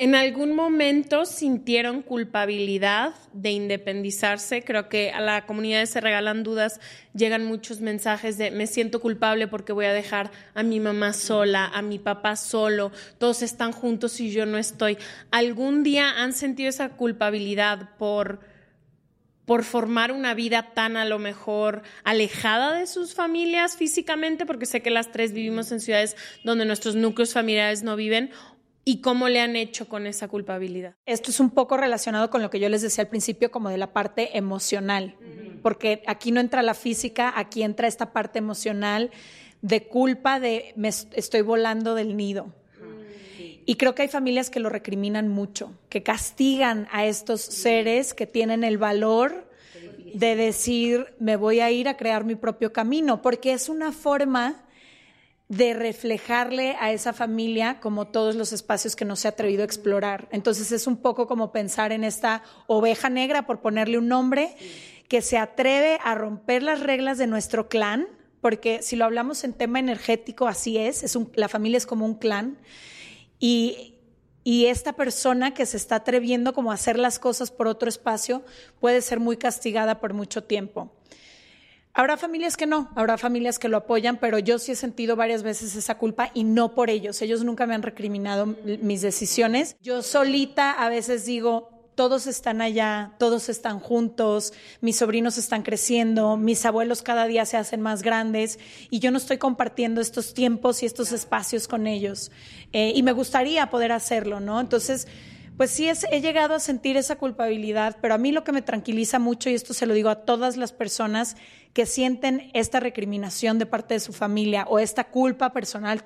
¿En 0.00 0.14
algún 0.14 0.54
momento 0.54 1.26
sintieron 1.26 2.02
culpabilidad 2.02 3.16
de 3.32 3.50
independizarse? 3.50 4.62
Creo 4.62 4.88
que 4.88 5.10
a 5.10 5.20
la 5.20 5.44
comunidad 5.44 5.84
Se 5.86 6.00
Regalan 6.00 6.44
Dudas 6.44 6.80
llegan 7.14 7.44
muchos 7.44 7.80
mensajes 7.80 8.38
de 8.38 8.52
me 8.52 8.68
siento 8.68 9.00
culpable 9.00 9.48
porque 9.48 9.72
voy 9.72 9.86
a 9.86 9.92
dejar 9.92 10.30
a 10.54 10.62
mi 10.62 10.78
mamá 10.78 11.12
sola, 11.14 11.64
a 11.64 11.82
mi 11.82 11.98
papá 11.98 12.36
solo, 12.36 12.92
todos 13.18 13.42
están 13.42 13.72
juntos 13.72 14.20
y 14.20 14.30
yo 14.30 14.46
no 14.46 14.56
estoy. 14.56 14.98
¿Algún 15.32 15.82
día 15.82 16.22
han 16.22 16.32
sentido 16.32 16.68
esa 16.68 16.90
culpabilidad 16.90 17.96
por, 17.98 18.38
por 19.46 19.64
formar 19.64 20.12
una 20.12 20.32
vida 20.32 20.74
tan 20.74 20.96
a 20.96 21.06
lo 21.06 21.18
mejor 21.18 21.82
alejada 22.04 22.72
de 22.74 22.86
sus 22.86 23.14
familias 23.14 23.76
físicamente? 23.76 24.46
Porque 24.46 24.66
sé 24.66 24.80
que 24.80 24.90
las 24.90 25.10
tres 25.10 25.32
vivimos 25.32 25.72
en 25.72 25.80
ciudades 25.80 26.14
donde 26.44 26.66
nuestros 26.66 26.94
núcleos 26.94 27.32
familiares 27.32 27.82
no 27.82 27.96
viven 27.96 28.30
y 28.88 29.02
cómo 29.02 29.28
le 29.28 29.40
han 29.40 29.54
hecho 29.54 29.86
con 29.86 30.06
esa 30.06 30.28
culpabilidad. 30.28 30.94
Esto 31.04 31.30
es 31.30 31.40
un 31.40 31.50
poco 31.50 31.76
relacionado 31.76 32.30
con 32.30 32.40
lo 32.40 32.48
que 32.48 32.58
yo 32.58 32.70
les 32.70 32.80
decía 32.80 33.04
al 33.04 33.10
principio, 33.10 33.50
como 33.50 33.68
de 33.68 33.76
la 33.76 33.92
parte 33.92 34.38
emocional, 34.38 35.14
porque 35.60 36.02
aquí 36.06 36.32
no 36.32 36.40
entra 36.40 36.62
la 36.62 36.72
física, 36.72 37.34
aquí 37.36 37.62
entra 37.62 37.86
esta 37.86 38.14
parte 38.14 38.38
emocional 38.38 39.10
de 39.60 39.86
culpa 39.88 40.40
de 40.40 40.72
me 40.74 40.88
estoy 40.88 41.42
volando 41.42 41.94
del 41.94 42.16
nido. 42.16 42.54
Y 43.66 43.74
creo 43.74 43.94
que 43.94 44.00
hay 44.00 44.08
familias 44.08 44.48
que 44.48 44.58
lo 44.58 44.70
recriminan 44.70 45.28
mucho, 45.28 45.74
que 45.90 46.02
castigan 46.02 46.88
a 46.90 47.04
estos 47.04 47.42
seres 47.42 48.14
que 48.14 48.26
tienen 48.26 48.64
el 48.64 48.78
valor 48.78 49.50
de 50.14 50.34
decir, 50.34 51.14
me 51.18 51.36
voy 51.36 51.60
a 51.60 51.70
ir 51.70 51.88
a 51.88 51.98
crear 51.98 52.24
mi 52.24 52.36
propio 52.36 52.72
camino, 52.72 53.20
porque 53.20 53.52
es 53.52 53.68
una 53.68 53.92
forma 53.92 54.64
de 55.48 55.72
reflejarle 55.72 56.76
a 56.78 56.92
esa 56.92 57.14
familia 57.14 57.80
como 57.80 58.08
todos 58.08 58.36
los 58.36 58.52
espacios 58.52 58.94
que 58.94 59.06
no 59.06 59.16
se 59.16 59.28
ha 59.28 59.30
atrevido 59.30 59.62
a 59.62 59.64
explorar. 59.64 60.28
Entonces 60.30 60.72
es 60.72 60.86
un 60.86 60.98
poco 60.98 61.26
como 61.26 61.52
pensar 61.52 61.90
en 61.92 62.04
esta 62.04 62.42
oveja 62.66 63.08
negra, 63.08 63.46
por 63.46 63.60
ponerle 63.60 63.96
un 63.96 64.08
nombre, 64.08 64.54
que 65.08 65.22
se 65.22 65.38
atreve 65.38 65.98
a 66.04 66.14
romper 66.14 66.62
las 66.62 66.80
reglas 66.80 67.16
de 67.16 67.26
nuestro 67.26 67.68
clan, 67.68 68.06
porque 68.42 68.82
si 68.82 68.94
lo 68.94 69.06
hablamos 69.06 69.42
en 69.42 69.54
tema 69.54 69.78
energético, 69.78 70.46
así 70.46 70.76
es, 70.76 71.02
es 71.02 71.18
la 71.34 71.48
familia 71.48 71.78
es 71.78 71.86
como 71.86 72.04
un 72.04 72.14
clan, 72.14 72.58
y, 73.40 73.94
y 74.44 74.66
esta 74.66 74.92
persona 74.92 75.54
que 75.54 75.64
se 75.64 75.78
está 75.78 75.96
atreviendo 75.96 76.52
como 76.52 76.72
a 76.72 76.74
hacer 76.74 76.98
las 76.98 77.18
cosas 77.18 77.50
por 77.50 77.68
otro 77.68 77.88
espacio 77.88 78.44
puede 78.80 79.00
ser 79.00 79.18
muy 79.18 79.38
castigada 79.38 79.98
por 79.98 80.12
mucho 80.12 80.44
tiempo. 80.44 80.92
Habrá 81.98 82.16
familias 82.16 82.56
que 82.56 82.64
no, 82.64 82.92
habrá 82.94 83.18
familias 83.18 83.58
que 83.58 83.68
lo 83.68 83.76
apoyan, 83.76 84.18
pero 84.18 84.38
yo 84.38 84.60
sí 84.60 84.70
he 84.70 84.76
sentido 84.76 85.16
varias 85.16 85.42
veces 85.42 85.74
esa 85.74 85.98
culpa 85.98 86.30
y 86.32 86.44
no 86.44 86.72
por 86.76 86.90
ellos. 86.90 87.20
Ellos 87.22 87.42
nunca 87.42 87.66
me 87.66 87.74
han 87.74 87.82
recriminado 87.82 88.54
mis 88.64 89.02
decisiones. 89.02 89.74
Yo 89.82 90.02
solita 90.02 90.70
a 90.70 90.88
veces 90.90 91.26
digo, 91.26 91.90
todos 91.96 92.28
están 92.28 92.60
allá, 92.60 93.16
todos 93.18 93.48
están 93.48 93.80
juntos, 93.80 94.52
mis 94.80 94.98
sobrinos 94.98 95.38
están 95.38 95.64
creciendo, 95.64 96.36
mis 96.36 96.64
abuelos 96.64 97.02
cada 97.02 97.26
día 97.26 97.44
se 97.46 97.56
hacen 97.56 97.80
más 97.80 98.04
grandes 98.04 98.60
y 98.90 99.00
yo 99.00 99.10
no 99.10 99.18
estoy 99.18 99.38
compartiendo 99.38 100.00
estos 100.00 100.34
tiempos 100.34 100.84
y 100.84 100.86
estos 100.86 101.10
espacios 101.10 101.66
con 101.66 101.88
ellos. 101.88 102.30
Eh, 102.72 102.92
y 102.94 103.02
me 103.02 103.10
gustaría 103.10 103.70
poder 103.70 103.90
hacerlo, 103.90 104.38
¿no? 104.38 104.60
Entonces, 104.60 105.08
pues 105.58 105.72
sí 105.72 105.88
he 105.88 106.20
llegado 106.20 106.54
a 106.54 106.60
sentir 106.60 106.96
esa 106.96 107.16
culpabilidad, 107.16 107.98
pero 108.00 108.14
a 108.14 108.18
mí 108.18 108.30
lo 108.30 108.44
que 108.44 108.52
me 108.52 108.62
tranquiliza 108.62 109.18
mucho, 109.18 109.50
y 109.50 109.54
esto 109.54 109.74
se 109.74 109.86
lo 109.86 109.92
digo 109.92 110.08
a 110.08 110.24
todas 110.24 110.56
las 110.56 110.72
personas 110.72 111.36
que 111.72 111.84
sienten 111.84 112.50
esta 112.54 112.78
recriminación 112.78 113.58
de 113.58 113.66
parte 113.66 113.94
de 113.94 114.00
su 114.00 114.12
familia 114.12 114.64
o 114.68 114.78
esta 114.78 115.10
culpa 115.10 115.52
personal 115.52 116.04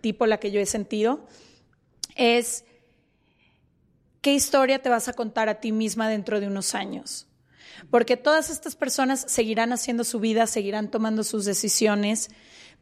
tipo 0.00 0.24
la 0.26 0.38
que 0.38 0.52
yo 0.52 0.60
he 0.60 0.66
sentido, 0.66 1.26
es 2.14 2.64
qué 4.20 4.34
historia 4.34 4.80
te 4.80 4.88
vas 4.88 5.08
a 5.08 5.14
contar 5.14 5.48
a 5.48 5.58
ti 5.60 5.72
misma 5.72 6.08
dentro 6.08 6.38
de 6.38 6.46
unos 6.46 6.76
años. 6.76 7.26
Porque 7.90 8.16
todas 8.16 8.50
estas 8.50 8.76
personas 8.76 9.24
seguirán 9.26 9.72
haciendo 9.72 10.04
su 10.04 10.20
vida, 10.20 10.46
seguirán 10.46 10.92
tomando 10.92 11.24
sus 11.24 11.44
decisiones, 11.44 12.30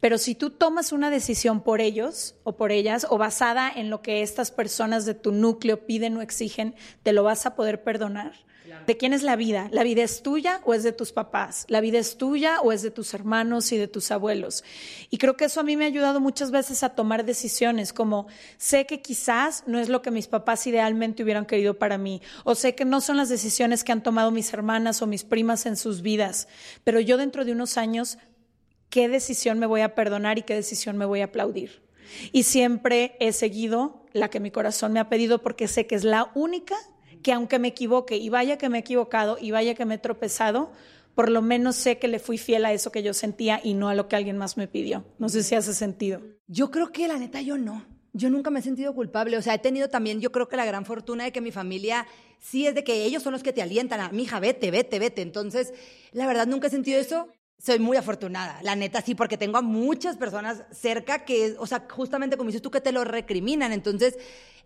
pero 0.04 0.18
si 0.18 0.34
tú 0.34 0.50
tomas 0.50 0.92
una 0.92 1.08
decisión 1.08 1.62
por 1.62 1.80
ellos 1.80 2.34
o 2.44 2.58
por 2.58 2.72
ellas 2.72 3.06
o 3.08 3.16
basada 3.16 3.72
en 3.74 3.88
lo 3.88 4.02
que 4.02 4.20
estas 4.20 4.50
personas 4.50 5.06
de 5.06 5.14
tu 5.14 5.32
núcleo 5.32 5.86
piden 5.86 6.18
o 6.18 6.20
exigen, 6.20 6.74
te 7.02 7.14
lo 7.14 7.22
vas 7.22 7.46
a 7.46 7.56
poder 7.56 7.82
perdonar. 7.82 8.34
¿De 8.86 8.98
quién 8.98 9.14
es 9.14 9.22
la 9.22 9.34
vida? 9.34 9.68
¿La 9.72 9.82
vida 9.82 10.02
es 10.02 10.22
tuya 10.22 10.60
o 10.64 10.74
es 10.74 10.82
de 10.82 10.92
tus 10.92 11.12
papás? 11.12 11.64
¿La 11.68 11.80
vida 11.80 11.98
es 11.98 12.18
tuya 12.18 12.60
o 12.60 12.70
es 12.70 12.82
de 12.82 12.90
tus 12.90 13.14
hermanos 13.14 13.72
y 13.72 13.78
de 13.78 13.88
tus 13.88 14.10
abuelos? 14.10 14.62
Y 15.08 15.16
creo 15.16 15.38
que 15.38 15.46
eso 15.46 15.60
a 15.60 15.62
mí 15.62 15.74
me 15.74 15.84
ha 15.84 15.88
ayudado 15.88 16.20
muchas 16.20 16.50
veces 16.50 16.82
a 16.82 16.90
tomar 16.90 17.24
decisiones, 17.24 17.94
como 17.94 18.26
sé 18.58 18.84
que 18.84 19.00
quizás 19.00 19.64
no 19.66 19.78
es 19.78 19.88
lo 19.88 20.02
que 20.02 20.10
mis 20.10 20.26
papás 20.26 20.66
idealmente 20.66 21.22
hubieran 21.22 21.46
querido 21.46 21.78
para 21.78 21.96
mí, 21.96 22.20
o 22.44 22.54
sé 22.54 22.74
que 22.74 22.84
no 22.84 23.00
son 23.00 23.16
las 23.16 23.30
decisiones 23.30 23.84
que 23.84 23.92
han 23.92 24.02
tomado 24.02 24.30
mis 24.30 24.52
hermanas 24.52 25.00
o 25.00 25.06
mis 25.06 25.24
primas 25.24 25.64
en 25.64 25.78
sus 25.78 26.02
vidas, 26.02 26.46
pero 26.84 27.00
yo 27.00 27.16
dentro 27.16 27.46
de 27.46 27.52
unos 27.52 27.78
años, 27.78 28.18
¿qué 28.94 29.08
decisión 29.08 29.58
me 29.58 29.66
voy 29.66 29.80
a 29.80 29.96
perdonar 29.96 30.38
y 30.38 30.42
qué 30.42 30.54
decisión 30.54 30.96
me 30.96 31.04
voy 31.04 31.20
a 31.20 31.24
aplaudir? 31.24 31.82
Y 32.30 32.44
siempre 32.44 33.16
he 33.18 33.32
seguido 33.32 34.06
la 34.12 34.30
que 34.30 34.38
mi 34.38 34.52
corazón 34.52 34.92
me 34.92 35.00
ha 35.00 35.08
pedido 35.08 35.42
porque 35.42 35.66
sé 35.66 35.88
que 35.88 35.96
es 35.96 36.04
la 36.04 36.30
única 36.36 36.76
que 37.20 37.32
aunque 37.32 37.58
me 37.58 37.66
equivoque 37.66 38.18
y 38.18 38.28
vaya 38.28 38.56
que 38.56 38.68
me 38.68 38.78
he 38.78 38.82
equivocado 38.82 39.36
y 39.40 39.50
vaya 39.50 39.74
que 39.74 39.84
me 39.84 39.96
he 39.96 39.98
tropezado, 39.98 40.70
por 41.16 41.28
lo 41.28 41.42
menos 41.42 41.74
sé 41.74 41.98
que 41.98 42.06
le 42.06 42.20
fui 42.20 42.38
fiel 42.38 42.64
a 42.64 42.72
eso 42.72 42.92
que 42.92 43.02
yo 43.02 43.14
sentía 43.14 43.60
y 43.64 43.74
no 43.74 43.88
a 43.88 43.96
lo 43.96 44.06
que 44.06 44.14
alguien 44.14 44.38
más 44.38 44.56
me 44.56 44.68
pidió. 44.68 45.04
No 45.18 45.28
sé 45.28 45.42
si 45.42 45.56
hace 45.56 45.74
sentido. 45.74 46.20
Yo 46.46 46.70
creo 46.70 46.92
que 46.92 47.08
la 47.08 47.18
neta 47.18 47.40
yo 47.40 47.58
no. 47.58 47.84
Yo 48.12 48.30
nunca 48.30 48.50
me 48.50 48.60
he 48.60 48.62
sentido 48.62 48.94
culpable. 48.94 49.36
O 49.36 49.42
sea, 49.42 49.54
he 49.54 49.58
tenido 49.58 49.88
también, 49.88 50.20
yo 50.20 50.30
creo 50.30 50.46
que 50.46 50.56
la 50.56 50.66
gran 50.66 50.86
fortuna 50.86 51.24
de 51.24 51.32
que 51.32 51.40
mi 51.40 51.50
familia 51.50 52.06
sí 52.38 52.68
es 52.68 52.76
de 52.76 52.84
que 52.84 53.02
ellos 53.02 53.24
son 53.24 53.32
los 53.32 53.42
que 53.42 53.52
te 53.52 53.60
alientan 53.60 53.98
a, 53.98 54.10
mi 54.10 54.22
hija, 54.22 54.38
vete, 54.38 54.70
vete, 54.70 55.00
vete. 55.00 55.22
Entonces, 55.22 55.74
la 56.12 56.28
verdad, 56.28 56.46
nunca 56.46 56.68
he 56.68 56.70
sentido 56.70 57.00
eso. 57.00 57.28
Soy 57.58 57.78
muy 57.78 57.96
afortunada, 57.96 58.60
la 58.62 58.76
neta 58.76 59.00
sí, 59.00 59.14
porque 59.14 59.38
tengo 59.38 59.56
a 59.56 59.62
muchas 59.62 60.16
personas 60.16 60.64
cerca 60.70 61.24
que, 61.24 61.56
o 61.58 61.66
sea, 61.66 61.86
justamente 61.90 62.36
como 62.36 62.48
dices 62.48 62.60
tú, 62.60 62.70
que 62.70 62.80
te 62.80 62.92
lo 62.92 63.04
recriminan. 63.04 63.72
Entonces, 63.72 64.18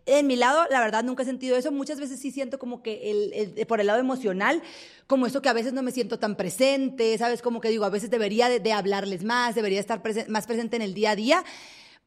en 0.06 0.26
mi 0.26 0.36
lado, 0.36 0.66
la 0.70 0.80
verdad, 0.80 1.04
nunca 1.04 1.22
he 1.22 1.26
sentido 1.26 1.56
eso. 1.56 1.70
Muchas 1.70 2.00
veces 2.00 2.18
sí 2.18 2.30
siento 2.30 2.58
como 2.58 2.82
que 2.82 3.10
el, 3.10 3.66
por 3.66 3.80
el 3.80 3.86
lado 3.88 4.00
emocional, 4.00 4.62
como 5.06 5.26
eso 5.26 5.42
que 5.42 5.50
a 5.50 5.52
veces 5.52 5.74
no 5.74 5.82
me 5.82 5.92
siento 5.92 6.18
tan 6.18 6.34
presente, 6.34 7.16
¿sabes? 7.18 7.42
Como 7.42 7.60
que 7.60 7.68
digo, 7.68 7.84
a 7.84 7.90
veces 7.90 8.10
debería 8.10 8.48
de, 8.48 8.72
hablarles 8.72 9.22
más, 9.22 9.54
debería 9.54 9.80
estar 9.80 10.02
más 10.28 10.46
presente 10.46 10.76
en 10.76 10.82
el 10.82 10.94
día 10.94 11.10
a 11.10 11.16
día. 11.16 11.44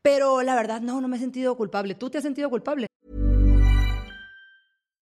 Pero 0.02 0.42
la 0.42 0.56
verdad, 0.56 0.82
no, 0.82 1.00
no 1.00 1.08
me 1.08 1.18
he 1.18 1.20
sentido 1.20 1.56
culpable. 1.56 1.94
¿Tú 1.94 2.10
te 2.10 2.18
has 2.18 2.24
sentido 2.24 2.50
culpable? 2.50 2.88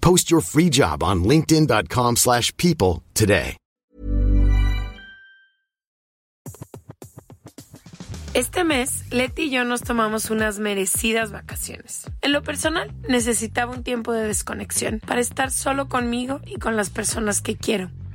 Post 0.00 0.30
your 0.32 0.42
free 0.42 0.68
job 0.68 1.04
on 1.04 1.22
linkedin.com/people 1.22 3.02
today. 3.14 3.56
Este 8.38 8.62
mes, 8.62 9.02
Leti 9.10 9.46
y 9.46 9.50
yo 9.50 9.64
nos 9.64 9.82
tomamos 9.82 10.30
unas 10.30 10.60
merecidas 10.60 11.32
vacaciones. 11.32 12.08
En 12.20 12.32
lo 12.32 12.44
personal, 12.44 12.94
necesitaba 13.08 13.72
un 13.72 13.82
tiempo 13.82 14.12
de 14.12 14.28
desconexión 14.28 15.00
para 15.04 15.20
estar 15.20 15.50
solo 15.50 15.88
conmigo 15.88 16.40
y 16.46 16.60
con 16.60 16.76
las 16.76 16.88
personas 16.88 17.40
que 17.40 17.56
quiero. 17.56 17.90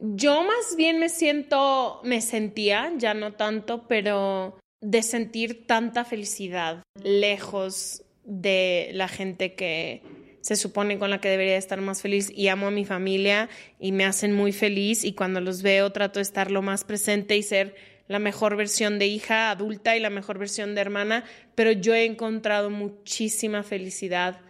Yo 0.00 0.42
más 0.42 0.76
bien 0.76 0.98
me 0.98 1.10
siento, 1.10 2.00
me 2.04 2.22
sentía, 2.22 2.90
ya 2.96 3.12
no 3.12 3.34
tanto, 3.34 3.86
pero 3.86 4.58
de 4.80 5.02
sentir 5.02 5.66
tanta 5.66 6.06
felicidad 6.06 6.82
lejos 7.02 8.02
de 8.24 8.90
la 8.94 9.08
gente 9.08 9.54
que 9.54 10.02
se 10.40 10.56
supone 10.56 10.98
con 10.98 11.10
la 11.10 11.20
que 11.20 11.28
debería 11.28 11.58
estar 11.58 11.80
más 11.82 12.00
feliz. 12.00 12.32
Y 12.34 12.48
amo 12.48 12.68
a 12.68 12.70
mi 12.70 12.86
familia 12.86 13.50
y 13.78 13.92
me 13.92 14.06
hacen 14.06 14.34
muy 14.34 14.52
feliz. 14.52 15.04
Y 15.04 15.12
cuando 15.12 15.40
los 15.40 15.60
veo 15.60 15.92
trato 15.92 16.18
de 16.18 16.22
estar 16.22 16.50
lo 16.50 16.62
más 16.62 16.84
presente 16.84 17.36
y 17.36 17.42
ser 17.42 17.74
la 18.08 18.18
mejor 18.18 18.56
versión 18.56 18.98
de 18.98 19.06
hija 19.06 19.50
adulta 19.50 19.96
y 19.96 20.00
la 20.00 20.10
mejor 20.10 20.38
versión 20.38 20.74
de 20.74 20.80
hermana, 20.80 21.24
pero 21.54 21.72
yo 21.72 21.94
he 21.94 22.06
encontrado 22.06 22.70
muchísima 22.70 23.62
felicidad 23.62 24.40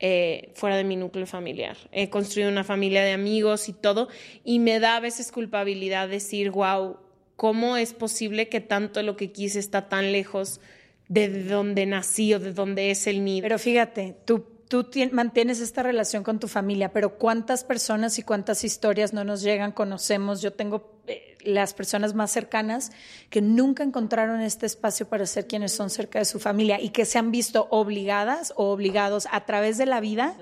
eh, 0.00 0.50
fuera 0.54 0.76
de 0.76 0.84
mi 0.84 0.96
núcleo 0.96 1.26
familiar. 1.26 1.76
He 1.92 2.08
construido 2.08 2.50
una 2.50 2.64
familia 2.64 3.02
de 3.02 3.12
amigos 3.12 3.68
y 3.68 3.72
todo, 3.72 4.08
y 4.44 4.58
me 4.58 4.78
da 4.80 4.96
a 4.96 5.00
veces 5.00 5.32
culpabilidad 5.32 6.08
decir, 6.08 6.50
wow, 6.50 6.98
¿cómo 7.36 7.76
es 7.76 7.94
posible 7.94 8.48
que 8.48 8.60
tanto 8.60 9.02
lo 9.02 9.16
que 9.16 9.32
quise 9.32 9.58
está 9.58 9.88
tan 9.88 10.12
lejos 10.12 10.60
de 11.08 11.44
donde 11.44 11.86
nací 11.86 12.34
o 12.34 12.38
de 12.38 12.52
donde 12.52 12.90
es 12.90 13.06
el 13.06 13.20
mío? 13.20 13.42
Pero 13.42 13.58
fíjate, 13.58 14.16
tú, 14.24 14.44
tú 14.68 14.86
mantienes 15.12 15.60
esta 15.60 15.82
relación 15.82 16.22
con 16.22 16.38
tu 16.38 16.48
familia, 16.48 16.92
pero 16.92 17.18
¿cuántas 17.18 17.64
personas 17.64 18.18
y 18.18 18.22
cuántas 18.22 18.64
historias 18.64 19.12
no 19.12 19.24
nos 19.24 19.42
llegan, 19.42 19.72
conocemos? 19.72 20.40
Yo 20.40 20.52
tengo... 20.52 20.98
Eh, 21.06 21.36
las 21.42 21.72
personas 21.72 22.14
más 22.14 22.30
cercanas 22.30 22.90
que 23.30 23.40
nunca 23.40 23.82
encontraron 23.82 24.40
este 24.40 24.66
espacio 24.66 25.08
para 25.08 25.26
ser 25.26 25.46
quienes 25.46 25.72
son 25.72 25.88
cerca 25.88 26.18
de 26.18 26.24
su 26.24 26.40
familia 26.40 26.80
y 26.80 26.90
que 26.90 27.04
se 27.04 27.18
han 27.18 27.30
visto 27.30 27.68
obligadas 27.70 28.52
o 28.56 28.70
obligados 28.70 29.28
a 29.30 29.44
través 29.44 29.78
de 29.78 29.86
la 29.86 30.00
vida 30.00 30.36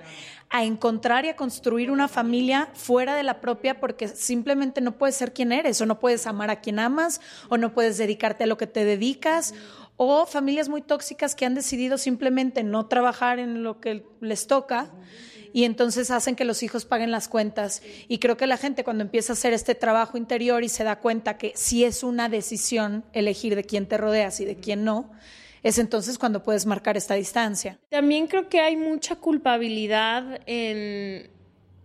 a 0.48 0.64
encontrar 0.64 1.24
y 1.24 1.28
a 1.28 1.36
construir 1.36 1.90
una 1.90 2.08
familia 2.08 2.68
fuera 2.74 3.14
de 3.14 3.24
la 3.24 3.40
propia 3.40 3.80
porque 3.80 4.08
simplemente 4.08 4.80
no 4.80 4.92
puedes 4.92 5.16
ser 5.16 5.32
quien 5.32 5.52
eres 5.52 5.80
o 5.80 5.86
no 5.86 5.98
puedes 5.98 6.26
amar 6.26 6.50
a 6.50 6.60
quien 6.60 6.78
amas 6.78 7.20
o 7.48 7.58
no 7.58 7.74
puedes 7.74 7.98
dedicarte 7.98 8.44
a 8.44 8.46
lo 8.46 8.56
que 8.56 8.66
te 8.66 8.84
dedicas 8.84 9.54
o 9.96 10.26
familias 10.26 10.68
muy 10.68 10.82
tóxicas 10.82 11.34
que 11.34 11.46
han 11.46 11.54
decidido 11.54 11.98
simplemente 11.98 12.62
no 12.62 12.86
trabajar 12.86 13.38
en 13.38 13.62
lo 13.62 13.80
que 13.80 14.04
les 14.20 14.46
toca 14.46 14.92
y 15.52 15.64
entonces 15.64 16.10
hacen 16.10 16.36
que 16.36 16.44
los 16.44 16.62
hijos 16.62 16.84
paguen 16.84 17.10
las 17.10 17.28
cuentas. 17.28 17.82
Y 18.08 18.18
creo 18.18 18.36
que 18.36 18.46
la 18.46 18.58
gente 18.58 18.84
cuando 18.84 19.02
empieza 19.02 19.32
a 19.32 19.34
hacer 19.34 19.54
este 19.54 19.74
trabajo 19.74 20.18
interior 20.18 20.62
y 20.62 20.68
se 20.68 20.84
da 20.84 21.00
cuenta 21.00 21.38
que 21.38 21.52
sí 21.54 21.82
es 21.82 22.02
una 22.02 22.28
decisión 22.28 23.06
elegir 23.14 23.56
de 23.56 23.64
quién 23.64 23.86
te 23.86 23.96
rodeas 23.96 24.38
y 24.40 24.44
de 24.44 24.56
quién 24.56 24.84
no, 24.84 25.10
es 25.62 25.78
entonces 25.78 26.18
cuando 26.18 26.42
puedes 26.42 26.66
marcar 26.66 26.98
esta 26.98 27.14
distancia. 27.14 27.78
También 27.88 28.26
creo 28.26 28.50
que 28.50 28.60
hay 28.60 28.76
mucha 28.76 29.16
culpabilidad 29.16 30.42
en, 30.44 31.30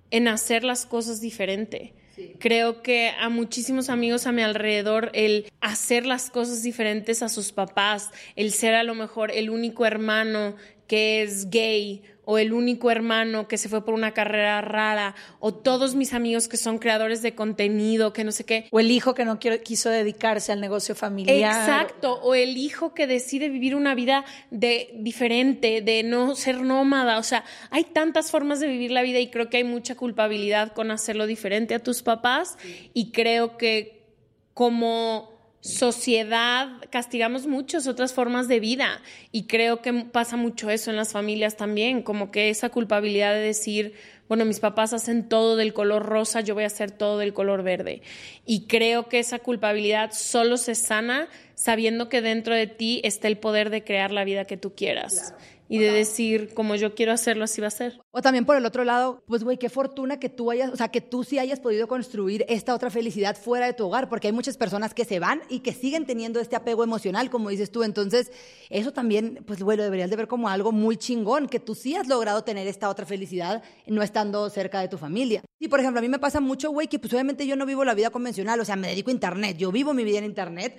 en 0.10 0.28
hacer 0.28 0.66
las 0.66 0.86
cosas 0.86 1.22
diferente. 1.22 1.96
Creo 2.40 2.82
que 2.82 3.10
a 3.10 3.30
muchísimos 3.30 3.90
amigos 3.90 4.28
a 4.28 4.32
mi 4.32 4.42
alrededor 4.42 5.12
el 5.14 5.52
hacer 5.62 6.06
las 6.06 6.30
cosas 6.30 6.64
diferentes 6.64 7.24
a 7.24 7.30
sus 7.30 7.52
papás, 7.52 8.10
el 8.36 8.52
ser 8.52 8.76
a 8.76 8.84
lo 8.84 8.96
mejor 8.96 9.32
el 9.32 9.50
único 9.50 9.86
hermano 9.86 10.56
que 10.88 11.22
es 11.22 11.50
gay 11.50 12.04
o 12.32 12.38
el 12.38 12.54
único 12.54 12.90
hermano 12.92 13.50
que 13.50 13.58
se 13.58 13.68
fue 13.68 13.84
por 13.84 13.94
una 13.94 14.14
carrera 14.14 14.62
rara, 14.62 15.16
o 15.42 15.54
todos 15.54 15.96
mis 15.96 16.14
amigos 16.14 16.48
que 16.48 16.56
son 16.56 16.80
creadores 16.80 17.22
de 17.22 17.36
contenido, 17.36 18.14
que 18.14 18.24
no 18.24 18.32
sé 18.32 18.46
qué. 18.46 18.70
O 18.72 18.80
el 18.80 18.90
hijo 18.90 19.14
que 19.14 19.26
no 19.26 19.38
quiso 19.38 19.90
dedicarse 19.90 20.54
al 20.54 20.62
negocio 20.62 20.96
familiar. 20.96 21.60
Exacto, 21.60 22.22
o 22.22 22.34
el 22.34 22.56
hijo 22.56 22.94
que 22.94 23.06
decide 23.06 23.50
vivir 23.50 23.76
una 23.76 23.96
vida 23.96 24.24
de, 24.50 24.92
diferente, 24.96 25.82
de 25.82 26.04
no 26.04 26.34
ser 26.36 26.62
nómada. 26.62 27.18
O 27.18 27.24
sea, 27.24 27.44
hay 27.70 27.84
tantas 27.84 28.32
formas 28.32 28.62
de 28.62 28.68
vivir 28.68 28.92
la 28.92 29.02
vida 29.02 29.20
y 29.20 29.30
creo 29.30 29.50
que 29.50 29.58
hay 29.58 29.66
mucha 29.66 29.96
culpabilidad 29.96 30.72
con 30.72 30.90
hacerlo 30.90 31.26
diferente 31.26 31.76
a 31.76 31.80
tus 31.80 32.02
papás 32.02 32.58
y 32.94 33.12
creo 33.12 33.58
que 33.58 34.06
como 34.54 35.41
sociedad 35.62 36.68
castigamos 36.90 37.48
muchas 37.48 37.88
otras 37.88 38.14
formas 38.14 38.48
de 38.48 38.60
vida. 38.60 39.02
Y 39.32 39.44
creo 39.44 39.82
que 39.82 39.94
pasa 39.94 40.36
mucho 40.36 40.70
eso 40.70 40.90
en 40.90 40.98
las 40.98 41.12
familias 41.14 41.56
también, 41.56 42.02
como 42.02 42.32
que 42.32 42.50
esa 42.50 42.70
culpabilidad 42.70 43.34
de 43.34 43.42
decir, 43.42 43.94
bueno, 44.28 44.44
mis 44.44 44.60
papás 44.60 44.94
hacen 44.94 45.30
todo 45.30 45.56
del 45.56 45.74
color 45.74 46.06
rosa, 46.06 46.42
yo 46.42 46.56
voy 46.56 46.64
a 46.64 46.68
hacer 46.68 46.92
todo 46.92 47.20
del 47.20 47.34
color 47.34 47.64
verde. 47.64 48.02
Y 48.46 48.66
creo 48.68 49.08
que 49.08 49.20
esa 49.20 49.40
culpabilidad 49.40 50.12
solo 50.14 50.58
se 50.58 50.76
sana 50.76 51.30
sabiendo 51.54 52.10
que 52.10 52.22
dentro 52.22 52.56
de 52.56 52.68
ti 52.68 53.02
está 53.04 53.28
el 53.28 53.38
poder 53.38 53.70
de 53.70 53.84
crear 53.84 54.12
la 54.12 54.24
vida 54.24 54.46
que 54.46 54.58
tú 54.58 54.74
quieras 54.74 55.36
y 55.72 55.80
de 55.80 55.90
decir, 55.90 56.54
como 56.54 56.76
yo 56.76 56.96
quiero 56.96 57.14
hacerlo, 57.14 57.46
así 57.46 57.62
va 57.62 57.68
a 57.68 57.72
ser. 57.72 58.02
O 58.12 58.22
también 58.22 58.44
por 58.44 58.58
el 58.58 58.66
otro 58.66 58.84
lado, 58.84 59.24
pues 59.26 59.46
güey, 59.46 59.58
qué 59.58 59.70
fortuna 59.70 60.20
que 60.20 60.28
tú 60.28 60.52
hayas, 60.52 60.70
o 60.70 60.76
sea, 60.76 60.90
que 60.90 61.00
tú 61.00 61.24
sí 61.24 61.40
hayas 61.40 61.62
podido 61.62 61.88
construir 61.88 62.44
esta 62.50 62.76
otra 62.76 62.90
felicidad 62.90 63.38
fuera 63.38 63.68
de 63.68 63.74
tu 63.74 63.86
hogar, 63.86 64.10
porque 64.10 64.28
hay 64.28 64.34
muchas 64.34 64.58
personas 64.58 64.94
que 64.94 65.06
se 65.06 65.20
van 65.20 65.42
y 65.48 65.62
que 65.62 65.72
siguen 65.72 66.06
teniendo 66.06 66.42
este 66.42 66.58
apego 66.58 66.84
emocional, 66.84 67.30
como 67.30 67.48
dices 67.48 67.72
tú. 67.72 67.84
Entonces, 67.84 68.34
eso 68.70 68.92
también, 68.92 69.46
pues 69.48 69.64
bueno, 69.64 69.84
deberías 69.84 70.10
de 70.10 70.18
ver 70.18 70.28
como 70.28 70.50
algo 70.50 70.74
muy 70.74 70.98
chingón, 70.98 71.48
que 71.48 71.62
tú 71.62 71.74
sí 71.74 71.96
has 71.96 72.10
logrado 72.10 72.44
tener 72.44 72.68
esta 72.68 72.90
otra 72.90 73.06
felicidad 73.06 73.64
no 73.88 74.04
estando 74.04 74.50
cerca 74.50 74.82
de 74.82 74.90
tu 74.90 74.98
familia. 74.98 75.42
Y 75.58 75.70
por 75.70 75.80
ejemplo, 75.80 76.00
a 76.00 76.02
mí 76.02 76.10
me 76.10 76.20
pasa 76.20 76.42
mucho, 76.42 76.70
güey, 76.72 76.90
que 76.90 77.00
pues 77.00 77.14
obviamente 77.14 77.48
yo 77.48 77.56
no 77.56 77.66
vivo 77.66 77.86
la 77.86 77.94
vida 77.94 78.10
convencional, 78.10 78.60
o 78.60 78.66
sea, 78.66 78.76
me 78.76 78.90
dedico 78.90 79.10
a 79.10 79.14
internet, 79.14 79.56
yo 79.56 79.72
vivo 79.72 79.94
mi 79.94 80.04
vida 80.04 80.18
en 80.18 80.26
internet 80.26 80.78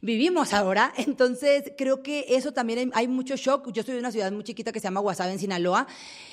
vivimos 0.00 0.52
ahora. 0.52 0.92
Entonces, 0.96 1.72
creo 1.76 2.02
que 2.02 2.26
eso 2.28 2.52
también 2.52 2.90
hay, 2.94 3.08
mucho 3.08 3.36
shock. 3.36 3.70
Yo 3.72 3.82
soy 3.82 3.94
de 3.94 4.00
una 4.00 4.12
ciudad 4.12 4.32
muy 4.32 4.44
chiquita 4.44 4.72
que 4.72 4.80
se 4.80 4.84
llama 4.84 5.00
Guasave, 5.00 5.32
en 5.32 5.38
Sinaloa. 5.38 5.86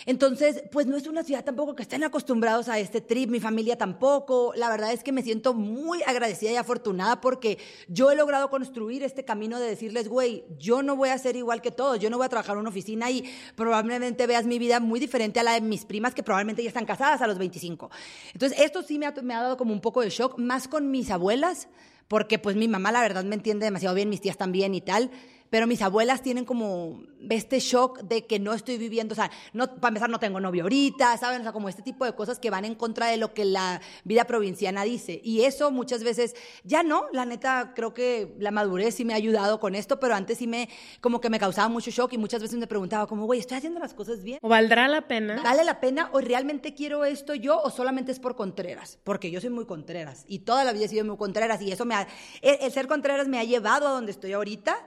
Entonces, 0.05 0.63
pues 0.71 0.87
no 0.87 0.95
es 0.95 1.07
una 1.07 1.23
ciudad 1.23 1.43
tampoco 1.43 1.75
que 1.75 1.83
estén 1.83 2.03
acostumbrados 2.03 2.69
a 2.69 2.79
este 2.79 3.01
trip, 3.01 3.29
mi 3.29 3.39
familia 3.39 3.77
tampoco. 3.77 4.53
La 4.55 4.69
verdad 4.69 4.93
es 4.93 5.03
que 5.03 5.11
me 5.11 5.21
siento 5.21 5.53
muy 5.53 6.01
agradecida 6.03 6.51
y 6.51 6.55
afortunada 6.55 7.19
porque 7.19 7.57
yo 7.87 8.11
he 8.11 8.15
logrado 8.15 8.49
construir 8.49 9.03
este 9.03 9.25
camino 9.25 9.59
de 9.59 9.67
decirles, 9.67 10.07
güey, 10.07 10.45
yo 10.57 10.83
no 10.83 10.95
voy 10.95 11.09
a 11.09 11.17
ser 11.17 11.35
igual 11.35 11.61
que 11.61 11.71
todos, 11.71 11.99
yo 11.99 12.09
no 12.09 12.17
voy 12.17 12.25
a 12.25 12.29
trabajar 12.29 12.55
en 12.55 12.61
una 12.61 12.69
oficina 12.69 13.09
y 13.11 13.23
probablemente 13.55 14.27
veas 14.27 14.45
mi 14.45 14.59
vida 14.59 14.79
muy 14.79 14.99
diferente 14.99 15.39
a 15.39 15.43
la 15.43 15.53
de 15.53 15.61
mis 15.61 15.85
primas 15.85 16.13
que 16.13 16.23
probablemente 16.23 16.63
ya 16.63 16.69
están 16.69 16.85
casadas 16.85 17.21
a 17.21 17.27
los 17.27 17.37
25. 17.37 17.89
Entonces, 18.33 18.59
esto 18.59 18.83
sí 18.83 18.97
me 18.97 19.07
ha, 19.07 19.11
me 19.23 19.33
ha 19.33 19.41
dado 19.41 19.57
como 19.57 19.73
un 19.73 19.81
poco 19.81 20.01
de 20.01 20.09
shock, 20.09 20.37
más 20.37 20.67
con 20.67 20.91
mis 20.91 21.11
abuelas 21.11 21.67
porque 22.07 22.39
pues 22.39 22.55
mi 22.55 22.67
mamá 22.67 22.91
la 22.91 23.01
verdad 23.01 23.23
me 23.23 23.35
entiende 23.35 23.65
demasiado 23.65 23.95
bien, 23.95 24.09
mis 24.09 24.21
tías 24.21 24.37
también 24.37 24.73
y 24.75 24.81
tal, 24.81 25.11
pero 25.49 25.67
mis 25.67 25.81
abuelas 25.81 26.21
tienen 26.21 26.45
como 26.45 27.01
este 27.29 27.59
shock 27.59 28.01
de 28.01 28.25
que 28.25 28.39
no 28.39 28.53
estoy 28.53 28.77
viviendo, 28.77 29.13
o 29.13 29.15
sea, 29.15 29.31
no, 29.53 29.67
para 29.75 29.89
empezar 29.89 30.09
no 30.09 30.19
tengo 30.19 30.39
novio 30.39 30.63
ahorita, 30.63 31.17
¿saben? 31.17 31.41
O 31.41 31.43
sea, 31.43 31.51
como 31.51 31.69
este 31.69 31.81
tipo 31.81 32.05
de 32.05 32.13
cosas 32.13 32.39
que 32.39 32.49
van 32.49 32.65
en 32.65 32.75
contra 32.75 33.07
de 33.07 33.17
lo 33.17 33.33
que 33.33 33.45
la 33.45 33.81
vida 34.03 34.25
provinciana 34.25 34.83
dice. 34.83 35.19
Y 35.23 35.41
eso 35.41 35.71
muchas 35.71 36.03
veces, 36.03 36.35
ya 36.63 36.83
no, 36.83 37.05
la 37.11 37.25
neta, 37.25 37.73
creo 37.75 37.93
que 37.93 38.35
la 38.39 38.51
madurez 38.51 38.95
sí 38.95 39.05
me 39.05 39.13
ha 39.13 39.17
ayudado 39.17 39.59
con 39.59 39.75
esto, 39.75 39.99
pero 39.99 40.15
antes 40.15 40.37
sí 40.37 40.47
me, 40.47 40.69
como 41.01 41.21
que 41.21 41.29
me 41.29 41.39
causaba 41.39 41.69
mucho 41.69 41.91
shock 41.91 42.13
y 42.13 42.17
muchas 42.17 42.41
veces 42.41 42.57
me 42.57 42.67
preguntaba 42.67 43.07
como, 43.07 43.25
güey, 43.25 43.39
¿estoy 43.39 43.57
haciendo 43.57 43.79
las 43.79 43.93
cosas 43.93 44.23
bien? 44.23 44.39
¿O 44.41 44.49
valdrá 44.49 44.87
la 44.87 45.07
pena? 45.07 45.41
¿Vale 45.43 45.63
la 45.63 45.79
pena 45.79 46.09
o 46.13 46.21
realmente 46.21 46.73
quiero 46.73 47.05
esto 47.05 47.35
yo 47.35 47.59
o 47.61 47.69
solamente 47.69 48.11
es 48.11 48.19
por 48.19 48.35
Contreras? 48.35 48.99
Porque 49.03 49.31
yo 49.31 49.41
soy 49.41 49.49
muy 49.49 49.65
Contreras 49.65 50.25
y 50.27 50.39
toda 50.39 50.63
la 50.63 50.73
vida 50.73 50.85
he 50.85 50.89
sido 50.89 51.05
muy 51.05 51.17
Contreras 51.17 51.61
y 51.61 51.71
eso 51.71 51.85
me 51.85 51.95
ha, 51.95 52.07
el 52.41 52.71
ser 52.71 52.87
Contreras 52.87 53.27
me 53.27 53.39
ha 53.39 53.43
llevado 53.43 53.87
a 53.87 53.91
donde 53.91 54.11
estoy 54.11 54.33
ahorita 54.33 54.77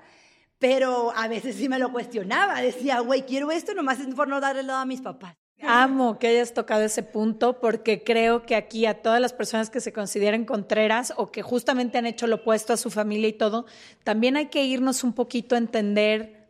pero 0.60 1.12
a 1.16 1.26
veces 1.26 1.56
sí 1.56 1.68
me 1.68 1.78
lo 1.78 1.90
cuestionaba. 1.90 2.60
Decía, 2.60 3.00
güey, 3.00 3.22
quiero 3.22 3.50
esto, 3.50 3.74
nomás 3.74 3.98
es 3.98 4.14
por 4.14 4.28
no 4.28 4.40
darle 4.40 4.62
lado 4.62 4.80
a 4.80 4.84
mis 4.84 5.00
papás. 5.00 5.34
Amo 5.62 6.18
que 6.18 6.28
hayas 6.28 6.54
tocado 6.54 6.82
ese 6.82 7.02
punto 7.02 7.60
porque 7.60 8.02
creo 8.02 8.46
que 8.46 8.56
aquí 8.56 8.86
a 8.86 9.02
todas 9.02 9.20
las 9.20 9.32
personas 9.32 9.68
que 9.68 9.80
se 9.80 9.92
consideren 9.92 10.44
contreras 10.44 11.12
o 11.16 11.30
que 11.30 11.42
justamente 11.42 11.98
han 11.98 12.06
hecho 12.06 12.26
lo 12.26 12.36
opuesto 12.36 12.72
a 12.72 12.78
su 12.78 12.90
familia 12.90 13.28
y 13.28 13.34
todo, 13.34 13.66
también 14.04 14.36
hay 14.36 14.46
que 14.46 14.64
irnos 14.64 15.04
un 15.04 15.12
poquito 15.12 15.54
a 15.54 15.58
entender 15.58 16.48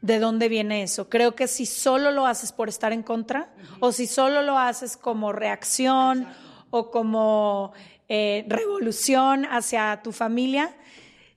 de 0.00 0.18
dónde 0.20 0.48
viene 0.48 0.82
eso. 0.82 1.08
Creo 1.08 1.34
que 1.34 1.48
si 1.48 1.66
solo 1.66 2.12
lo 2.12 2.26
haces 2.26 2.52
por 2.52 2.68
estar 2.68 2.92
en 2.92 3.02
contra 3.02 3.52
o 3.80 3.90
si 3.90 4.06
solo 4.06 4.42
lo 4.42 4.58
haces 4.58 4.96
como 4.96 5.32
reacción 5.32 6.28
o 6.70 6.92
como 6.92 7.72
eh, 8.08 8.44
revolución 8.48 9.44
hacia 9.46 10.02
tu 10.02 10.12
familia, 10.12 10.76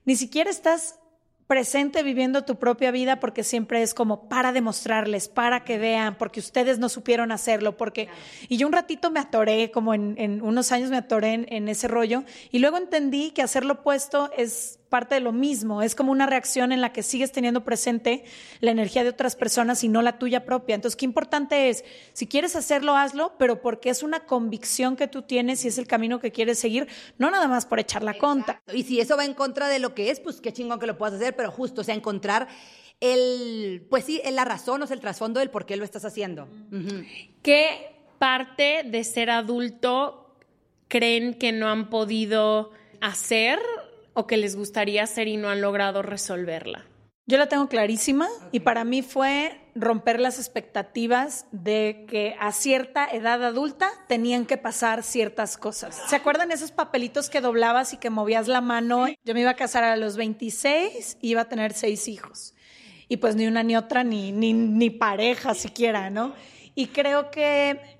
ni 0.04 0.14
siquiera 0.14 0.50
estás 0.50 0.99
presente 1.50 2.04
viviendo 2.04 2.44
tu 2.44 2.60
propia 2.60 2.92
vida 2.92 3.18
porque 3.18 3.42
siempre 3.42 3.82
es 3.82 3.92
como 3.92 4.28
para 4.28 4.52
demostrarles, 4.52 5.26
para 5.28 5.64
que 5.64 5.78
vean, 5.78 6.16
porque 6.16 6.38
ustedes 6.38 6.78
no 6.78 6.88
supieron 6.88 7.32
hacerlo, 7.32 7.76
porque... 7.76 8.08
Y 8.48 8.56
yo 8.56 8.68
un 8.68 8.72
ratito 8.72 9.10
me 9.10 9.18
atoré, 9.18 9.72
como 9.72 9.92
en, 9.92 10.42
unos 10.42 10.70
años 10.70 10.90
me 10.90 10.96
atoré 10.96 11.32
en, 11.32 11.46
en, 11.48 11.68
ese 11.68 11.88
rollo, 11.88 12.22
y 12.52 12.60
luego 12.60 12.76
entendí 12.76 13.32
que 13.32 13.42
hacer 13.42 13.64
lo 13.64 13.74
opuesto 13.74 14.30
es 14.36 14.79
parte 14.90 15.14
de 15.14 15.22
lo 15.22 15.32
mismo, 15.32 15.80
es 15.80 15.94
como 15.94 16.12
una 16.12 16.26
reacción 16.26 16.72
en 16.72 16.82
la 16.82 16.92
que 16.92 17.02
sigues 17.02 17.32
teniendo 17.32 17.64
presente 17.64 18.24
la 18.60 18.72
energía 18.72 19.02
de 19.02 19.08
otras 19.08 19.36
personas 19.36 19.82
y 19.84 19.88
no 19.88 20.02
la 20.02 20.18
tuya 20.18 20.44
propia. 20.44 20.74
Entonces, 20.74 20.96
qué 20.96 21.06
importante 21.06 21.70
es, 21.70 21.84
si 22.12 22.26
quieres 22.26 22.56
hacerlo, 22.56 22.96
hazlo, 22.96 23.32
pero 23.38 23.62
porque 23.62 23.88
es 23.88 24.02
una 24.02 24.26
convicción 24.26 24.96
que 24.96 25.08
tú 25.08 25.22
tienes 25.22 25.64
y 25.64 25.68
es 25.68 25.78
el 25.78 25.86
camino 25.86 26.20
que 26.20 26.32
quieres 26.32 26.58
seguir, 26.58 26.88
no 27.16 27.30
nada 27.30 27.48
más 27.48 27.64
por 27.64 27.80
echar 27.80 28.02
la 28.02 28.18
conta. 28.18 28.60
Y 28.74 28.82
si 28.82 29.00
eso 29.00 29.16
va 29.16 29.24
en 29.24 29.32
contra 29.32 29.68
de 29.68 29.78
lo 29.78 29.94
que 29.94 30.10
es, 30.10 30.20
pues 30.20 30.40
qué 30.40 30.52
chingón 30.52 30.78
que 30.78 30.86
lo 30.86 30.98
puedas 30.98 31.14
hacer, 31.14 31.34
pero 31.34 31.50
justo, 31.50 31.80
o 31.80 31.84
sea, 31.84 31.94
encontrar 31.94 32.48
el, 33.00 33.86
pues 33.88 34.04
sí, 34.04 34.20
la 34.30 34.44
razón 34.44 34.82
o 34.82 34.86
sea, 34.86 34.94
el 34.94 35.00
trasfondo 35.00 35.40
del 35.40 35.50
por 35.50 35.64
qué 35.64 35.76
lo 35.76 35.84
estás 35.84 36.04
haciendo. 36.04 36.48
¿Qué 37.42 37.96
parte 38.18 38.82
de 38.84 39.04
ser 39.04 39.30
adulto 39.30 40.34
creen 40.88 41.34
que 41.34 41.52
no 41.52 41.68
han 41.68 41.88
podido 41.88 42.72
hacer 43.00 43.58
o 44.14 44.26
que 44.26 44.36
les 44.36 44.56
gustaría 44.56 45.02
hacer 45.02 45.28
y 45.28 45.36
no 45.36 45.48
han 45.48 45.60
logrado 45.60 46.02
resolverla? 46.02 46.86
Yo 47.26 47.38
la 47.38 47.48
tengo 47.48 47.68
clarísima 47.68 48.28
y 48.50 48.60
para 48.60 48.84
mí 48.84 49.02
fue 49.02 49.60
romper 49.76 50.18
las 50.18 50.38
expectativas 50.38 51.46
de 51.52 52.04
que 52.08 52.34
a 52.40 52.50
cierta 52.50 53.06
edad 53.06 53.44
adulta 53.44 53.88
tenían 54.08 54.46
que 54.46 54.56
pasar 54.56 55.04
ciertas 55.04 55.56
cosas. 55.56 56.02
¿Se 56.08 56.16
acuerdan 56.16 56.50
esos 56.50 56.72
papelitos 56.72 57.30
que 57.30 57.40
doblabas 57.40 57.92
y 57.92 57.98
que 57.98 58.10
movías 58.10 58.48
la 58.48 58.60
mano? 58.60 59.06
Yo 59.24 59.34
me 59.34 59.42
iba 59.42 59.50
a 59.50 59.54
casar 59.56 59.84
a 59.84 59.96
los 59.96 60.16
26 60.16 61.18
y 61.20 61.30
iba 61.30 61.42
a 61.42 61.48
tener 61.48 61.72
seis 61.72 62.08
hijos. 62.08 62.54
Y 63.08 63.18
pues 63.18 63.36
ni 63.36 63.46
una 63.46 63.62
ni 63.62 63.76
otra, 63.76 64.02
ni, 64.02 64.32
ni, 64.32 64.52
ni 64.52 64.90
pareja 64.90 65.54
siquiera, 65.54 66.10
¿no? 66.10 66.34
Y 66.74 66.88
creo 66.88 67.30
que 67.30 67.99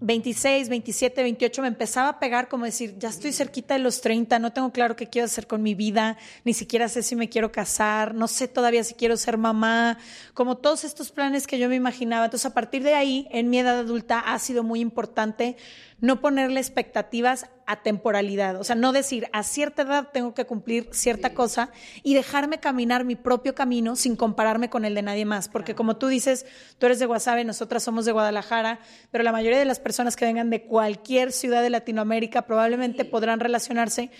26, 0.00 0.70
27, 0.70 1.22
28 1.22 1.62
me 1.62 1.68
empezaba 1.68 2.08
a 2.08 2.18
pegar 2.18 2.48
como 2.48 2.64
decir, 2.64 2.94
ya 2.98 3.10
estoy 3.10 3.32
cerquita 3.32 3.74
de 3.74 3.80
los 3.80 4.00
30, 4.00 4.38
no 4.38 4.52
tengo 4.52 4.72
claro 4.72 4.96
qué 4.96 5.08
quiero 5.08 5.26
hacer 5.26 5.46
con 5.46 5.62
mi 5.62 5.74
vida, 5.74 6.16
ni 6.44 6.54
siquiera 6.54 6.88
sé 6.88 7.02
si 7.02 7.16
me 7.16 7.28
quiero 7.28 7.52
casar, 7.52 8.14
no 8.14 8.26
sé 8.26 8.48
todavía 8.48 8.82
si 8.82 8.94
quiero 8.94 9.18
ser 9.18 9.36
mamá, 9.36 9.98
como 10.32 10.56
todos 10.56 10.84
estos 10.84 11.10
planes 11.12 11.46
que 11.46 11.58
yo 11.58 11.68
me 11.68 11.76
imaginaba. 11.76 12.24
Entonces, 12.24 12.46
a 12.46 12.54
partir 12.54 12.82
de 12.82 12.94
ahí, 12.94 13.28
en 13.30 13.50
mi 13.50 13.58
edad 13.58 13.78
adulta 13.78 14.20
ha 14.20 14.38
sido 14.38 14.62
muy 14.62 14.80
importante 14.80 15.56
no 16.00 16.22
ponerle 16.22 16.60
expectativas 16.60 17.46
a 17.70 17.82
temporalidad. 17.84 18.56
O 18.56 18.64
sea, 18.64 18.74
no 18.74 18.90
decir 18.92 19.28
a 19.32 19.44
cierta 19.44 19.82
edad 19.82 20.08
tengo 20.12 20.34
que 20.34 20.44
cumplir 20.44 20.88
cierta 20.90 21.34
cosa 21.34 21.70
y 22.02 22.14
dejarme 22.14 22.58
caminar 22.58 23.04
mi 23.04 23.14
propio 23.14 23.54
camino 23.54 23.94
sin 23.94 24.16
compararme 24.16 24.68
con 24.68 24.84
el 24.84 24.96
de 24.96 25.02
nadie 25.02 25.24
más. 25.24 25.48
Porque 25.48 25.76
como 25.76 25.96
tú 25.96 26.08
dices, 26.08 26.46
tú 26.78 26.86
eres 26.86 26.98
de 26.98 27.06
Guasave, 27.06 27.44
nosotras 27.44 27.84
somos 27.84 28.04
de 28.06 28.12
Guadalajara, 28.12 28.80
pero 29.12 29.22
la 29.22 29.30
mayoría 29.30 29.56
de 29.56 29.64
las 29.64 29.78
personas 29.78 30.16
que 30.16 30.24
vengan 30.24 30.50
de 30.50 30.64
cualquier 30.64 31.30
ciudad 31.30 31.62
de 31.62 31.70
Latinoamérica 31.70 32.42
probablemente 32.42 33.04
podrán 33.04 33.38
relacionarse 33.38 34.10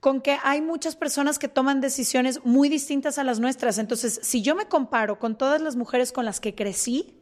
con 0.00 0.20
que 0.20 0.36
hay 0.42 0.60
muchas 0.60 0.94
personas 0.94 1.38
que 1.38 1.48
toman 1.48 1.80
decisiones 1.80 2.44
muy 2.44 2.68
distintas 2.68 3.16
a 3.16 3.24
las 3.24 3.40
nuestras. 3.40 3.78
Entonces, 3.78 4.20
si 4.22 4.42
yo 4.42 4.54
me 4.54 4.66
comparo 4.66 5.18
con 5.18 5.38
todas 5.38 5.62
las 5.62 5.74
mujeres 5.74 6.12
con 6.12 6.26
las 6.26 6.38
que 6.38 6.54
crecí, 6.54 7.14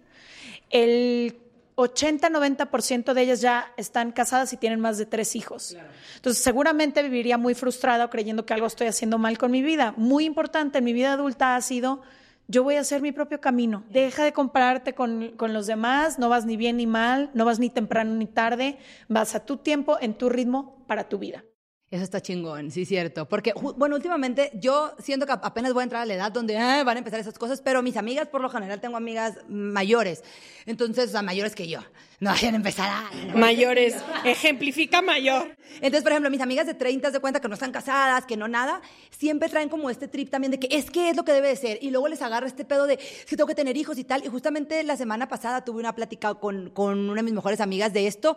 el 0.70 1.38
80-90% 1.78 3.12
de 3.14 3.22
ellas 3.22 3.40
ya 3.40 3.72
están 3.76 4.10
casadas 4.10 4.52
y 4.52 4.56
tienen 4.56 4.80
más 4.80 4.98
de 4.98 5.06
tres 5.06 5.36
hijos. 5.36 5.76
Entonces, 6.16 6.42
seguramente 6.42 7.04
viviría 7.04 7.38
muy 7.38 7.54
frustrada 7.54 8.06
o 8.06 8.10
creyendo 8.10 8.44
que 8.44 8.52
algo 8.52 8.66
estoy 8.66 8.88
haciendo 8.88 9.16
mal 9.16 9.38
con 9.38 9.52
mi 9.52 9.62
vida. 9.62 9.94
Muy 9.96 10.24
importante 10.24 10.78
en 10.78 10.84
mi 10.84 10.92
vida 10.92 11.12
adulta 11.12 11.54
ha 11.54 11.60
sido, 11.62 12.02
yo 12.48 12.64
voy 12.64 12.74
a 12.74 12.80
hacer 12.80 13.00
mi 13.00 13.12
propio 13.12 13.40
camino. 13.40 13.84
Deja 13.90 14.24
de 14.24 14.32
compararte 14.32 14.94
con, 14.94 15.28
con 15.36 15.52
los 15.52 15.68
demás, 15.68 16.18
no 16.18 16.28
vas 16.28 16.46
ni 16.46 16.56
bien 16.56 16.78
ni 16.78 16.88
mal, 16.88 17.30
no 17.32 17.44
vas 17.44 17.60
ni 17.60 17.70
temprano 17.70 18.12
ni 18.16 18.26
tarde, 18.26 18.78
vas 19.06 19.36
a 19.36 19.46
tu 19.46 19.58
tiempo, 19.58 19.98
en 20.00 20.14
tu 20.14 20.28
ritmo, 20.28 20.84
para 20.88 21.08
tu 21.08 21.18
vida. 21.18 21.44
Eso 21.90 22.04
está 22.04 22.20
chingón, 22.20 22.70
sí, 22.70 22.84
cierto. 22.84 23.26
Porque, 23.26 23.54
bueno, 23.54 23.96
últimamente 23.96 24.50
yo 24.52 24.94
siento 24.98 25.24
que 25.24 25.32
apenas 25.32 25.72
voy 25.72 25.80
a 25.80 25.84
entrar 25.84 26.02
a 26.02 26.06
la 26.06 26.14
edad 26.14 26.30
donde 26.30 26.58
ah, 26.58 26.84
van 26.84 26.96
a 26.96 26.98
empezar 26.98 27.18
esas 27.18 27.38
cosas, 27.38 27.62
pero 27.62 27.82
mis 27.82 27.96
amigas, 27.96 28.28
por 28.28 28.42
lo 28.42 28.50
general, 28.50 28.78
tengo 28.78 28.98
amigas 28.98 29.38
mayores. 29.48 30.22
Entonces, 30.66 31.08
o 31.08 31.12
sea, 31.12 31.22
mayores 31.22 31.54
que 31.54 31.66
yo. 31.66 31.80
No 32.20 32.28
vayan 32.28 32.52
a 32.52 32.56
empezar 32.58 32.90
a... 32.90 33.34
Mayores. 33.34 33.96
Ejemplifica 34.24 35.00
mayor. 35.00 35.56
Entonces, 35.76 36.02
por 36.02 36.12
ejemplo, 36.12 36.28
mis 36.28 36.42
amigas 36.42 36.66
de 36.66 36.74
30 36.74 37.10
de 37.10 37.20
cuenta 37.20 37.40
que 37.40 37.48
no 37.48 37.54
están 37.54 37.72
casadas, 37.72 38.26
que 38.26 38.36
no 38.36 38.48
nada, 38.48 38.82
siempre 39.08 39.48
traen 39.48 39.70
como 39.70 39.88
este 39.88 40.08
trip 40.08 40.28
también 40.28 40.50
de 40.50 40.58
que 40.58 40.68
es 40.70 40.90
que 40.90 41.08
es 41.08 41.16
lo 41.16 41.24
que 41.24 41.32
debe 41.32 41.48
de 41.48 41.56
ser. 41.56 41.78
Y 41.80 41.90
luego 41.90 42.08
les 42.08 42.20
agarra 42.20 42.46
este 42.46 42.66
pedo 42.66 42.86
de 42.86 42.98
que 42.98 43.34
tengo 43.34 43.46
que 43.46 43.54
tener 43.54 43.78
hijos 43.78 43.96
y 43.96 44.04
tal. 44.04 44.22
Y 44.26 44.28
justamente 44.28 44.82
la 44.82 44.98
semana 44.98 45.26
pasada 45.26 45.64
tuve 45.64 45.80
una 45.80 45.94
plática 45.94 46.34
con, 46.34 46.68
con 46.68 47.08
una 47.08 47.20
de 47.20 47.22
mis 47.22 47.34
mejores 47.34 47.62
amigas 47.62 47.94
de 47.94 48.08
esto 48.08 48.36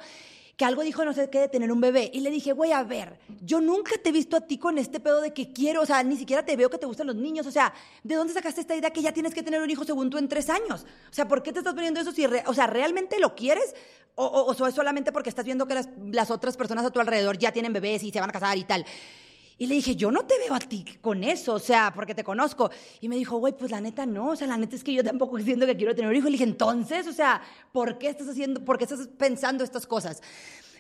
que 0.62 0.66
algo 0.66 0.84
dijo 0.84 1.04
no 1.04 1.12
sé 1.12 1.28
qué 1.32 1.40
de 1.40 1.48
tener 1.48 1.72
un 1.72 1.82
bebé. 1.82 2.12
Y 2.14 2.20
le 2.20 2.30
dije, 2.30 2.52
güey, 2.52 2.72
a 2.72 2.84
ver, 2.84 3.18
yo 3.42 3.60
nunca 3.62 3.94
te 3.98 4.10
he 4.10 4.12
visto 4.12 4.38
a 4.38 4.42
ti 4.42 4.60
con 4.60 4.78
este 4.78 5.00
pedo 5.00 5.20
de 5.20 5.34
que 5.34 5.52
quiero, 5.52 5.82
o 5.82 5.88
sea, 5.88 6.04
ni 6.04 6.16
siquiera 6.16 6.46
te 6.46 6.56
veo 6.56 6.70
que 6.70 6.78
te 6.78 6.86
gustan 6.86 7.08
los 7.08 7.16
niños. 7.16 7.48
O 7.48 7.52
sea, 7.52 7.74
¿de 8.04 8.14
dónde 8.14 8.32
sacaste 8.32 8.62
esta 8.62 8.76
idea 8.76 8.92
que 8.92 9.02
ya 9.02 9.12
tienes 9.12 9.34
que 9.34 9.42
tener 9.42 9.60
un 9.60 9.72
hijo 9.72 9.86
según 9.86 10.12
tú 10.12 10.20
en 10.20 10.28
tres 10.28 10.52
años? 10.52 10.86
O 11.10 11.14
sea, 11.14 11.28
¿por 11.28 11.42
qué 11.42 11.52
te 11.52 11.58
estás 11.58 11.74
poniendo 11.74 12.00
eso 12.00 12.12
si, 12.12 12.28
o 12.28 12.54
sea, 12.54 12.68
realmente 12.68 13.20
lo 13.20 13.34
quieres? 13.34 13.74
O, 14.14 14.24
o, 14.28 14.68
es 14.68 14.76
solamente 14.76 15.12
porque 15.12 15.30
estás 15.30 15.46
viendo 15.46 15.66
que 15.66 15.74
las, 15.74 15.90
las 16.12 16.30
otras 16.30 16.56
personas 16.56 16.86
a 16.86 16.92
tu 16.92 17.00
alrededor 17.00 17.40
ya 17.40 17.52
tienen 17.52 17.74
bebés 17.74 18.04
y 18.04 18.12
se 18.12 18.20
van 18.20 18.30
a 18.30 18.34
casar 18.34 18.56
y 18.56 18.64
tal. 18.64 18.86
Y 19.62 19.68
le 19.68 19.76
dije, 19.76 19.96
yo 19.96 20.10
no 20.10 20.26
te 20.26 20.40
veo 20.40 20.56
a 20.56 20.60
ti 20.60 20.84
con 21.02 21.24
eso, 21.24 21.54
o 21.54 21.60
sea, 21.60 21.94
porque 21.94 22.16
te 22.16 22.24
conozco. 22.24 22.72
Y 23.00 23.08
me 23.08 23.16
dijo, 23.16 23.38
güey, 23.38 23.54
pues 23.56 23.70
la 23.70 23.80
neta 23.80 24.08
no, 24.08 24.30
o 24.30 24.36
sea, 24.36 24.48
la 24.48 24.58
neta 24.58 24.76
es 24.76 24.84
que 24.84 24.92
yo 24.92 25.04
tampoco 25.04 25.38
siento 25.44 25.68
que 25.68 25.78
quiero 25.78 25.94
tener 25.94 26.10
un 26.10 26.16
hijo. 26.16 26.30
Y 26.30 26.32
le 26.32 26.38
dije, 26.40 26.50
entonces, 26.50 27.06
o 27.06 27.14
sea, 27.14 27.44
¿por 27.72 28.00
qué 28.00 28.10
estás 28.10 28.28
haciendo, 28.28 28.66
por 28.66 28.80
qué 28.80 28.86
estás 28.86 29.08
pensando 29.20 29.64
estas 29.64 29.86
cosas? 29.86 30.24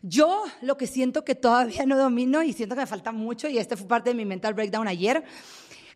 Yo 0.02 0.46
lo 0.64 0.78
que 0.78 0.88
siento 0.88 1.24
que 1.24 1.36
todavía 1.36 1.86
no 1.86 1.96
domino 1.96 2.42
y 2.42 2.54
siento 2.54 2.74
que 2.74 2.82
me 2.82 2.88
falta 2.88 3.12
mucho, 3.12 3.48
y 3.48 3.60
este 3.60 3.78
fue 3.78 3.88
parte 3.88 4.10
de 4.10 4.16
mi 4.16 4.26
mental 4.26 4.56
breakdown 4.56 4.88
ayer, 4.88 5.26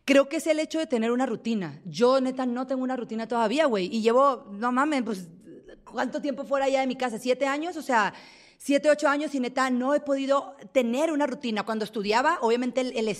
creo 0.06 0.30
que 0.30 0.36
es 0.36 0.46
el 0.46 0.60
hecho 0.60 0.78
de 0.78 0.86
tener 0.86 1.12
una 1.12 1.26
rutina. 1.26 1.82
Yo, 1.86 2.22
neta, 2.22 2.46
no 2.46 2.68
tengo 2.68 2.84
una 2.84 2.96
rutina 2.96 3.28
todavía, 3.28 3.66
güey. 3.66 3.88
Y 3.92 4.04
llevo, 4.04 4.46
no 4.52 4.72
mames, 4.72 5.02
pues, 5.02 5.28
¿cuánto 5.92 6.22
tiempo 6.22 6.44
fuera 6.44 6.70
ya 6.70 6.82
de 6.82 6.86
mi 6.86 6.96
casa? 6.96 7.18
¿Siete 7.18 7.48
años? 7.48 7.78
O 7.78 7.82
sea, 7.82 8.14
siete, 8.66 8.89
ocho 8.89 9.07
años 9.07 9.36
y 9.36 9.39
neta 9.39 9.70
no 9.70 9.93
he 9.93 9.99
podido 9.99 10.55
tener 10.72 11.11
una 11.11 11.28
rutina. 11.28 11.61
Cuando 11.61 11.86
estudiaba, 11.86 12.39
obviamente 12.41 12.82
el, 12.82 12.97
el 12.97 13.16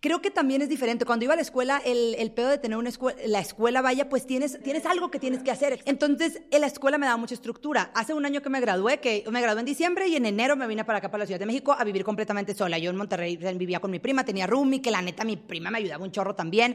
Creo 0.00 0.20
que 0.20 0.32
también 0.32 0.60
es 0.60 0.68
diferente. 0.68 1.04
Cuando 1.04 1.24
iba 1.24 1.34
a 1.34 1.36
la 1.36 1.42
escuela, 1.42 1.80
el, 1.84 2.16
el 2.18 2.32
pedo 2.32 2.48
de 2.48 2.58
tener 2.58 2.76
una 2.76 2.88
escuela, 2.88 3.16
la 3.26 3.38
escuela 3.38 3.80
vaya, 3.80 4.08
pues 4.08 4.26
tienes, 4.26 4.60
tienes 4.60 4.86
algo 4.86 5.08
que 5.08 5.20
tienes 5.20 5.44
que 5.44 5.52
hacer. 5.52 5.80
Entonces, 5.84 6.42
en 6.50 6.62
la 6.62 6.66
escuela 6.66 6.98
me 6.98 7.06
daba 7.06 7.16
mucha 7.16 7.34
estructura. 7.34 7.92
Hace 7.94 8.12
un 8.12 8.26
año 8.26 8.42
que 8.42 8.50
me 8.50 8.60
gradué, 8.60 8.98
que 8.98 9.24
me 9.30 9.40
gradué 9.40 9.60
en 9.60 9.66
diciembre 9.66 10.08
y 10.08 10.16
en 10.16 10.26
enero 10.26 10.56
me 10.56 10.66
vine 10.66 10.84
para 10.84 10.98
acá, 10.98 11.12
para 11.12 11.22
la 11.22 11.26
Ciudad 11.26 11.38
de 11.38 11.46
México, 11.46 11.76
a 11.78 11.84
vivir 11.84 12.02
completamente 12.02 12.52
sola. 12.52 12.76
Yo 12.78 12.90
en 12.90 12.96
Monterrey 12.96 13.36
vivía 13.36 13.78
con 13.78 13.92
mi 13.92 14.00
prima, 14.00 14.24
tenía 14.24 14.48
roomie, 14.48 14.82
que 14.82 14.90
la 14.90 15.00
neta 15.00 15.22
mi 15.24 15.36
prima 15.36 15.70
me 15.70 15.78
ayudaba 15.78 16.02
un 16.02 16.10
chorro 16.10 16.34
también. 16.34 16.74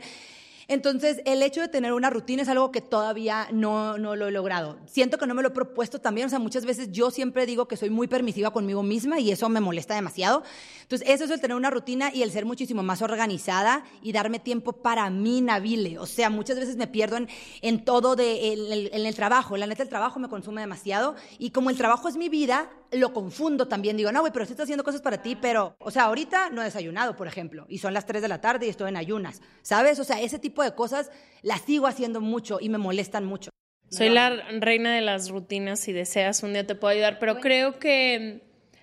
Entonces, 0.68 1.22
el 1.26 1.44
hecho 1.44 1.62
de 1.62 1.68
tener 1.68 1.94
una 1.94 2.10
rutina 2.10 2.42
es 2.42 2.50
algo 2.50 2.72
que 2.72 2.82
todavía 2.82 3.48
no, 3.52 3.98
no 3.98 4.16
lo 4.16 4.28
he 4.28 4.32
logrado. 4.32 4.78
Siento 4.86 5.18
que 5.18 5.28
no 5.28 5.36
me 5.36 5.42
lo 5.42 5.50
he 5.50 5.52
propuesto 5.52 6.00
también. 6.00 6.28
O 6.28 6.30
sea, 6.30 6.40
muchas 6.40 6.66
veces 6.66 6.92
yo 6.92 7.12
siempre 7.12 7.46
digo 7.46 7.68
que 7.68 7.78
soy 7.78 7.90
muy 7.90 8.08
permisiva 8.08 8.52
conmigo 8.52 8.82
misma 8.82 9.20
y 9.20 9.32
eso 9.32 9.48
me 9.50 9.60
molesta 9.60 9.94
demasiado. 9.94 10.44
Entonces, 10.82 11.08
eso 11.10 11.26
es 11.26 11.32
el 11.32 11.40
tener 11.40 11.56
una 11.56 11.70
rutina 11.70 12.12
y 12.14 12.24
el 12.24 12.32
ser 12.32 12.46
muchísimo 12.46 12.84
más 12.84 13.02
organizada 13.02 13.84
y 14.02 14.12
darme 14.12 14.40
tiempo 14.40 14.74
para 14.74 15.10
mí, 15.10 15.42
Nabile. 15.42 16.00
O 16.00 16.06
sea, 16.06 16.30
muchas 16.30 16.60
veces 16.60 16.78
me 16.78 16.88
pierdo 16.88 17.18
en, 17.18 17.30
en 17.62 17.86
todo 17.86 18.16
de, 18.16 18.54
en, 18.54 19.06
el 19.06 19.16
trabajo. 19.16 19.58
La 19.58 19.68
neta, 19.68 19.84
el 19.84 19.90
trabajo 19.90 20.20
me 20.20 20.30
consume 20.30 20.62
demasiado 20.62 21.16
y 21.38 21.52
como 21.52 21.70
el 21.70 21.78
trabajo 21.78 22.08
es 22.08 22.18
mi 22.18 22.30
vida, 22.30 22.70
lo 22.92 23.14
confundo 23.14 23.68
también. 23.68 23.98
Digo, 23.98 24.12
no, 24.12 24.22
güey, 24.22 24.32
pero 24.34 24.46
sí 24.46 24.52
estás 24.52 24.66
haciendo 24.66 24.84
cosas 24.84 25.02
para 25.02 25.22
ti, 25.22 25.36
pero, 25.36 25.76
o 25.80 25.92
sea, 25.92 26.04
ahorita 26.04 26.50
no 26.50 26.62
he 26.62 26.66
desayunado, 26.66 27.16
por 27.16 27.28
ejemplo, 27.28 27.66
y 27.70 27.80
son 27.80 27.94
las 27.94 28.06
3 28.06 28.22
de 28.22 28.28
la 28.28 28.42
tarde 28.42 28.66
y 28.66 28.70
estoy 28.70 28.90
en 28.90 28.98
ayunas, 28.98 29.42
¿sabes? 29.62 30.00
O 30.00 30.04
sea, 30.04 30.22
ese 30.22 30.40
tipo 30.40 30.64
de 30.64 30.74
cosas 30.74 31.12
las 31.42 31.62
sigo 31.62 31.88
haciendo 31.88 32.22
mucho 32.22 32.60
y 32.60 32.70
me 32.70 32.78
molestan 32.78 33.26
mucho. 33.26 33.50
Soy 33.90 34.10
la 34.10 34.30
reina 34.60 34.94
de 34.94 35.02
las 35.02 35.30
rutinas, 35.30 35.80
si 35.80 35.94
deseas 35.94 36.44
un 36.44 36.54
día 36.54 36.66
te 36.66 36.76
puedo 36.76 36.92
ayudar, 36.92 37.20
pero 37.20 37.40
creo 37.40 37.80
que 37.80 38.42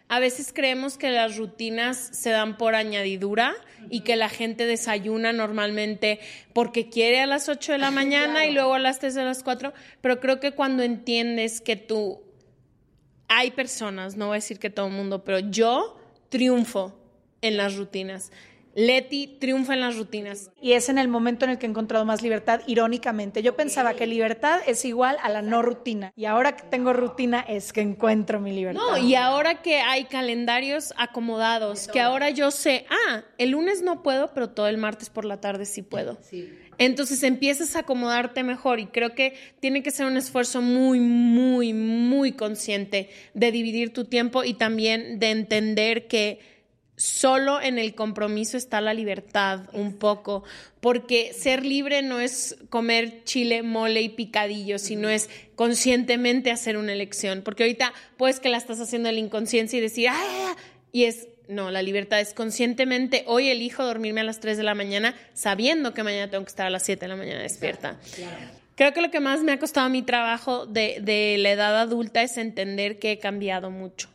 a 0.09 0.21
veces 0.21 0.53
creemos 0.53 0.99
que 0.99 1.11
las 1.11 1.39
rutinas 1.39 1.97
se 1.97 2.31
dan 2.31 2.57
por 2.57 2.75
añadidura 2.75 3.55
y 3.91 4.03
que 4.03 4.15
la 4.17 4.29
gente 4.29 4.67
desayuna 4.67 5.33
normalmente 5.33 6.21
porque 6.53 6.89
quiere 6.89 7.21
a 7.21 7.27
las 7.27 7.49
8 7.49 7.73
de 7.73 7.79
la 7.79 7.91
mañana 7.91 8.47
y 8.47 8.53
luego 8.53 8.75
a 8.75 8.79
las 8.79 8.99
3 9.01 9.15
de 9.15 9.25
las 9.25 9.43
4, 9.43 9.73
pero 10.01 10.21
creo 10.21 10.39
que 10.39 10.53
cuando 10.53 10.83
entiendes 10.83 11.61
que 11.61 11.77
tú 11.77 12.23
hay 13.33 13.51
personas, 13.51 14.17
no 14.17 14.27
voy 14.27 14.35
a 14.35 14.37
decir 14.37 14.59
que 14.59 14.71
todo 14.71 14.87
el 14.87 14.93
mundo, 14.93 15.25
pero 15.25 15.39
yo 15.39 15.99
triunfo 16.29 16.95
en 17.41 17.57
las 17.57 17.77
rutinas. 17.77 18.31
Leti 18.75 19.27
triunfa 19.27 19.75
en 19.75 19.81
las 19.81 19.97
rutinas. 19.97 20.51
Y 20.61 20.73
es 20.73 20.89
en 20.89 20.97
el 20.97 21.09
momento 21.09 21.45
en 21.45 21.51
el 21.51 21.59
que 21.59 21.67
he 21.67 21.69
encontrado 21.69 22.07
más 22.07 22.23
libertad, 22.23 22.63
irónicamente. 22.67 23.43
Yo 23.43 23.55
pensaba 23.55 23.95
que 23.95 24.07
libertad 24.07 24.61
es 24.67 24.85
igual 24.87 25.19
a 25.23 25.29
la 25.29 25.43
no 25.43 25.61
rutina. 25.61 26.13
Y 26.17 26.25
ahora 26.25 26.57
que 26.57 26.65
tengo 26.65 26.95
rutina 26.95 27.41
es 27.41 27.73
que 27.73 27.83
encuentro 27.83 28.41
mi 28.41 28.53
libertad. 28.53 28.81
No, 28.81 28.97
y 28.97 29.15
ahora 29.15 29.61
que 29.61 29.81
hay 29.81 30.05
calendarios 30.05 30.95
acomodados, 30.97 31.89
que 31.89 32.01
ahora 32.01 32.31
yo 32.31 32.51
sé, 32.51 32.87
ah, 32.89 33.25
el 33.37 33.51
lunes 33.51 33.83
no 33.83 34.03
puedo, 34.03 34.33
pero 34.33 34.49
todo 34.51 34.69
el 34.69 34.79
martes 34.79 35.11
por 35.11 35.27
la 35.27 35.41
tarde 35.41 35.67
sí 35.67 35.83
puedo. 35.83 36.19
Sí. 36.23 36.51
Entonces 36.85 37.23
empiezas 37.23 37.77
a 37.77 37.81
acomodarte 37.81 38.43
mejor 38.43 38.81
y 38.81 38.87
creo 38.87 39.15
que 39.15 39.35
tiene 39.61 39.85
que 39.85 39.93
ser 39.93 40.05
un 40.07 40.17
esfuerzo 40.17 40.61
muy, 40.61 40.99
muy, 40.99 41.73
muy 41.73 42.33
consciente 42.33 43.09
de 43.35 43.53
dividir 43.53 43.93
tu 43.93 44.07
tiempo 44.07 44.43
y 44.43 44.55
también 44.55 45.21
de 45.21 45.31
entender 45.31 46.09
que 46.09 46.41
solo 46.97 47.61
en 47.61 47.79
el 47.79 47.95
compromiso 47.95 48.57
está 48.57 48.81
la 48.81 48.95
libertad 48.95 49.69
un 49.73 49.97
poco, 49.97 50.43
porque 50.81 51.33
ser 51.33 51.65
libre 51.65 52.03
no 52.03 52.19
es 52.19 52.57
comer 52.69 53.23
chile, 53.23 53.63
mole 53.63 54.03
y 54.03 54.09
picadillo, 54.09 54.81
sino 54.81 55.09
es 55.09 55.31
conscientemente 55.55 56.51
hacer 56.51 56.77
una 56.77 56.93
elección, 56.93 57.43
porque 57.45 57.63
ahorita 57.63 57.93
puedes 58.17 58.41
que 58.41 58.49
la 58.49 58.57
estás 58.57 58.81
haciendo 58.81 59.09
en 59.09 59.15
la 59.15 59.21
inconsciencia 59.21 59.79
y 59.79 59.83
decir, 59.83 60.09
ah, 60.11 60.57
y 60.91 61.05
es 61.05 61.29
no, 61.53 61.71
la 61.71 61.83
libertad 61.83 62.21
es 62.21 62.35
conscientemente, 62.35 63.25
hoy 63.27 63.49
elijo 63.49 63.85
dormirme 63.85 64.23
a 64.23 64.25
las 64.25 64.41
3 64.41 64.57
de 64.57 64.63
la 64.63 64.75
mañana 64.75 65.15
sabiendo 65.35 65.95
que 65.95 66.03
mañana 66.03 66.31
tengo 66.31 66.45
que 66.45 66.51
estar 66.51 66.67
a 66.67 66.71
las 66.71 66.83
7 66.85 67.01
de 67.01 67.09
la 67.09 67.17
mañana 67.17 67.43
despierta. 67.43 67.99
Creo 68.75 68.93
que 68.93 69.03
lo 69.03 69.11
que 69.11 69.21
más 69.21 69.43
me 69.43 69.53
ha 69.53 69.59
costado 69.59 69.89
mi 69.89 70.03
trabajo 70.03 70.67
de, 70.67 70.99
de 71.03 71.37
la 71.39 71.51
edad 71.53 71.79
adulta 71.79 72.23
es 72.23 72.37
entender 72.39 72.99
que 72.99 73.13
he 73.13 73.19
cambiado 73.19 73.71
mucho 73.71 74.09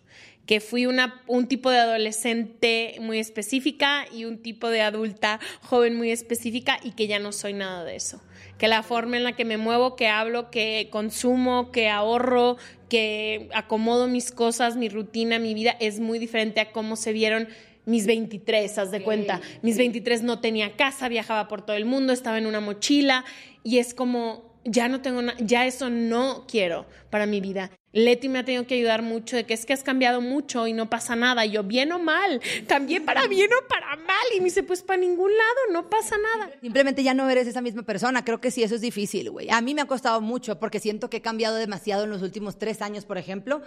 que 0.47 0.61
fui 0.61 0.85
una, 0.85 1.21
un 1.27 1.47
tipo 1.47 1.69
de 1.69 1.77
adolescente 1.77 2.95
muy 3.01 3.19
específica 3.19 4.05
y 4.11 4.25
un 4.25 4.41
tipo 4.41 4.69
de 4.69 4.81
adulta 4.81 5.39
joven 5.61 5.95
muy 5.95 6.09
específica 6.09 6.79
y 6.81 6.91
que 6.91 7.07
ya 7.07 7.19
no 7.19 7.33
soy 7.33 7.53
nada 7.53 7.83
de 7.83 7.97
eso. 7.97 8.21
Que 8.57 8.69
la 8.69 8.81
forma 8.81 9.17
en 9.17 9.25
la 9.25 9.35
que 9.35 9.45
me 9.45 9.57
muevo, 9.57 9.95
que 9.95 10.07
hablo, 10.07 10.49
que 10.49 10.87
consumo, 10.89 11.71
que 11.71 11.89
ahorro, 11.89 12.57
que 12.89 13.49
acomodo 13.53 14.07
mis 14.07 14.31
cosas, 14.31 14.77
mi 14.77 14.87
rutina, 14.87 15.37
mi 15.37 15.53
vida, 15.53 15.75
es 15.81 15.99
muy 15.99 16.17
diferente 16.17 16.61
a 16.61 16.71
cómo 16.71 16.95
se 16.95 17.11
vieron 17.11 17.49
mis 17.85 18.05
23, 18.05 18.77
haz 18.77 18.91
de 18.91 19.01
cuenta. 19.01 19.41
Mis 19.61 19.77
23 19.77 20.23
no 20.23 20.39
tenía 20.39 20.75
casa, 20.75 21.09
viajaba 21.09 21.47
por 21.49 21.61
todo 21.61 21.75
el 21.75 21.85
mundo, 21.85 22.13
estaba 22.13 22.37
en 22.37 22.45
una 22.45 22.61
mochila 22.61 23.25
y 23.63 23.79
es 23.79 23.93
como, 23.93 24.55
ya 24.63 24.87
no 24.87 25.01
tengo 25.01 25.21
nada, 25.21 25.37
ya 25.41 25.65
eso 25.65 25.89
no 25.89 26.45
quiero 26.47 26.85
para 27.09 27.25
mi 27.25 27.41
vida. 27.41 27.71
Leti 27.97 28.29
me 28.29 28.37
ha 28.37 28.45
tenido 28.45 28.67
que 28.67 28.75
ayudar 28.75 29.01
mucho 29.01 29.35
de 29.35 29.45
que 29.45 29.55
es 29.55 29.65
que 29.65 29.73
has 29.73 29.81
cambiado 29.81 30.21
mucho 30.21 30.67
y 30.67 30.73
no 30.73 30.87
pasa 30.87 31.15
nada. 31.15 31.47
Y 31.47 31.51
yo, 31.51 31.63
bien 31.63 31.91
o 31.91 31.97
mal, 31.97 32.39
cambié 32.67 33.01
para 33.01 33.25
bien 33.25 33.49
o 33.51 33.67
para 33.67 33.95
mal. 33.95 34.25
Y 34.35 34.39
me 34.39 34.45
dice, 34.45 34.61
pues 34.61 34.83
para 34.83 34.99
ningún 34.99 35.31
lado, 35.31 35.73
no 35.73 35.89
pasa 35.89 36.15
nada. 36.15 36.51
Simplemente 36.61 37.01
ya 37.01 37.15
no 37.15 37.27
eres 37.27 37.47
esa 37.47 37.61
misma 37.61 37.81
persona. 37.81 38.23
Creo 38.23 38.39
que 38.39 38.51
sí, 38.51 38.61
eso 38.61 38.75
es 38.75 38.81
difícil, 38.81 39.31
güey. 39.31 39.49
A 39.49 39.61
mí 39.61 39.73
me 39.73 39.81
ha 39.81 39.85
costado 39.85 40.21
mucho 40.21 40.59
porque 40.59 40.79
siento 40.79 41.09
que 41.09 41.17
he 41.17 41.21
cambiado 41.21 41.55
demasiado 41.55 42.03
en 42.03 42.11
los 42.11 42.21
últimos 42.21 42.59
tres 42.59 42.83
años, 42.83 43.03
por 43.03 43.17
ejemplo. 43.17 43.63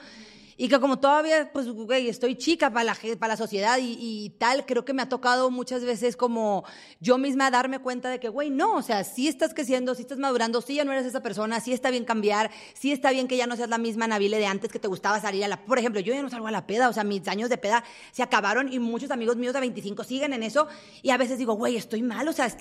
Y 0.62 0.68
que 0.68 0.78
como 0.78 0.98
todavía, 1.00 1.50
pues, 1.54 1.68
güey, 1.70 2.11
estoy 2.11 2.36
chica 2.36 2.70
para 2.70 2.84
la, 2.84 2.96
para 3.18 3.32
la 3.32 3.36
sociedad 3.38 3.78
y, 3.78 3.96
y 3.98 4.28
tal, 4.38 4.66
creo 4.66 4.84
que 4.84 4.92
me 4.92 5.00
ha 5.00 5.08
tocado 5.08 5.50
muchas 5.50 5.82
veces 5.86 6.18
como 6.18 6.64
yo 7.00 7.16
misma 7.16 7.50
darme 7.50 7.78
cuenta 7.78 8.11
de 8.11 8.20
que, 8.20 8.28
güey, 8.28 8.50
no, 8.50 8.74
o 8.74 8.82
sea, 8.82 9.02
sí 9.04 9.26
estás 9.26 9.54
creciendo, 9.54 9.94
sí 9.94 10.02
estás 10.02 10.18
madurando, 10.18 10.61
sí 10.61 10.74
ya 10.74 10.84
no 10.84 10.92
eres 10.92 11.06
esa 11.06 11.22
persona, 11.22 11.61
sí 11.61 11.72
está 11.72 11.90
bien 11.90 12.04
cambiar, 12.04 12.50
sí 12.74 12.92
está 12.92 13.11
bien 13.11 13.26
que 13.26 13.38
ya 13.38 13.46
no 13.46 13.56
seas 13.56 13.70
la 13.70 13.78
misma 13.78 14.06
Nabile 14.06 14.36
de 14.36 14.44
antes 14.44 14.70
que 14.70 14.78
te 14.78 14.86
gustaba 14.86 15.18
salir 15.18 15.42
a 15.44 15.48
la... 15.48 15.64
Por 15.64 15.78
ejemplo, 15.78 15.98
yo 16.02 16.12
ya 16.12 16.20
no 16.20 16.28
salgo 16.28 16.46
a 16.46 16.50
la 16.50 16.66
peda, 16.66 16.90
o 16.90 16.92
sea, 16.92 17.04
mis 17.04 17.26
años 17.26 17.48
de 17.48 17.56
peda 17.56 17.82
se 18.12 18.22
acabaron 18.22 18.70
y 18.70 18.78
muchos 18.80 19.11
amigos 19.11 19.36
míos 19.36 19.54
de 19.54 19.61
25 19.61 20.04
siguen 20.04 20.34
en 20.34 20.42
eso 20.42 20.68
y 21.02 21.08
a 21.08 21.16
veces 21.16 21.38
digo, 21.38 21.54
güey, 21.54 21.76
estoy 21.76 22.02
mal, 22.02 22.28
o 22.28 22.34
sea, 22.34 22.54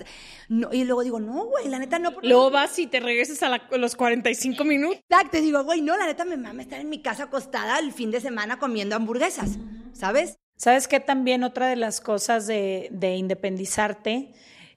no, 0.48 0.70
y 0.72 0.86
luego 0.86 1.04
digo, 1.04 1.20
no, 1.20 1.44
güey, 1.48 1.68
la 1.68 1.80
neta 1.80 2.00
no. 2.00 2.14
porque- 2.14 2.30
Luego 2.30 2.50
vas 2.50 2.80
y 2.80 2.88
te 2.88 3.02
regresas 3.02 3.44
a, 3.44 3.50
la- 3.50 3.68
los 3.78 3.98
45 3.98 4.64
minutos. 4.64 5.00
Exacto, 5.10 5.42
digo, 5.42 5.66
güey, 5.66 5.82
no, 5.82 5.98
la 5.98 6.06
neta 6.06 6.24
me 6.24 6.38
mama 6.38 6.62
estar 6.62 6.80
en 6.80 6.88
mi 6.88 7.02
casa 7.02 7.24
acostada 7.24 7.89
el 7.90 7.94
fin 7.96 8.12
de 8.12 8.22
semana 8.22 8.60
comiendo 8.60 8.96
hamburguesas, 8.96 9.58
¿sabes? 9.94 10.38
¿Sabes 10.56 10.88
qué? 10.88 11.00
También 11.00 11.44
otra 11.44 11.68
de 11.68 11.76
las 11.76 12.02
cosas 12.02 12.46
de, 12.48 12.90
de 12.92 13.16
independizarte 13.16 14.34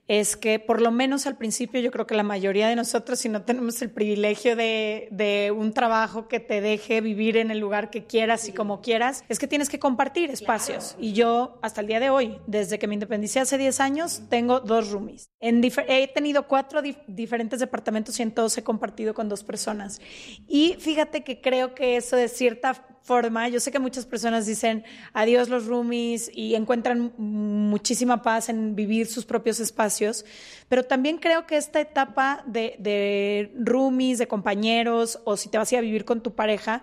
es 0.08 0.36
que 0.36 0.58
por 0.58 0.80
lo 0.80 0.90
menos 0.90 1.26
al 1.26 1.36
principio 1.36 1.80
yo 1.80 1.90
creo 1.92 2.06
que 2.06 2.14
la 2.16 2.24
mayoría 2.24 2.68
de 2.68 2.74
nosotros, 2.76 3.20
si 3.20 3.28
no 3.28 3.42
tenemos 3.42 3.80
el 3.82 3.90
privilegio 3.90 4.56
de, 4.56 5.08
de 5.12 5.52
un 5.56 5.72
trabajo 5.72 6.26
que 6.28 6.40
te 6.40 6.60
deje 6.60 7.00
vivir 7.00 7.36
en 7.36 7.50
el 7.50 7.58
lugar 7.60 7.88
que 7.88 8.04
quieras 8.04 8.48
y 8.48 8.52
como 8.52 8.80
quieras, 8.82 9.24
es 9.28 9.38
que 9.38 9.46
tienes 9.46 9.68
que 9.68 9.78
compartir 9.78 10.30
espacios. 10.30 10.96
Y 10.98 11.12
yo 11.12 11.58
hasta 11.62 11.80
el 11.80 11.86
día 11.86 12.00
de 12.00 12.10
hoy, 12.10 12.36
desde 12.46 12.78
que 12.78 12.88
me 12.88 12.94
independicé 12.94 13.40
hace 13.40 13.58
10 13.58 13.80
años, 13.80 14.22
tengo 14.28 14.60
dos 14.60 14.90
roomies. 14.90 15.30
En 15.40 15.62
he 15.64 16.08
tenido 16.08 16.46
cuatro 16.48 16.82
dif- 16.82 17.04
diferentes 17.06 17.60
departamentos 17.60 18.18
y 18.18 18.22
en 18.22 18.32
todos 18.32 18.58
he 18.58 18.64
compartido 18.64 19.14
con 19.14 19.28
dos 19.28 19.44
personas. 19.44 20.00
Y 20.48 20.76
fíjate 20.80 21.22
que 21.22 21.40
creo 21.40 21.74
que 21.74 21.96
eso 21.96 22.16
de 22.16 22.28
cierta 22.28 22.91
forma, 23.02 23.48
yo 23.48 23.60
sé 23.60 23.70
que 23.70 23.78
muchas 23.78 24.06
personas 24.06 24.46
dicen 24.46 24.84
adiós 25.12 25.48
los 25.48 25.66
roomies 25.66 26.30
y 26.32 26.54
encuentran 26.54 27.12
muchísima 27.18 28.22
paz 28.22 28.48
en 28.48 28.74
vivir 28.74 29.06
sus 29.06 29.24
propios 29.24 29.60
espacios, 29.60 30.24
pero 30.68 30.84
también 30.84 31.18
creo 31.18 31.46
que 31.46 31.56
esta 31.56 31.80
etapa 31.80 32.44
de, 32.46 33.52
roomies, 33.58 34.18
de 34.18 34.28
compañeros 34.28 35.20
o 35.24 35.36
si 35.36 35.48
te 35.48 35.58
vas 35.58 35.72
a 35.72 35.80
vivir 35.80 36.04
con 36.04 36.22
tu 36.22 36.34
pareja, 36.34 36.82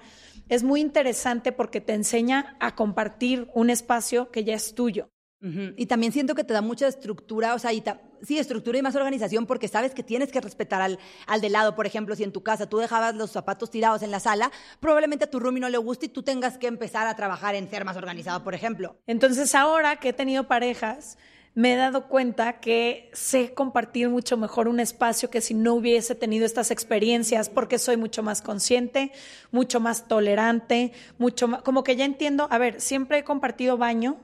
es 0.49 0.63
muy 0.63 0.81
interesante 0.81 1.51
porque 1.51 1.81
te 1.81 1.93
enseña 1.93 2.57
a 2.59 2.75
compartir 2.75 3.49
un 3.53 3.69
espacio 3.69 4.31
que 4.31 4.43
ya 4.43 4.55
es 4.55 4.73
tuyo. 4.73 5.09
Y 5.41 5.85
también 5.85 6.11
siento 6.11 6.35
que 6.35 6.43
te 6.43 6.53
da 6.53 6.61
mucha 6.61 6.87
estructura, 6.87 7.53
o 7.53 7.59
sea, 7.59 7.71
y 7.71 7.81
sí, 8.21 8.37
estructura 8.37 8.77
y 8.77 8.81
más 8.81 8.95
organización 8.95 9.45
porque 9.45 9.69
sabes 9.69 9.93
que 9.93 10.03
tienes 10.03 10.33
que 10.33 10.41
respetar 10.41 10.81
al, 10.81 10.99
al 11.27 11.39
de 11.39 11.49
lado. 11.49 11.75
Por 11.75 11.85
ejemplo, 11.85 12.13
si 12.15 12.23
en 12.23 12.33
tu 12.33 12.43
casa 12.43 12.67
tú 12.67 12.77
dejabas 12.77 13.15
los 13.15 13.31
zapatos 13.31 13.71
tirados 13.71 14.01
en 14.01 14.11
la 14.11 14.19
sala, 14.19 14.51
probablemente 14.81 15.25
a 15.25 15.29
tu 15.29 15.39
roomie 15.39 15.61
no 15.61 15.69
le 15.69 15.77
guste 15.77 16.07
y 16.07 16.09
tú 16.09 16.23
tengas 16.23 16.57
que 16.57 16.67
empezar 16.67 17.07
a 17.07 17.15
trabajar 17.15 17.55
en 17.55 17.69
ser 17.69 17.85
más 17.85 17.95
organizado, 17.95 18.43
por 18.43 18.53
ejemplo. 18.53 18.97
Entonces 19.07 19.55
ahora 19.55 19.95
que 19.95 20.09
he 20.09 20.13
tenido 20.13 20.47
parejas, 20.47 21.17
me 21.55 21.73
he 21.73 21.77
dado 21.77 22.07
cuenta 22.07 22.59
que 22.59 23.09
sé 23.13 23.53
compartir 23.53 24.09
mucho 24.09 24.37
mejor 24.37 24.67
un 24.67 24.79
espacio 24.79 25.29
que 25.29 25.41
si 25.41 25.53
no 25.53 25.73
hubiese 25.73 26.15
tenido 26.15 26.45
estas 26.45 26.69
experiencias, 26.71 27.49
porque 27.49 27.79
soy 27.79 27.97
mucho 27.97 28.23
más 28.23 28.41
consciente, 28.41 29.11
mucho 29.51 29.79
más 29.79 30.07
tolerante, 30.07 30.91
mucho 31.17 31.47
más, 31.47 31.61
como 31.61 31.83
que 31.83 31.95
ya 31.95 32.05
entiendo, 32.05 32.47
a 32.51 32.57
ver, 32.57 32.81
siempre 32.81 33.19
he 33.19 33.23
compartido 33.23 33.77
baño, 33.77 34.17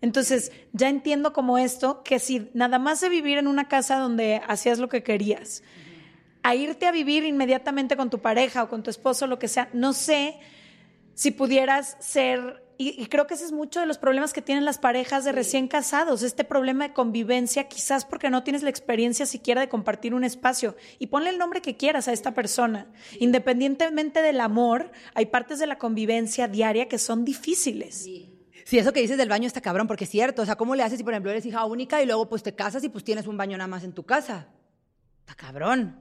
entonces 0.00 0.52
ya 0.72 0.88
entiendo 0.88 1.32
como 1.32 1.58
esto, 1.58 2.02
que 2.02 2.18
si 2.18 2.50
nada 2.54 2.78
más 2.78 3.00
de 3.00 3.08
vivir 3.08 3.38
en 3.38 3.48
una 3.48 3.68
casa 3.68 3.98
donde 3.98 4.40
hacías 4.46 4.78
lo 4.78 4.88
que 4.88 5.02
querías, 5.02 5.62
a 6.42 6.54
irte 6.54 6.86
a 6.86 6.92
vivir 6.92 7.24
inmediatamente 7.24 7.96
con 7.96 8.10
tu 8.10 8.20
pareja 8.20 8.62
o 8.62 8.68
con 8.68 8.82
tu 8.82 8.90
esposo, 8.90 9.26
lo 9.26 9.38
que 9.38 9.48
sea, 9.48 9.68
no 9.72 9.92
sé 9.92 10.38
si 11.14 11.32
pudieras 11.32 11.96
ser, 11.98 12.62
y, 12.78 12.90
y 12.90 13.06
creo 13.06 13.26
que 13.26 13.34
ese 13.34 13.44
es 13.44 13.50
mucho 13.50 13.80
de 13.80 13.86
los 13.86 13.98
problemas 13.98 14.32
que 14.32 14.40
tienen 14.40 14.64
las 14.64 14.78
parejas 14.78 15.24
de 15.24 15.32
recién 15.32 15.66
casados, 15.66 16.22
este 16.22 16.44
problema 16.44 16.86
de 16.86 16.94
convivencia, 16.94 17.64
quizás 17.64 18.04
porque 18.04 18.30
no 18.30 18.44
tienes 18.44 18.62
la 18.62 18.70
experiencia 18.70 19.26
siquiera 19.26 19.60
de 19.60 19.68
compartir 19.68 20.14
un 20.14 20.22
espacio. 20.22 20.76
Y 21.00 21.08
ponle 21.08 21.30
el 21.30 21.38
nombre 21.38 21.60
que 21.60 21.76
quieras 21.76 22.06
a 22.06 22.12
esta 22.12 22.34
persona. 22.34 22.86
Independientemente 23.18 24.22
del 24.22 24.40
amor, 24.40 24.92
hay 25.14 25.26
partes 25.26 25.58
de 25.58 25.66
la 25.66 25.76
convivencia 25.76 26.46
diaria 26.46 26.86
que 26.86 26.98
son 26.98 27.24
difíciles. 27.24 28.06
Sí, 28.68 28.78
eso 28.78 28.92
que 28.92 29.00
dices 29.00 29.16
del 29.16 29.30
baño 29.30 29.46
está 29.46 29.62
cabrón, 29.62 29.86
porque 29.86 30.04
es 30.04 30.10
cierto. 30.10 30.42
O 30.42 30.44
sea, 30.44 30.56
¿cómo 30.56 30.74
le 30.74 30.82
haces 30.82 30.98
si, 30.98 31.02
por 31.02 31.14
ejemplo, 31.14 31.30
eres 31.30 31.46
hija 31.46 31.64
única 31.64 32.02
y 32.02 32.06
luego 32.06 32.28
pues 32.28 32.42
te 32.42 32.54
casas 32.54 32.84
y 32.84 32.90
pues 32.90 33.02
tienes 33.02 33.26
un 33.26 33.38
baño 33.38 33.56
nada 33.56 33.66
más 33.66 33.82
en 33.82 33.94
tu 33.94 34.04
casa? 34.04 34.48
Está 35.20 35.34
cabrón. 35.34 35.96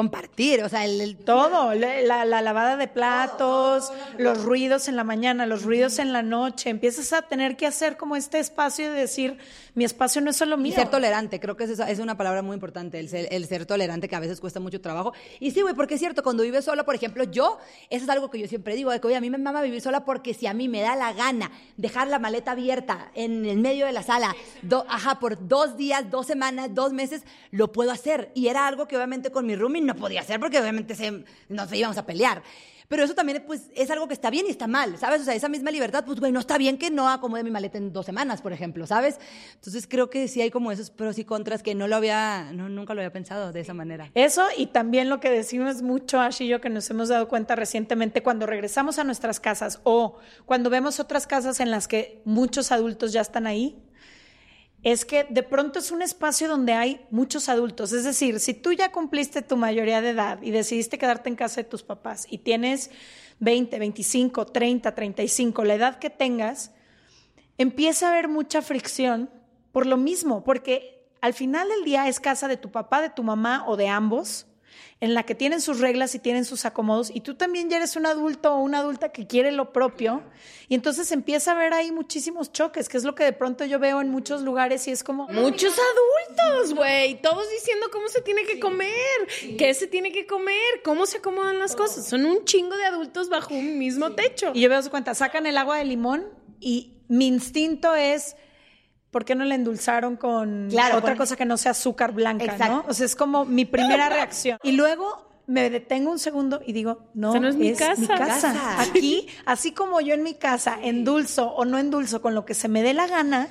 Compartir. 0.00 0.62
O 0.62 0.68
sea, 0.68 0.84
el... 0.84 1.00
el- 1.00 1.16
Todo, 1.16 1.72
la, 1.72 2.02
la- 2.02 2.26
la 2.26 2.42
lavada 2.42 2.76
de 2.76 2.86
platos, 2.86 3.90
los 4.18 4.44
ruidos 4.44 4.88
en 4.88 4.96
la 4.96 5.04
mañana, 5.04 5.46
los 5.46 5.62
ruidos 5.62 5.98
en 5.98 6.12
la 6.12 6.20
noche, 6.22 6.68
empiezas 6.68 7.14
a 7.14 7.22
tener 7.22 7.56
que 7.56 7.66
hacer 7.66 7.96
como 7.96 8.14
este 8.14 8.38
espacio 8.38 8.92
de 8.92 9.00
decir, 9.00 9.38
mi 9.74 9.84
espacio 9.86 10.20
no 10.20 10.28
es 10.28 10.36
solo 10.36 10.56
Y 10.58 10.60
mío. 10.64 10.74
ser 10.74 10.90
tolerante, 10.90 11.40
creo 11.40 11.56
que 11.56 11.64
es, 11.64 11.70
esa- 11.70 11.90
es 11.90 11.98
una 11.98 12.14
palabra 12.18 12.42
muy 12.42 12.52
importante, 12.52 12.98
el 13.00 13.08
ser, 13.08 13.28
el 13.30 13.46
ser 13.46 13.64
tolerante, 13.64 14.06
que 14.06 14.14
a 14.16 14.20
veces 14.20 14.38
cuesta 14.38 14.60
mucho 14.60 14.82
trabajo. 14.82 15.14
Y 15.40 15.52
sí, 15.52 15.62
güey, 15.62 15.74
porque 15.74 15.94
es 15.94 16.00
cierto, 16.00 16.22
cuando 16.22 16.42
vives 16.42 16.66
sola, 16.66 16.84
por 16.84 16.94
ejemplo, 16.94 17.24
yo, 17.24 17.58
eso 17.88 18.04
es 18.04 18.10
algo 18.10 18.30
que 18.30 18.38
yo 18.38 18.48
siempre 18.48 18.74
digo, 18.76 18.90
de 18.90 19.00
que, 19.00 19.06
oye, 19.06 19.16
a 19.16 19.20
mí 19.22 19.30
me 19.30 19.38
mama 19.38 19.62
vivir 19.62 19.80
sola 19.80 20.04
porque 20.04 20.34
si 20.34 20.46
a 20.46 20.52
mí 20.52 20.68
me 20.68 20.82
da 20.82 20.94
la 20.94 21.14
gana 21.14 21.50
dejar 21.78 22.08
la 22.08 22.18
maleta 22.18 22.50
abierta 22.50 23.10
en 23.14 23.46
el 23.46 23.56
medio 23.60 23.86
de 23.86 23.92
la 23.92 24.02
sala, 24.02 24.36
do- 24.60 24.84
ajá, 24.90 25.20
por 25.20 25.48
dos 25.48 25.78
días, 25.78 26.10
dos 26.10 26.26
semanas, 26.26 26.74
dos 26.74 26.92
meses, 26.92 27.22
lo 27.50 27.72
puedo 27.72 27.90
hacer. 27.92 28.30
Y 28.34 28.48
era 28.48 28.66
algo 28.66 28.86
que 28.86 28.96
obviamente 28.96 29.30
con 29.30 29.46
mi 29.46 29.56
roomie 29.56 29.85
no 29.86 29.94
podía 29.94 30.20
hacer 30.20 30.40
porque 30.40 30.60
obviamente 30.60 30.94
se, 30.94 31.24
nos 31.48 31.72
íbamos 31.72 31.96
a 31.98 32.04
pelear. 32.04 32.42
Pero 32.88 33.02
eso 33.02 33.14
también, 33.14 33.42
pues, 33.46 33.70
es 33.74 33.90
algo 33.90 34.06
que 34.06 34.14
está 34.14 34.30
bien 34.30 34.46
y 34.46 34.50
está 34.50 34.68
mal, 34.68 34.96
¿sabes? 34.96 35.22
O 35.22 35.24
sea, 35.24 35.34
esa 35.34 35.48
misma 35.48 35.72
libertad, 35.72 36.04
pues, 36.04 36.20
güey, 36.20 36.30
no 36.30 36.38
está 36.38 36.56
bien 36.56 36.78
que 36.78 36.90
no 36.90 37.08
acomode 37.08 37.42
mi 37.42 37.50
maleta 37.50 37.78
en 37.78 37.92
dos 37.92 38.06
semanas, 38.06 38.42
por 38.42 38.52
ejemplo, 38.52 38.86
¿sabes? 38.86 39.18
Entonces 39.54 39.88
creo 39.88 40.08
que 40.08 40.28
sí 40.28 40.40
hay 40.40 40.50
como 40.50 40.70
esos 40.70 40.90
pros 40.90 41.18
y 41.18 41.24
contras 41.24 41.64
que 41.64 41.74
no 41.74 41.88
lo 41.88 41.96
había, 41.96 42.52
no, 42.52 42.68
nunca 42.68 42.94
lo 42.94 43.00
había 43.00 43.12
pensado 43.12 43.52
de 43.52 43.60
esa 43.60 43.74
manera. 43.74 44.10
Eso 44.14 44.46
y 44.56 44.66
también 44.66 45.08
lo 45.08 45.18
que 45.18 45.30
decimos 45.30 45.82
mucho, 45.82 46.20
Ash 46.20 46.42
y 46.42 46.46
yo, 46.46 46.60
que 46.60 46.70
nos 46.70 46.88
hemos 46.90 47.08
dado 47.08 47.26
cuenta 47.28 47.56
recientemente 47.56 48.22
cuando 48.22 48.46
regresamos 48.46 49.00
a 49.00 49.04
nuestras 49.04 49.40
casas 49.40 49.80
o 49.82 50.18
cuando 50.44 50.70
vemos 50.70 51.00
otras 51.00 51.26
casas 51.26 51.58
en 51.58 51.72
las 51.72 51.88
que 51.88 52.22
muchos 52.24 52.70
adultos 52.70 53.12
ya 53.12 53.20
están 53.20 53.48
ahí, 53.48 53.76
es 54.86 55.04
que 55.04 55.24
de 55.24 55.42
pronto 55.42 55.80
es 55.80 55.90
un 55.90 56.00
espacio 56.00 56.46
donde 56.46 56.72
hay 56.72 57.04
muchos 57.10 57.48
adultos. 57.48 57.92
Es 57.92 58.04
decir, 58.04 58.38
si 58.38 58.54
tú 58.54 58.72
ya 58.72 58.92
cumpliste 58.92 59.42
tu 59.42 59.56
mayoría 59.56 60.00
de 60.00 60.10
edad 60.10 60.40
y 60.42 60.52
decidiste 60.52 60.96
quedarte 60.96 61.28
en 61.28 61.34
casa 61.34 61.60
de 61.60 61.68
tus 61.68 61.82
papás 61.82 62.24
y 62.30 62.38
tienes 62.38 62.92
20, 63.40 63.80
25, 63.80 64.46
30, 64.46 64.94
35, 64.94 65.64
la 65.64 65.74
edad 65.74 65.98
que 65.98 66.08
tengas, 66.08 66.70
empieza 67.58 68.06
a 68.06 68.10
haber 68.12 68.28
mucha 68.28 68.62
fricción 68.62 69.28
por 69.72 69.86
lo 69.86 69.96
mismo, 69.96 70.44
porque 70.44 71.04
al 71.20 71.34
final 71.34 71.68
del 71.68 71.82
día 71.82 72.06
es 72.06 72.20
casa 72.20 72.46
de 72.46 72.56
tu 72.56 72.70
papá, 72.70 73.02
de 73.02 73.10
tu 73.10 73.24
mamá 73.24 73.64
o 73.66 73.76
de 73.76 73.88
ambos, 73.88 74.46
en 75.00 75.12
la 75.12 75.24
que 75.24 75.34
tienen 75.34 75.60
sus 75.60 75.80
reglas 75.80 76.14
y 76.14 76.18
tienen 76.18 76.44
sus 76.44 76.64
acomodos, 76.64 77.10
y 77.14 77.20
tú 77.20 77.34
también 77.34 77.68
ya 77.68 77.76
eres 77.76 77.96
un 77.96 78.06
adulto 78.06 78.54
o 78.54 78.60
una 78.60 78.78
adulta 78.78 79.10
que 79.10 79.26
quiere 79.26 79.52
lo 79.52 79.72
propio, 79.72 80.22
y 80.68 80.74
entonces 80.74 81.12
empieza 81.12 81.52
a 81.52 81.54
haber 81.54 81.74
ahí 81.74 81.92
muchísimos 81.92 82.50
choques, 82.50 82.88
que 82.88 82.96
es 82.96 83.04
lo 83.04 83.14
que 83.14 83.24
de 83.24 83.32
pronto 83.32 83.64
yo 83.66 83.78
veo 83.78 84.00
en 84.00 84.10
muchos 84.10 84.42
lugares 84.42 84.88
y 84.88 84.92
es 84.92 85.04
como... 85.04 85.28
Muchos 85.28 85.74
adultos, 85.74 86.74
güey. 86.74 87.20
Todos 87.20 87.48
diciendo 87.50 87.88
cómo 87.92 88.08
se 88.08 88.22
tiene 88.22 88.44
que 88.44 88.58
comer, 88.58 88.88
qué 89.58 89.74
se 89.74 89.86
tiene 89.86 90.12
que 90.12 90.26
comer, 90.26 90.82
cómo 90.82 91.06
se 91.06 91.18
acomodan 91.18 91.58
las 91.58 91.76
cosas. 91.76 92.06
Son 92.08 92.24
un 92.24 92.44
chingo 92.44 92.76
de 92.76 92.84
adultos 92.86 93.28
bajo 93.28 93.54
un 93.54 93.78
mismo 93.78 94.12
techo. 94.12 94.52
Y 94.54 94.62
yo 94.62 94.68
veo 94.70 94.82
su 94.82 94.90
cuenta, 94.90 95.14
sacan 95.14 95.46
el 95.46 95.58
agua 95.58 95.76
de 95.78 95.84
limón 95.84 96.26
y 96.58 96.94
mi 97.08 97.26
instinto 97.26 97.94
es, 97.94 98.36
¿por 99.16 99.24
qué 99.24 99.34
no 99.34 99.46
le 99.46 99.54
endulzaron 99.54 100.16
con 100.16 100.68
Claro, 100.68 100.98
otra 100.98 101.12
con- 101.12 101.20
cosa 101.20 101.36
que 101.36 101.46
no 101.46 101.56
sea 101.56 101.70
azúcar 101.70 102.12
blanca, 102.12 102.44
Exacto. 102.44 102.66
¿no? 102.66 102.84
O 102.86 102.92
sea, 102.92 103.06
es 103.06 103.16
como 103.16 103.46
mi 103.46 103.64
primera 103.64 104.10
reacción. 104.10 104.58
Y 104.62 104.72
luego 104.72 105.26
me 105.46 105.70
detengo 105.70 106.10
un 106.10 106.18
segundo 106.18 106.60
y 106.66 106.74
digo, 106.74 106.98
no, 107.14 107.30
Esa 107.30 107.40
no 107.40 107.48
es 107.48 107.56
mi 107.56 107.72
casa. 107.72 108.14
Casa. 108.14 108.54
Aquí, 108.82 109.26
así 109.46 109.72
como 109.72 110.02
yo 110.02 110.12
en 110.12 110.22
mi 110.22 110.34
casa 110.34 110.76
endulzo 110.82 111.46
o 111.48 111.64
no 111.64 111.78
endulzo 111.78 112.20
con 112.20 112.34
lo 112.34 112.44
que 112.44 112.52
se 112.52 112.68
me 112.68 112.82
dé 112.82 112.92
la 112.92 113.06
gana, 113.06 113.48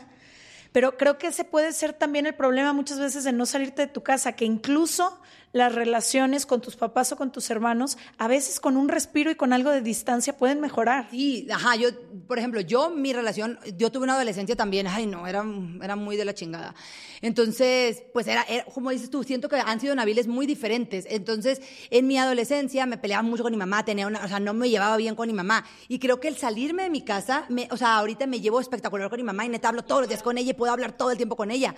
pero 0.71 0.97
creo 0.97 1.17
que 1.17 1.27
ese 1.29 1.45
puede 1.45 1.71
ser 1.73 1.93
también 1.93 2.27
el 2.27 2.35
problema 2.35 2.71
muchas 2.71 2.99
veces 2.99 3.23
de 3.23 3.31
no 3.31 3.47
salirte 3.47 3.81
de 3.81 3.87
tu 3.87 4.03
casa, 4.03 4.33
que 4.33 4.45
incluso 4.45 5.19
las 5.55 5.73
relaciones 5.73 6.45
con 6.45 6.59
tus 6.59 6.75
papás 6.75 7.13
o 7.13 7.15
con 7.15 7.31
tus 7.31 7.49
hermanos, 7.49 7.97
a 8.17 8.27
veces 8.27 8.59
con 8.59 8.75
un 8.75 8.89
respiro 8.89 9.31
y 9.31 9.35
con 9.35 9.53
algo 9.53 9.71
de 9.71 9.79
distancia 9.79 10.35
pueden 10.35 10.59
mejorar. 10.59 11.07
Sí, 11.11 11.47
ajá, 11.49 11.77
yo, 11.77 11.91
por 12.27 12.37
ejemplo, 12.37 12.59
yo, 12.59 12.89
mi 12.89 13.13
relación, 13.13 13.57
yo 13.77 13.89
tuve 13.89 14.03
una 14.03 14.15
adolescencia 14.15 14.57
también, 14.57 14.85
ay 14.85 15.05
no, 15.05 15.25
era, 15.27 15.45
era 15.81 15.95
muy 15.95 16.17
de 16.17 16.25
la 16.25 16.33
chingada. 16.33 16.75
Entonces, 17.21 18.03
pues 18.11 18.27
era, 18.27 18.45
como 18.73 18.89
dices 18.89 19.09
tú, 19.09 19.23
siento 19.23 19.47
que 19.47 19.55
han 19.55 19.79
sido 19.79 19.95
naviles 19.95 20.27
muy 20.27 20.45
diferentes. 20.45 21.05
Entonces, 21.09 21.61
en 21.89 22.05
mi 22.05 22.17
adolescencia 22.17 22.85
me 22.85 22.97
peleaba 22.97 23.23
mucho 23.23 23.43
con 23.43 23.53
mi 23.53 23.57
mamá, 23.57 23.85
tenía 23.85 24.07
una, 24.07 24.25
o 24.25 24.27
sea, 24.27 24.41
no 24.41 24.53
me 24.53 24.69
llevaba 24.69 24.97
bien 24.97 25.15
con 25.15 25.25
mi 25.27 25.33
mamá. 25.33 25.63
Y 25.87 25.99
creo 25.99 26.19
que 26.19 26.27
el 26.27 26.35
salirme 26.35 26.83
de 26.83 26.89
mi 26.89 27.05
casa, 27.05 27.47
o 27.71 27.77
sea, 27.77 27.95
ahorita 27.99 28.27
me 28.27 28.41
llevo 28.41 28.59
espectacular 28.59 29.09
con 29.09 29.19
mi 29.19 29.23
mamá 29.23 29.45
y 29.45 29.49
neta 29.49 29.69
hablo 29.69 29.85
todos 29.85 30.01
los 30.01 30.09
días 30.09 30.21
con 30.21 30.37
ella 30.37 30.51
y 30.51 30.53
puedo 30.53 30.73
hablar 30.73 30.97
todo 30.97 31.11
el 31.11 31.17
tiempo 31.17 31.37
con 31.37 31.49
ella. 31.49 31.75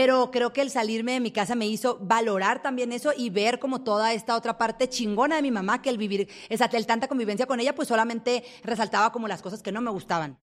Pero 0.00 0.30
creo 0.30 0.52
que 0.52 0.60
el 0.60 0.70
salirme 0.70 1.14
de 1.14 1.18
mi 1.18 1.32
casa 1.32 1.56
me 1.56 1.66
hizo 1.66 1.98
valorar 2.00 2.62
también 2.62 2.92
eso 2.92 3.10
y 3.16 3.30
ver 3.30 3.58
como 3.58 3.82
toda 3.82 4.12
esta 4.12 4.36
otra 4.36 4.56
parte 4.56 4.88
chingona 4.88 5.34
de 5.34 5.42
mi 5.42 5.50
mamá, 5.50 5.82
que 5.82 5.90
el 5.90 5.98
vivir, 5.98 6.28
esa, 6.48 6.66
el 6.66 6.86
tanta 6.86 7.08
convivencia 7.08 7.46
con 7.46 7.58
ella, 7.58 7.74
pues 7.74 7.88
solamente 7.88 8.44
resaltaba 8.62 9.10
como 9.10 9.26
las 9.26 9.42
cosas 9.42 9.60
que 9.60 9.72
no 9.72 9.80
me 9.80 9.90
gustaban. 9.90 10.38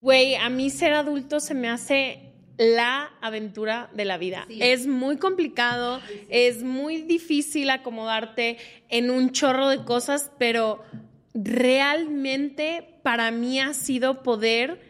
Güey, 0.00 0.36
a 0.36 0.48
mí 0.48 0.70
ser 0.70 0.94
adulto 0.94 1.38
se 1.40 1.52
me 1.52 1.68
hace 1.68 2.32
la 2.56 3.10
aventura 3.20 3.90
de 3.92 4.06
la 4.06 4.16
vida. 4.16 4.46
Es 4.48 4.86
muy 4.86 5.18
complicado, 5.18 6.00
es 6.30 6.62
muy 6.62 7.02
difícil 7.02 7.68
acomodarte 7.68 8.56
en 8.88 9.10
un 9.10 9.32
chorro 9.32 9.68
de 9.68 9.84
cosas, 9.84 10.30
pero 10.38 10.82
realmente 11.34 13.00
para 13.02 13.30
mí 13.30 13.60
ha 13.60 13.74
sido 13.74 14.22
poder 14.22 14.80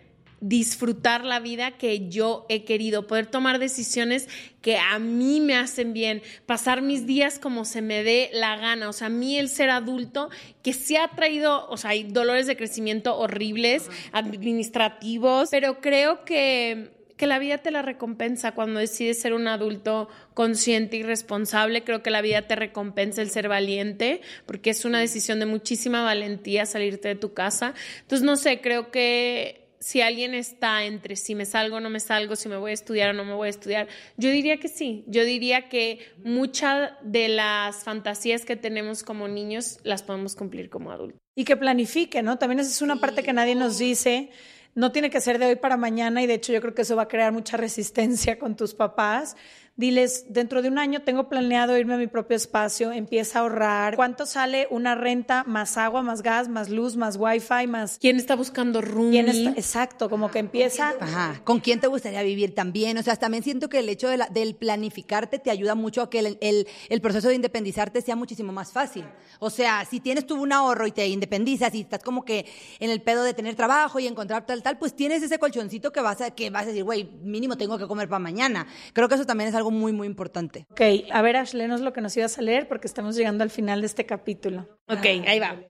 disfrutar 0.46 1.24
la 1.24 1.40
vida 1.40 1.70
que 1.78 2.10
yo 2.10 2.44
he 2.50 2.64
querido, 2.64 3.06
poder 3.06 3.26
tomar 3.26 3.58
decisiones 3.58 4.28
que 4.60 4.76
a 4.76 4.98
mí 4.98 5.40
me 5.40 5.56
hacen 5.56 5.94
bien, 5.94 6.20
pasar 6.44 6.82
mis 6.82 7.06
días 7.06 7.38
como 7.38 7.64
se 7.64 7.80
me 7.80 8.02
dé 8.02 8.28
la 8.34 8.56
gana. 8.56 8.90
O 8.90 8.92
sea, 8.92 9.06
a 9.06 9.10
mí 9.10 9.38
el 9.38 9.48
ser 9.48 9.70
adulto 9.70 10.28
que 10.62 10.74
se 10.74 10.98
ha 10.98 11.08
traído, 11.08 11.66
o 11.70 11.78
sea, 11.78 11.90
hay 11.90 12.04
dolores 12.04 12.46
de 12.46 12.58
crecimiento 12.58 13.16
horribles, 13.16 13.88
administrativos, 14.12 15.48
pero 15.50 15.80
creo 15.80 16.26
que 16.26 16.92
que 17.16 17.28
la 17.28 17.38
vida 17.38 17.58
te 17.58 17.70
la 17.70 17.82
recompensa 17.82 18.52
cuando 18.52 18.80
decides 18.80 19.20
ser 19.20 19.34
un 19.34 19.46
adulto 19.46 20.08
consciente 20.34 20.96
y 20.96 21.04
responsable. 21.04 21.84
Creo 21.84 22.02
que 22.02 22.10
la 22.10 22.22
vida 22.22 22.42
te 22.42 22.56
recompensa 22.56 23.22
el 23.22 23.30
ser 23.30 23.48
valiente, 23.48 24.20
porque 24.46 24.70
es 24.70 24.84
una 24.84 24.98
decisión 24.98 25.38
de 25.38 25.46
muchísima 25.46 26.02
valentía 26.02 26.66
salirte 26.66 27.06
de 27.06 27.14
tu 27.14 27.32
casa. 27.32 27.72
Entonces, 28.00 28.26
no 28.26 28.34
sé, 28.34 28.60
creo 28.60 28.90
que 28.90 29.63
si 29.84 30.00
alguien 30.00 30.32
está 30.32 30.84
entre 30.84 31.14
si 31.14 31.34
me 31.34 31.44
salgo 31.44 31.76
o 31.76 31.80
no 31.80 31.90
me 31.90 32.00
salgo, 32.00 32.36
si 32.36 32.48
me 32.48 32.56
voy 32.56 32.70
a 32.70 32.74
estudiar 32.74 33.10
o 33.10 33.12
no 33.12 33.22
me 33.22 33.34
voy 33.34 33.48
a 33.48 33.50
estudiar, 33.50 33.86
yo 34.16 34.30
diría 34.30 34.56
que 34.58 34.68
sí. 34.68 35.04
Yo 35.06 35.26
diría 35.26 35.68
que 35.68 35.98
muchas 36.24 36.92
de 37.02 37.28
las 37.28 37.84
fantasías 37.84 38.46
que 38.46 38.56
tenemos 38.56 39.02
como 39.02 39.28
niños 39.28 39.80
las 39.82 40.02
podemos 40.02 40.36
cumplir 40.36 40.70
como 40.70 40.90
adultos. 40.90 41.20
Y 41.34 41.44
que 41.44 41.58
planifique, 41.58 42.22
¿no? 42.22 42.38
También 42.38 42.60
esa 42.60 42.70
es 42.70 42.80
una 42.80 42.96
parte 42.96 43.22
que 43.22 43.34
nadie 43.34 43.54
nos 43.56 43.76
dice 43.76 44.30
no 44.74 44.90
tiene 44.90 45.08
que 45.08 45.20
ser 45.20 45.38
de 45.38 45.46
hoy 45.46 45.56
para 45.56 45.76
mañana 45.76 46.20
y 46.20 46.26
de 46.26 46.34
hecho 46.34 46.52
yo 46.52 46.60
creo 46.60 46.74
que 46.74 46.82
eso 46.82 46.96
va 46.96 47.02
a 47.02 47.08
crear 47.08 47.32
mucha 47.32 47.56
resistencia 47.56 48.40
con 48.40 48.56
tus 48.56 48.74
papás 48.74 49.36
diles, 49.76 50.26
dentro 50.28 50.62
de 50.62 50.68
un 50.68 50.78
año 50.78 51.02
tengo 51.02 51.28
planeado 51.28 51.76
irme 51.76 51.94
a 51.94 51.96
mi 51.96 52.06
propio 52.06 52.36
espacio, 52.36 52.92
empieza 52.92 53.38
a 53.38 53.42
ahorrar. 53.42 53.96
¿Cuánto 53.96 54.26
sale 54.26 54.68
una 54.70 54.94
renta 54.94 55.44
más 55.46 55.76
agua, 55.76 56.02
más 56.02 56.22
gas, 56.22 56.48
más 56.48 56.70
luz, 56.70 56.96
más 56.96 57.16
wifi, 57.16 57.66
más... 57.66 57.98
¿Quién 57.98 58.16
está 58.16 58.36
buscando 58.36 58.80
roomie? 58.80 59.48
Exacto, 59.56 60.08
como 60.08 60.30
que 60.30 60.38
empieza... 60.38 60.94
Ajá, 61.00 61.40
¿con 61.44 61.60
quién 61.60 61.80
te 61.80 61.88
gustaría 61.88 62.22
vivir 62.22 62.54
también? 62.54 62.96
O 62.98 63.02
sea, 63.02 63.16
también 63.16 63.42
siento 63.42 63.68
que 63.68 63.80
el 63.80 63.88
hecho 63.88 64.08
de 64.08 64.14
del 64.30 64.54
planificarte 64.54 65.38
te 65.38 65.50
ayuda 65.50 65.74
mucho 65.74 66.02
a 66.02 66.10
que 66.10 66.20
el, 66.20 66.38
el, 66.40 67.00
proceso 67.00 67.28
de 67.28 67.34
independizarte 67.34 68.00
sea 68.00 68.16
muchísimo 68.16 68.52
más 68.52 68.72
fácil. 68.72 69.04
O 69.40 69.50
sea, 69.50 69.84
si 69.84 70.00
tienes 70.00 70.26
tú 70.26 70.40
un 70.40 70.52
ahorro 70.52 70.86
y 70.86 70.92
te 70.92 71.06
independizas 71.08 71.74
y 71.74 71.80
estás 71.80 72.02
como 72.02 72.24
que 72.24 72.46
en 72.78 72.90
el 72.90 73.02
pedo 73.02 73.24
de 73.24 73.34
tener 73.34 73.56
trabajo 73.56 73.98
y 73.98 74.06
encontrar 74.06 74.46
tal, 74.46 74.62
tal, 74.62 74.78
pues 74.78 74.94
tienes 74.94 75.22
ese 75.22 75.38
colchoncito 75.38 75.92
que 75.92 76.00
vas 76.00 76.20
a, 76.20 76.30
que 76.30 76.50
vas 76.50 76.62
a 76.62 76.66
decir, 76.66 76.84
güey, 76.84 77.04
mínimo 77.22 77.56
tengo 77.56 77.76
que 77.76 77.86
comer 77.86 78.08
para 78.08 78.20
mañana. 78.20 78.66
Creo 78.92 79.08
que 79.08 79.16
eso 79.16 79.26
también 79.26 79.48
es 79.48 79.54
algo 79.54 79.63
muy, 79.70 79.92
muy 79.92 80.06
importante. 80.06 80.66
Ok, 80.70 80.80
a 81.10 81.22
ver, 81.22 81.36
Ash, 81.36 81.54
léenos 81.54 81.80
lo 81.80 81.92
que 81.92 82.00
nos 82.00 82.16
ibas 82.16 82.38
a 82.38 82.42
leer 82.42 82.68
porque 82.68 82.86
estamos 82.86 83.16
llegando 83.16 83.44
al 83.44 83.50
final 83.50 83.80
de 83.80 83.86
este 83.86 84.06
capítulo. 84.06 84.68
Ok, 84.88 85.04
ahí 85.26 85.38
va. 85.38 85.60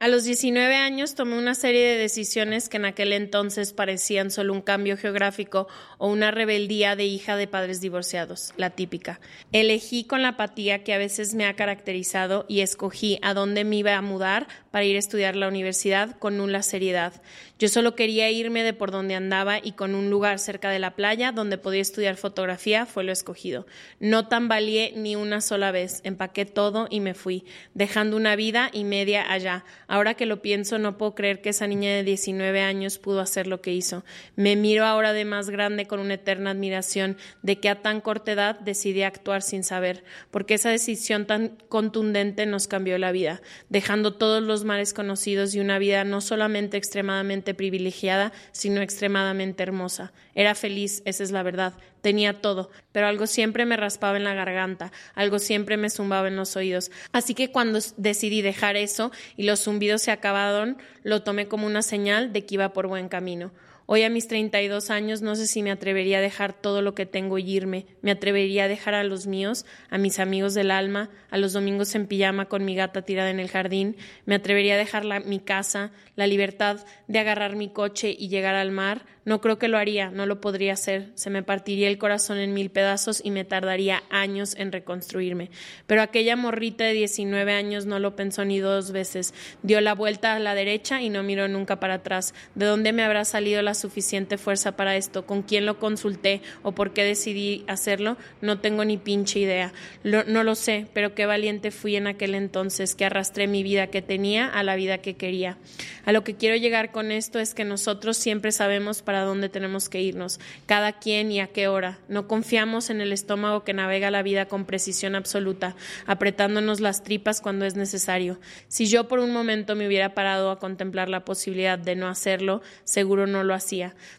A 0.00 0.06
los 0.06 0.22
19 0.22 0.76
años 0.76 1.16
tomé 1.16 1.36
una 1.36 1.56
serie 1.56 1.84
de 1.84 1.98
decisiones 1.98 2.68
que 2.68 2.76
en 2.76 2.84
aquel 2.84 3.12
entonces 3.12 3.72
parecían 3.72 4.30
solo 4.30 4.52
un 4.52 4.62
cambio 4.62 4.96
geográfico 4.96 5.66
o 5.98 6.06
una 6.06 6.30
rebeldía 6.30 6.94
de 6.94 7.06
hija 7.06 7.34
de 7.34 7.48
padres 7.48 7.80
divorciados, 7.80 8.54
la 8.56 8.70
típica. 8.70 9.18
Elegí 9.50 10.04
con 10.04 10.22
la 10.22 10.28
apatía 10.28 10.84
que 10.84 10.94
a 10.94 10.98
veces 10.98 11.34
me 11.34 11.46
ha 11.46 11.56
caracterizado 11.56 12.46
y 12.48 12.60
escogí 12.60 13.18
a 13.22 13.34
dónde 13.34 13.64
me 13.64 13.74
iba 13.74 13.96
a 13.96 14.00
mudar 14.00 14.46
para 14.70 14.84
ir 14.84 14.94
a 14.94 15.00
estudiar 15.00 15.34
la 15.34 15.48
universidad 15.48 16.16
con 16.20 16.36
nula 16.36 16.62
seriedad. 16.62 17.20
Yo 17.58 17.66
solo 17.66 17.96
quería 17.96 18.30
irme 18.30 18.62
de 18.62 18.74
por 18.74 18.92
donde 18.92 19.16
andaba 19.16 19.58
y 19.58 19.72
con 19.72 19.96
un 19.96 20.10
lugar 20.10 20.38
cerca 20.38 20.70
de 20.70 20.78
la 20.78 20.94
playa 20.94 21.32
donde 21.32 21.58
podía 21.58 21.82
estudiar 21.82 22.14
fotografía 22.14 22.86
fue 22.86 23.02
lo 23.02 23.10
escogido. 23.10 23.66
No 23.98 24.28
tambaleé 24.28 24.92
ni 24.94 25.16
una 25.16 25.40
sola 25.40 25.72
vez, 25.72 26.02
empaqué 26.04 26.44
todo 26.44 26.86
y 26.88 27.00
me 27.00 27.14
fui, 27.14 27.44
dejando 27.74 28.16
una 28.16 28.36
vida 28.36 28.70
y 28.72 28.84
media 28.84 29.28
allá. 29.28 29.64
Ahora 29.88 30.14
que 30.14 30.26
lo 30.26 30.42
pienso, 30.42 30.78
no 30.78 30.98
puedo 30.98 31.14
creer 31.14 31.40
que 31.40 31.48
esa 31.48 31.66
niña 31.66 31.90
de 31.90 32.04
19 32.04 32.60
años 32.60 32.98
pudo 32.98 33.20
hacer 33.20 33.46
lo 33.46 33.62
que 33.62 33.72
hizo. 33.72 34.04
Me 34.36 34.54
miro 34.54 34.84
ahora 34.84 35.14
de 35.14 35.24
más 35.24 35.48
grande 35.48 35.86
con 35.86 35.98
una 35.98 36.14
eterna 36.14 36.50
admiración 36.50 37.16
de 37.42 37.58
que 37.58 37.70
a 37.70 37.80
tan 37.80 38.02
corta 38.02 38.32
edad 38.32 38.60
decidí 38.60 39.02
actuar 39.02 39.40
sin 39.40 39.64
saber, 39.64 40.04
porque 40.30 40.54
esa 40.54 40.68
decisión 40.68 41.26
tan 41.26 41.56
contundente 41.70 42.44
nos 42.44 42.68
cambió 42.68 42.98
la 42.98 43.12
vida, 43.12 43.40
dejando 43.70 44.14
todos 44.14 44.42
los 44.42 44.64
mares 44.64 44.92
conocidos 44.92 45.54
y 45.54 45.60
una 45.60 45.78
vida 45.78 46.04
no 46.04 46.20
solamente 46.20 46.76
extremadamente 46.76 47.54
privilegiada, 47.54 48.32
sino 48.52 48.82
extremadamente 48.82 49.62
hermosa. 49.62 50.12
Era 50.34 50.54
feliz, 50.54 51.02
esa 51.06 51.24
es 51.24 51.30
la 51.30 51.42
verdad, 51.42 51.72
tenía 52.00 52.40
todo, 52.40 52.70
pero 52.92 53.06
algo 53.06 53.26
siempre 53.26 53.66
me 53.66 53.76
raspaba 53.76 54.16
en 54.16 54.24
la 54.24 54.34
garganta, 54.34 54.92
algo 55.14 55.38
siempre 55.38 55.76
me 55.76 55.90
zumbaba 55.90 56.28
en 56.28 56.36
los 56.36 56.56
oídos. 56.56 56.90
Así 57.12 57.34
que 57.34 57.50
cuando 57.50 57.78
decidí 57.96 58.42
dejar 58.42 58.76
eso 58.76 59.10
y 59.36 59.44
los 59.44 59.66
zumbidos 59.78 60.02
se 60.02 60.10
acabaron, 60.10 60.76
lo 61.04 61.22
tomé 61.22 61.46
como 61.46 61.64
una 61.64 61.82
señal 61.82 62.32
de 62.32 62.44
que 62.44 62.56
iba 62.56 62.72
por 62.72 62.88
buen 62.88 63.08
camino. 63.08 63.52
Hoy 63.86 64.02
a 64.02 64.10
mis 64.10 64.26
32 64.26 64.90
años 64.90 65.22
no 65.22 65.36
sé 65.36 65.46
si 65.46 65.62
me 65.62 65.70
atrevería 65.70 66.18
a 66.18 66.20
dejar 66.20 66.52
todo 66.52 66.82
lo 66.82 66.96
que 66.96 67.06
tengo 67.06 67.38
y 67.38 67.48
irme. 67.48 67.86
Me 68.02 68.10
atrevería 68.10 68.64
a 68.64 68.68
dejar 68.68 68.94
a 68.94 69.04
los 69.04 69.28
míos, 69.28 69.64
a 69.88 69.96
mis 69.96 70.18
amigos 70.18 70.54
del 70.54 70.72
alma, 70.72 71.10
a 71.30 71.38
los 71.38 71.52
domingos 71.52 71.94
en 71.94 72.08
pijama 72.08 72.46
con 72.46 72.64
mi 72.64 72.74
gata 72.74 73.02
tirada 73.02 73.30
en 73.30 73.38
el 73.38 73.48
jardín. 73.48 73.96
Me 74.26 74.34
atrevería 74.34 74.74
a 74.74 74.78
dejar 74.78 75.04
mi 75.24 75.38
casa, 75.38 75.92
la 76.16 76.26
libertad 76.26 76.84
de 77.06 77.20
agarrar 77.20 77.54
mi 77.54 77.68
coche 77.68 78.14
y 78.18 78.28
llegar 78.28 78.56
al 78.56 78.72
mar. 78.72 79.06
No 79.28 79.42
creo 79.42 79.58
que 79.58 79.68
lo 79.68 79.76
haría, 79.76 80.10
no 80.10 80.24
lo 80.24 80.40
podría 80.40 80.72
hacer. 80.72 81.10
Se 81.14 81.28
me 81.28 81.42
partiría 81.42 81.88
el 81.88 81.98
corazón 81.98 82.38
en 82.38 82.54
mil 82.54 82.70
pedazos 82.70 83.20
y 83.22 83.30
me 83.30 83.44
tardaría 83.44 84.02
años 84.08 84.54
en 84.56 84.72
reconstruirme. 84.72 85.50
Pero 85.86 86.00
aquella 86.00 86.34
morrita 86.34 86.84
de 86.84 86.94
19 86.94 87.52
años 87.52 87.84
no 87.84 87.98
lo 87.98 88.16
pensó 88.16 88.46
ni 88.46 88.58
dos 88.58 88.90
veces. 88.90 89.34
Dio 89.62 89.82
la 89.82 89.92
vuelta 89.92 90.32
a 90.32 90.38
la 90.38 90.54
derecha 90.54 91.02
y 91.02 91.10
no 91.10 91.22
miró 91.22 91.46
nunca 91.46 91.78
para 91.78 91.96
atrás. 91.96 92.32
¿De 92.54 92.64
dónde 92.64 92.94
me 92.94 93.02
habrá 93.02 93.26
salido 93.26 93.60
la 93.60 93.74
suficiente 93.74 94.38
fuerza 94.38 94.78
para 94.78 94.96
esto, 94.96 95.26
con 95.26 95.42
quién 95.42 95.66
lo 95.66 95.78
consulté 95.78 96.40
o 96.62 96.72
por 96.72 96.94
qué 96.94 97.04
decidí 97.04 97.64
hacerlo, 97.66 98.16
no 98.40 98.60
tengo 98.60 98.86
ni 98.86 98.96
pinche 98.96 99.40
idea. 99.40 99.74
no 100.04 100.42
lo 100.42 100.54
sé, 100.54 100.86
pero 100.94 101.14
qué 101.14 101.26
valiente 101.26 101.70
fui 101.70 101.96
en 101.96 102.06
aquel 102.06 102.34
entonces 102.34 102.94
que 102.94 103.04
arrastré 103.04 103.46
mi 103.46 103.62
vida 103.62 103.88
que 103.88 104.00
tenía 104.00 104.46
a 104.46 104.62
la 104.62 104.74
vida 104.74 104.96
que 105.02 105.16
quería. 105.16 105.58
A 106.06 106.12
lo 106.12 106.24
que 106.24 106.36
quiero 106.36 106.56
llegar 106.56 106.92
con 106.92 107.12
esto 107.12 107.38
es 107.38 107.52
que 107.52 107.66
nosotros 107.66 108.16
siempre 108.16 108.52
sabemos 108.52 109.02
para 109.02 109.17
dónde 109.24 109.48
tenemos 109.48 109.88
que 109.88 110.02
irnos, 110.02 110.40
cada 110.66 110.92
quien 110.92 111.30
y 111.30 111.40
a 111.40 111.46
qué 111.46 111.68
hora. 111.68 111.98
No 112.08 112.28
confiamos 112.28 112.90
en 112.90 113.00
el 113.00 113.12
estómago 113.12 113.64
que 113.64 113.72
navega 113.72 114.10
la 114.10 114.22
vida 114.22 114.46
con 114.46 114.64
precisión 114.64 115.14
absoluta, 115.14 115.76
apretándonos 116.06 116.80
las 116.80 117.02
tripas 117.02 117.40
cuando 117.40 117.64
es 117.64 117.74
necesario. 117.74 118.38
Si 118.68 118.86
yo 118.86 119.08
por 119.08 119.18
un 119.18 119.32
momento 119.32 119.76
me 119.76 119.86
hubiera 119.86 120.14
parado 120.14 120.50
a 120.50 120.58
contemplar 120.58 121.08
la 121.08 121.24
posibilidad 121.24 121.78
de 121.78 121.96
no 121.96 122.08
hacerlo, 122.08 122.60
seguro 122.84 123.26
no 123.26 123.44
lo 123.44 123.54
hacía 123.54 123.68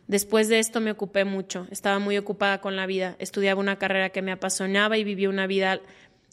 Después 0.07 0.47
de 0.47 0.59
esto 0.59 0.79
me 0.79 0.91
ocupé 0.91 1.25
mucho, 1.25 1.67
estaba 1.71 1.99
muy 1.99 2.17
ocupada 2.17 2.61
con 2.61 2.75
la 2.75 2.85
vida, 2.85 3.15
estudiaba 3.19 3.59
una 3.59 3.77
carrera 3.77 4.09
que 4.09 4.21
me 4.21 4.31
apasionaba 4.31 4.97
y 4.97 5.03
vivía 5.03 5.29
una 5.29 5.47
vida 5.47 5.79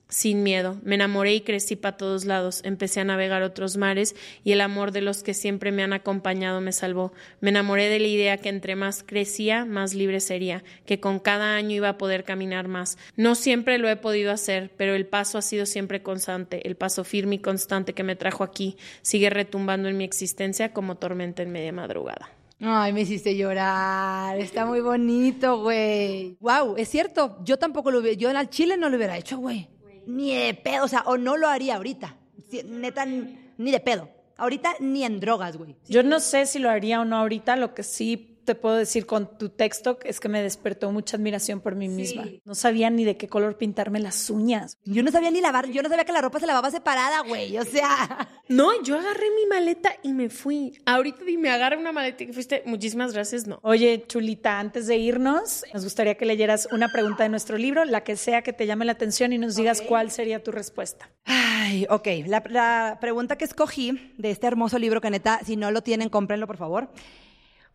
sin 0.09 0.43
miedo. 0.43 0.79
Me 0.83 0.95
enamoré 0.95 1.35
y 1.35 1.41
crecí 1.41 1.77
para 1.77 1.97
todos 1.97 2.25
lados. 2.25 2.61
Empecé 2.65 3.01
a 3.01 3.05
navegar 3.05 3.43
otros 3.43 3.77
mares 3.77 4.15
y 4.45 4.53
el 4.53 4.61
amor 4.61 4.93
de 4.93 5.01
los 5.01 5.23
que 5.23 5.35
siempre 5.35 5.73
me 5.73 5.83
han 5.83 5.93
acompañado 5.93 6.61
me 6.61 6.73
salvó. 6.73 7.13
Me 7.41 7.51
enamoré 7.51 7.89
de 7.89 7.99
la 7.99 8.07
idea 8.07 8.37
que 8.39 8.49
entre 8.49 8.77
más 8.77 9.03
crecía, 9.03 9.65
más 9.65 9.95
libre 9.95 10.21
sería, 10.21 10.63
que 10.85 11.01
con 11.01 11.19
cada 11.19 11.57
año 11.57 11.77
iba 11.77 11.89
a 11.89 11.99
poder 11.99 12.25
caminar 12.25 12.69
más. 12.69 12.99
No 13.17 13.35
siempre 13.35 13.79
lo 13.79 13.89
he 13.89 13.97
podido 13.97 14.33
hacer, 14.33 14.71
pero 14.77 14.95
el 14.95 15.07
paso 15.07 15.39
ha 15.39 15.43
sido 15.43 15.67
siempre 15.67 16.03
constante. 16.03 16.67
El 16.67 16.77
paso 16.77 17.05
firme 17.05 17.37
y 17.37 17.41
constante 17.41 17.93
que 17.93 18.05
me 18.05 18.17
trajo 18.17 18.45
aquí 18.45 18.77
sigue 19.03 19.31
retumbando 19.31 19.89
en 19.89 19.97
mi 19.97 20.05
existencia 20.05 20.73
como 20.73 20.97
tormenta 20.97 21.43
en 21.43 21.51
media 21.51 21.73
madrugada. 21.73 22.31
Ay, 22.61 22.95
me 22.95 23.03
hiciste 23.03 23.37
llorar. 23.37 24.39
Está 24.39 24.65
muy 24.65 24.81
bonito, 24.81 25.61
güey. 25.61 26.39
Wow, 26.41 26.77
es 26.79 26.89
cierto. 26.89 27.39
Yo 27.45 27.59
tampoco 27.59 27.91
lo 27.91 27.99
hubiera. 27.99 28.17
Yo 28.17 28.31
al 28.31 28.49
chile 28.49 28.79
no 28.79 28.89
lo 28.89 28.97
hubiera 28.97 29.19
hecho, 29.19 29.37
güey. 29.37 29.69
Ni 30.07 30.35
de 30.35 30.55
pedo. 30.55 30.85
O 30.85 30.89
sea, 30.89 31.03
o 31.07 31.19
no 31.19 31.37
lo 31.37 31.49
haría 31.49 31.77
ahorita. 31.77 32.17
Neta, 32.65 33.05
ni 33.05 33.71
de 33.71 33.81
pedo. 33.81 34.09
Ahorita 34.37 34.75
ni 34.81 35.05
en 35.05 35.21
drogas, 35.21 35.57
güey. 35.57 35.77
Yo 35.89 36.03
no 36.03 36.21
sé 36.21 36.47
si 36.47 36.59
lo 36.59 36.71
haría 36.71 37.01
o 37.01 37.05
no 37.05 37.17
ahorita. 37.17 37.57
Lo 37.57 37.75
que 37.75 37.83
sí 37.83 38.36
te 38.47 38.55
puedo 38.55 38.77
decir 38.77 39.05
con 39.05 39.37
tu 39.37 39.51
texto 39.51 39.99
es 40.05 40.21
que 40.21 40.29
me 40.29 40.41
despertó 40.43 40.91
mucha 40.91 41.17
admiración 41.17 41.61
por 41.61 41.75
mí 41.75 41.89
misma. 41.89 42.25
No 42.45 42.55
sabía 42.55 42.89
ni 42.89 43.05
de 43.05 43.17
qué 43.17 43.29
color 43.29 43.59
pintarme 43.59 44.01
las 44.01 44.31
uñas. 44.31 44.79
Yo 44.85 45.03
no 45.03 45.11
sabía 45.11 45.31
ni 45.31 45.41
lavar, 45.41 45.69
yo 45.69 45.83
no 45.83 45.89
sabía 45.89 46.05
que 46.05 46.13
la 46.13 46.23
ropa 46.23 46.41
se 46.41 46.47
lavaba 46.47 46.71
separada, 46.71 47.21
güey. 47.21 47.59
O 47.59 47.65
sea. 47.65 48.29
No, 48.49 48.81
yo 48.83 48.97
agarré 48.97 49.27
mi 49.35 49.47
maleta 49.47 49.91
y 50.03 50.13
me 50.13 50.31
fui. 50.31 50.79
Ahorita 50.87 51.25
dime, 51.25 51.51
agarra 51.51 51.77
una 51.77 51.91
maleta 51.91 52.23
y 52.23 52.33
fuiste. 52.33 52.63
Muchísimas 52.65 53.13
gracias, 53.13 53.47
no. 53.47 53.59
Oye, 53.63 54.05
Chulita, 54.07 54.61
antes 54.61 54.87
de 54.87 54.97
irnos, 54.97 55.65
nos 55.75 55.83
gustaría 55.83 56.17
que 56.17 56.25
leyeras 56.25 56.69
una 56.71 56.89
pregunta 56.93 57.25
de 57.25 57.29
nuestro 57.29 57.59
libro, 57.59 57.85
la 57.85 58.05
que 58.05 58.15
sea 58.17 58.43
que 58.43 58.53
te 58.53 58.67
llame 58.67 58.85
la 58.85 58.93
atención 58.93 59.33
y 59.33 59.39
nos 59.39 59.57
digas 59.57 59.83
cuál 59.83 60.13
sería 60.13 60.45
tu 60.45 60.53
respuesta. 60.53 61.11
Ay, 61.25 61.87
ok. 61.91 62.07
La, 62.27 62.43
la 62.49 62.99
pregunta 63.01 63.37
que 63.37 63.45
escogí 63.45 64.13
de 64.17 64.31
este 64.31 64.47
hermoso 64.47 64.79
libro, 64.79 65.01
que 65.01 65.11
neta, 65.11 65.41
si 65.45 65.57
no 65.57 65.73
lo 65.73 65.83
tienen, 65.83 66.09
cómprenlo, 66.09 66.47
por 66.47 66.57
favor. 66.57 66.89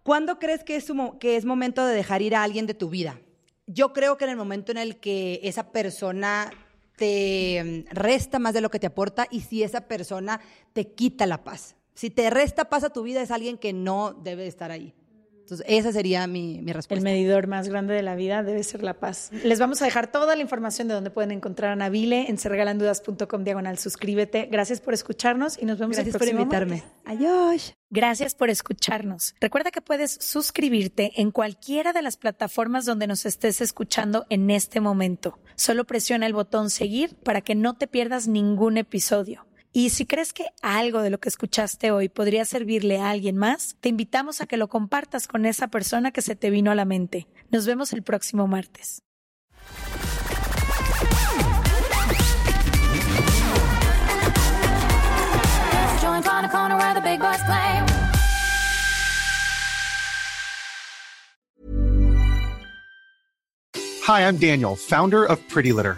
¿Cuándo 0.04 0.39
crees 0.39 0.64
que 0.64 0.76
es, 0.76 0.91
que 1.20 1.36
es 1.36 1.45
momento 1.45 1.86
de 1.86 1.95
dejar 1.95 2.22
ir 2.22 2.36
a 2.36 2.43
alguien 2.43 2.66
de 2.66 2.74
tu 2.74 2.89
vida? 2.89 3.20
Yo 3.68 3.93
creo 3.93 4.18
que 4.18 4.26
en 4.26 4.32
el 4.32 4.38
momento 4.38 4.72
en 4.72 4.78
el 4.78 4.97
que 4.97 5.39
esa 5.43 5.72
persona 5.72 6.52
te 6.95 7.64
mm, 7.64 7.95
resta 7.95 8.39
más 8.39 8.54
de 8.54 8.62
lo 8.62 8.70
que 8.70 8.80
te 8.80 8.88
aporta 8.88 9.28
y 9.30 9.41
si 9.41 9.64
esa 9.64 9.82
persona 9.88 10.41
te 10.74 10.93
quita 10.93 11.26
la 11.26 11.43
paz. 11.43 11.76
Si 11.93 12.10
te 12.10 12.30
resta 12.30 12.70
paz 12.70 12.84
a 12.84 12.93
tu 12.93 13.04
vida 13.04 13.22
es 13.22 13.32
alguien 13.32 13.58
que 13.58 13.74
no 13.74 14.14
debe 14.14 14.47
estar 14.47 14.72
ahí. 14.72 14.93
Entonces, 15.42 15.66
esa 15.70 15.92
sería 15.92 16.26
mi, 16.28 16.62
mi, 16.62 16.72
respuesta. 16.72 16.96
El 16.96 17.04
medidor 17.04 17.48
más 17.48 17.68
grande 17.68 17.94
de 17.94 18.02
la 18.02 18.16
vida 18.16 18.44
debe 18.44 18.64
ser 18.64 18.84
la 18.84 19.00
paz. 19.00 19.32
Les 19.44 19.60
vamos 19.60 19.82
a 19.82 19.86
dejar 19.86 20.12
toda 20.12 20.36
la 20.36 20.42
información 20.42 20.88
de 20.88 20.94
donde 20.94 21.10
pueden 21.10 21.32
encontrar 21.32 21.72
a 21.72 21.76
Nabile 21.76 22.30
en 22.30 22.38
serregalandudas.com 22.38 23.44
diagonal. 23.44 23.78
Suscríbete. 23.78 24.48
Gracias 24.52 24.80
por 24.80 24.94
escucharnos 24.94 25.62
y 25.62 25.66
nos 25.66 25.78
vemos 25.78 25.98
Gracias 25.98 26.08
el 26.08 26.20
por 26.20 26.20
próximo 26.20 26.42
invitarme. 26.42 26.78
martes. 26.78 26.92
Adiós. 27.06 27.74
Gracias 27.89 28.36
por 28.36 28.50
escucharnos. 28.50 29.36
Recuerda 29.42 29.72
que 29.72 29.82
puedes 29.82 30.12
suscribirte 30.22 31.12
en 31.18 31.32
cualquiera 31.32 31.92
de 31.92 32.02
las 32.02 32.16
plataformas 32.16 32.86
donde 32.86 33.06
nos 33.08 33.26
estés 33.26 33.60
escuchando 33.60 34.26
en 34.30 34.50
este 34.50 34.80
momento. 34.80 35.39
Solo 35.56 35.84
presiona 35.86 36.26
el 36.26 36.34
botón 36.34 36.70
seguir 36.70 37.16
para 37.16 37.42
que 37.42 37.56
no 37.56 37.76
te 37.76 37.88
pierdas 37.88 38.30
ningún 38.30 38.78
episodio. 38.78 39.46
Y 39.74 39.91
si 39.91 40.05
crees 40.05 40.34
que 40.34 40.47
algo 40.61 41.01
de 41.01 41.09
lo 41.09 41.19
que 41.19 41.30
escuchaste 41.30 41.91
hoy 41.91 42.09
podría 42.09 42.43
servirle 42.43 42.99
a 42.99 43.09
alguien 43.09 43.38
más, 43.38 43.78
te 43.80 43.88
invitamos 43.88 44.41
a 44.41 44.45
que 44.45 44.57
lo 44.57 44.67
compartas 44.67 45.28
con 45.28 45.45
esa 45.45 45.69
persona 45.69 46.11
que 46.11 46.22
se 46.22 46.36
te 46.36 46.49
vino 46.49 46.72
a 46.72 46.76
la 46.76 46.84
mente. 46.84 47.28
Nos 47.51 47.65
vemos 47.65 47.93
el 47.93 48.03
próximo 48.03 48.47
martes. 48.47 49.01
Hi, 64.03 64.24
I'm 64.24 64.38
Daniel, 64.38 64.76
founder 64.76 65.24
of 65.24 65.39
Pretty 65.47 65.72
Litter. 65.72 65.97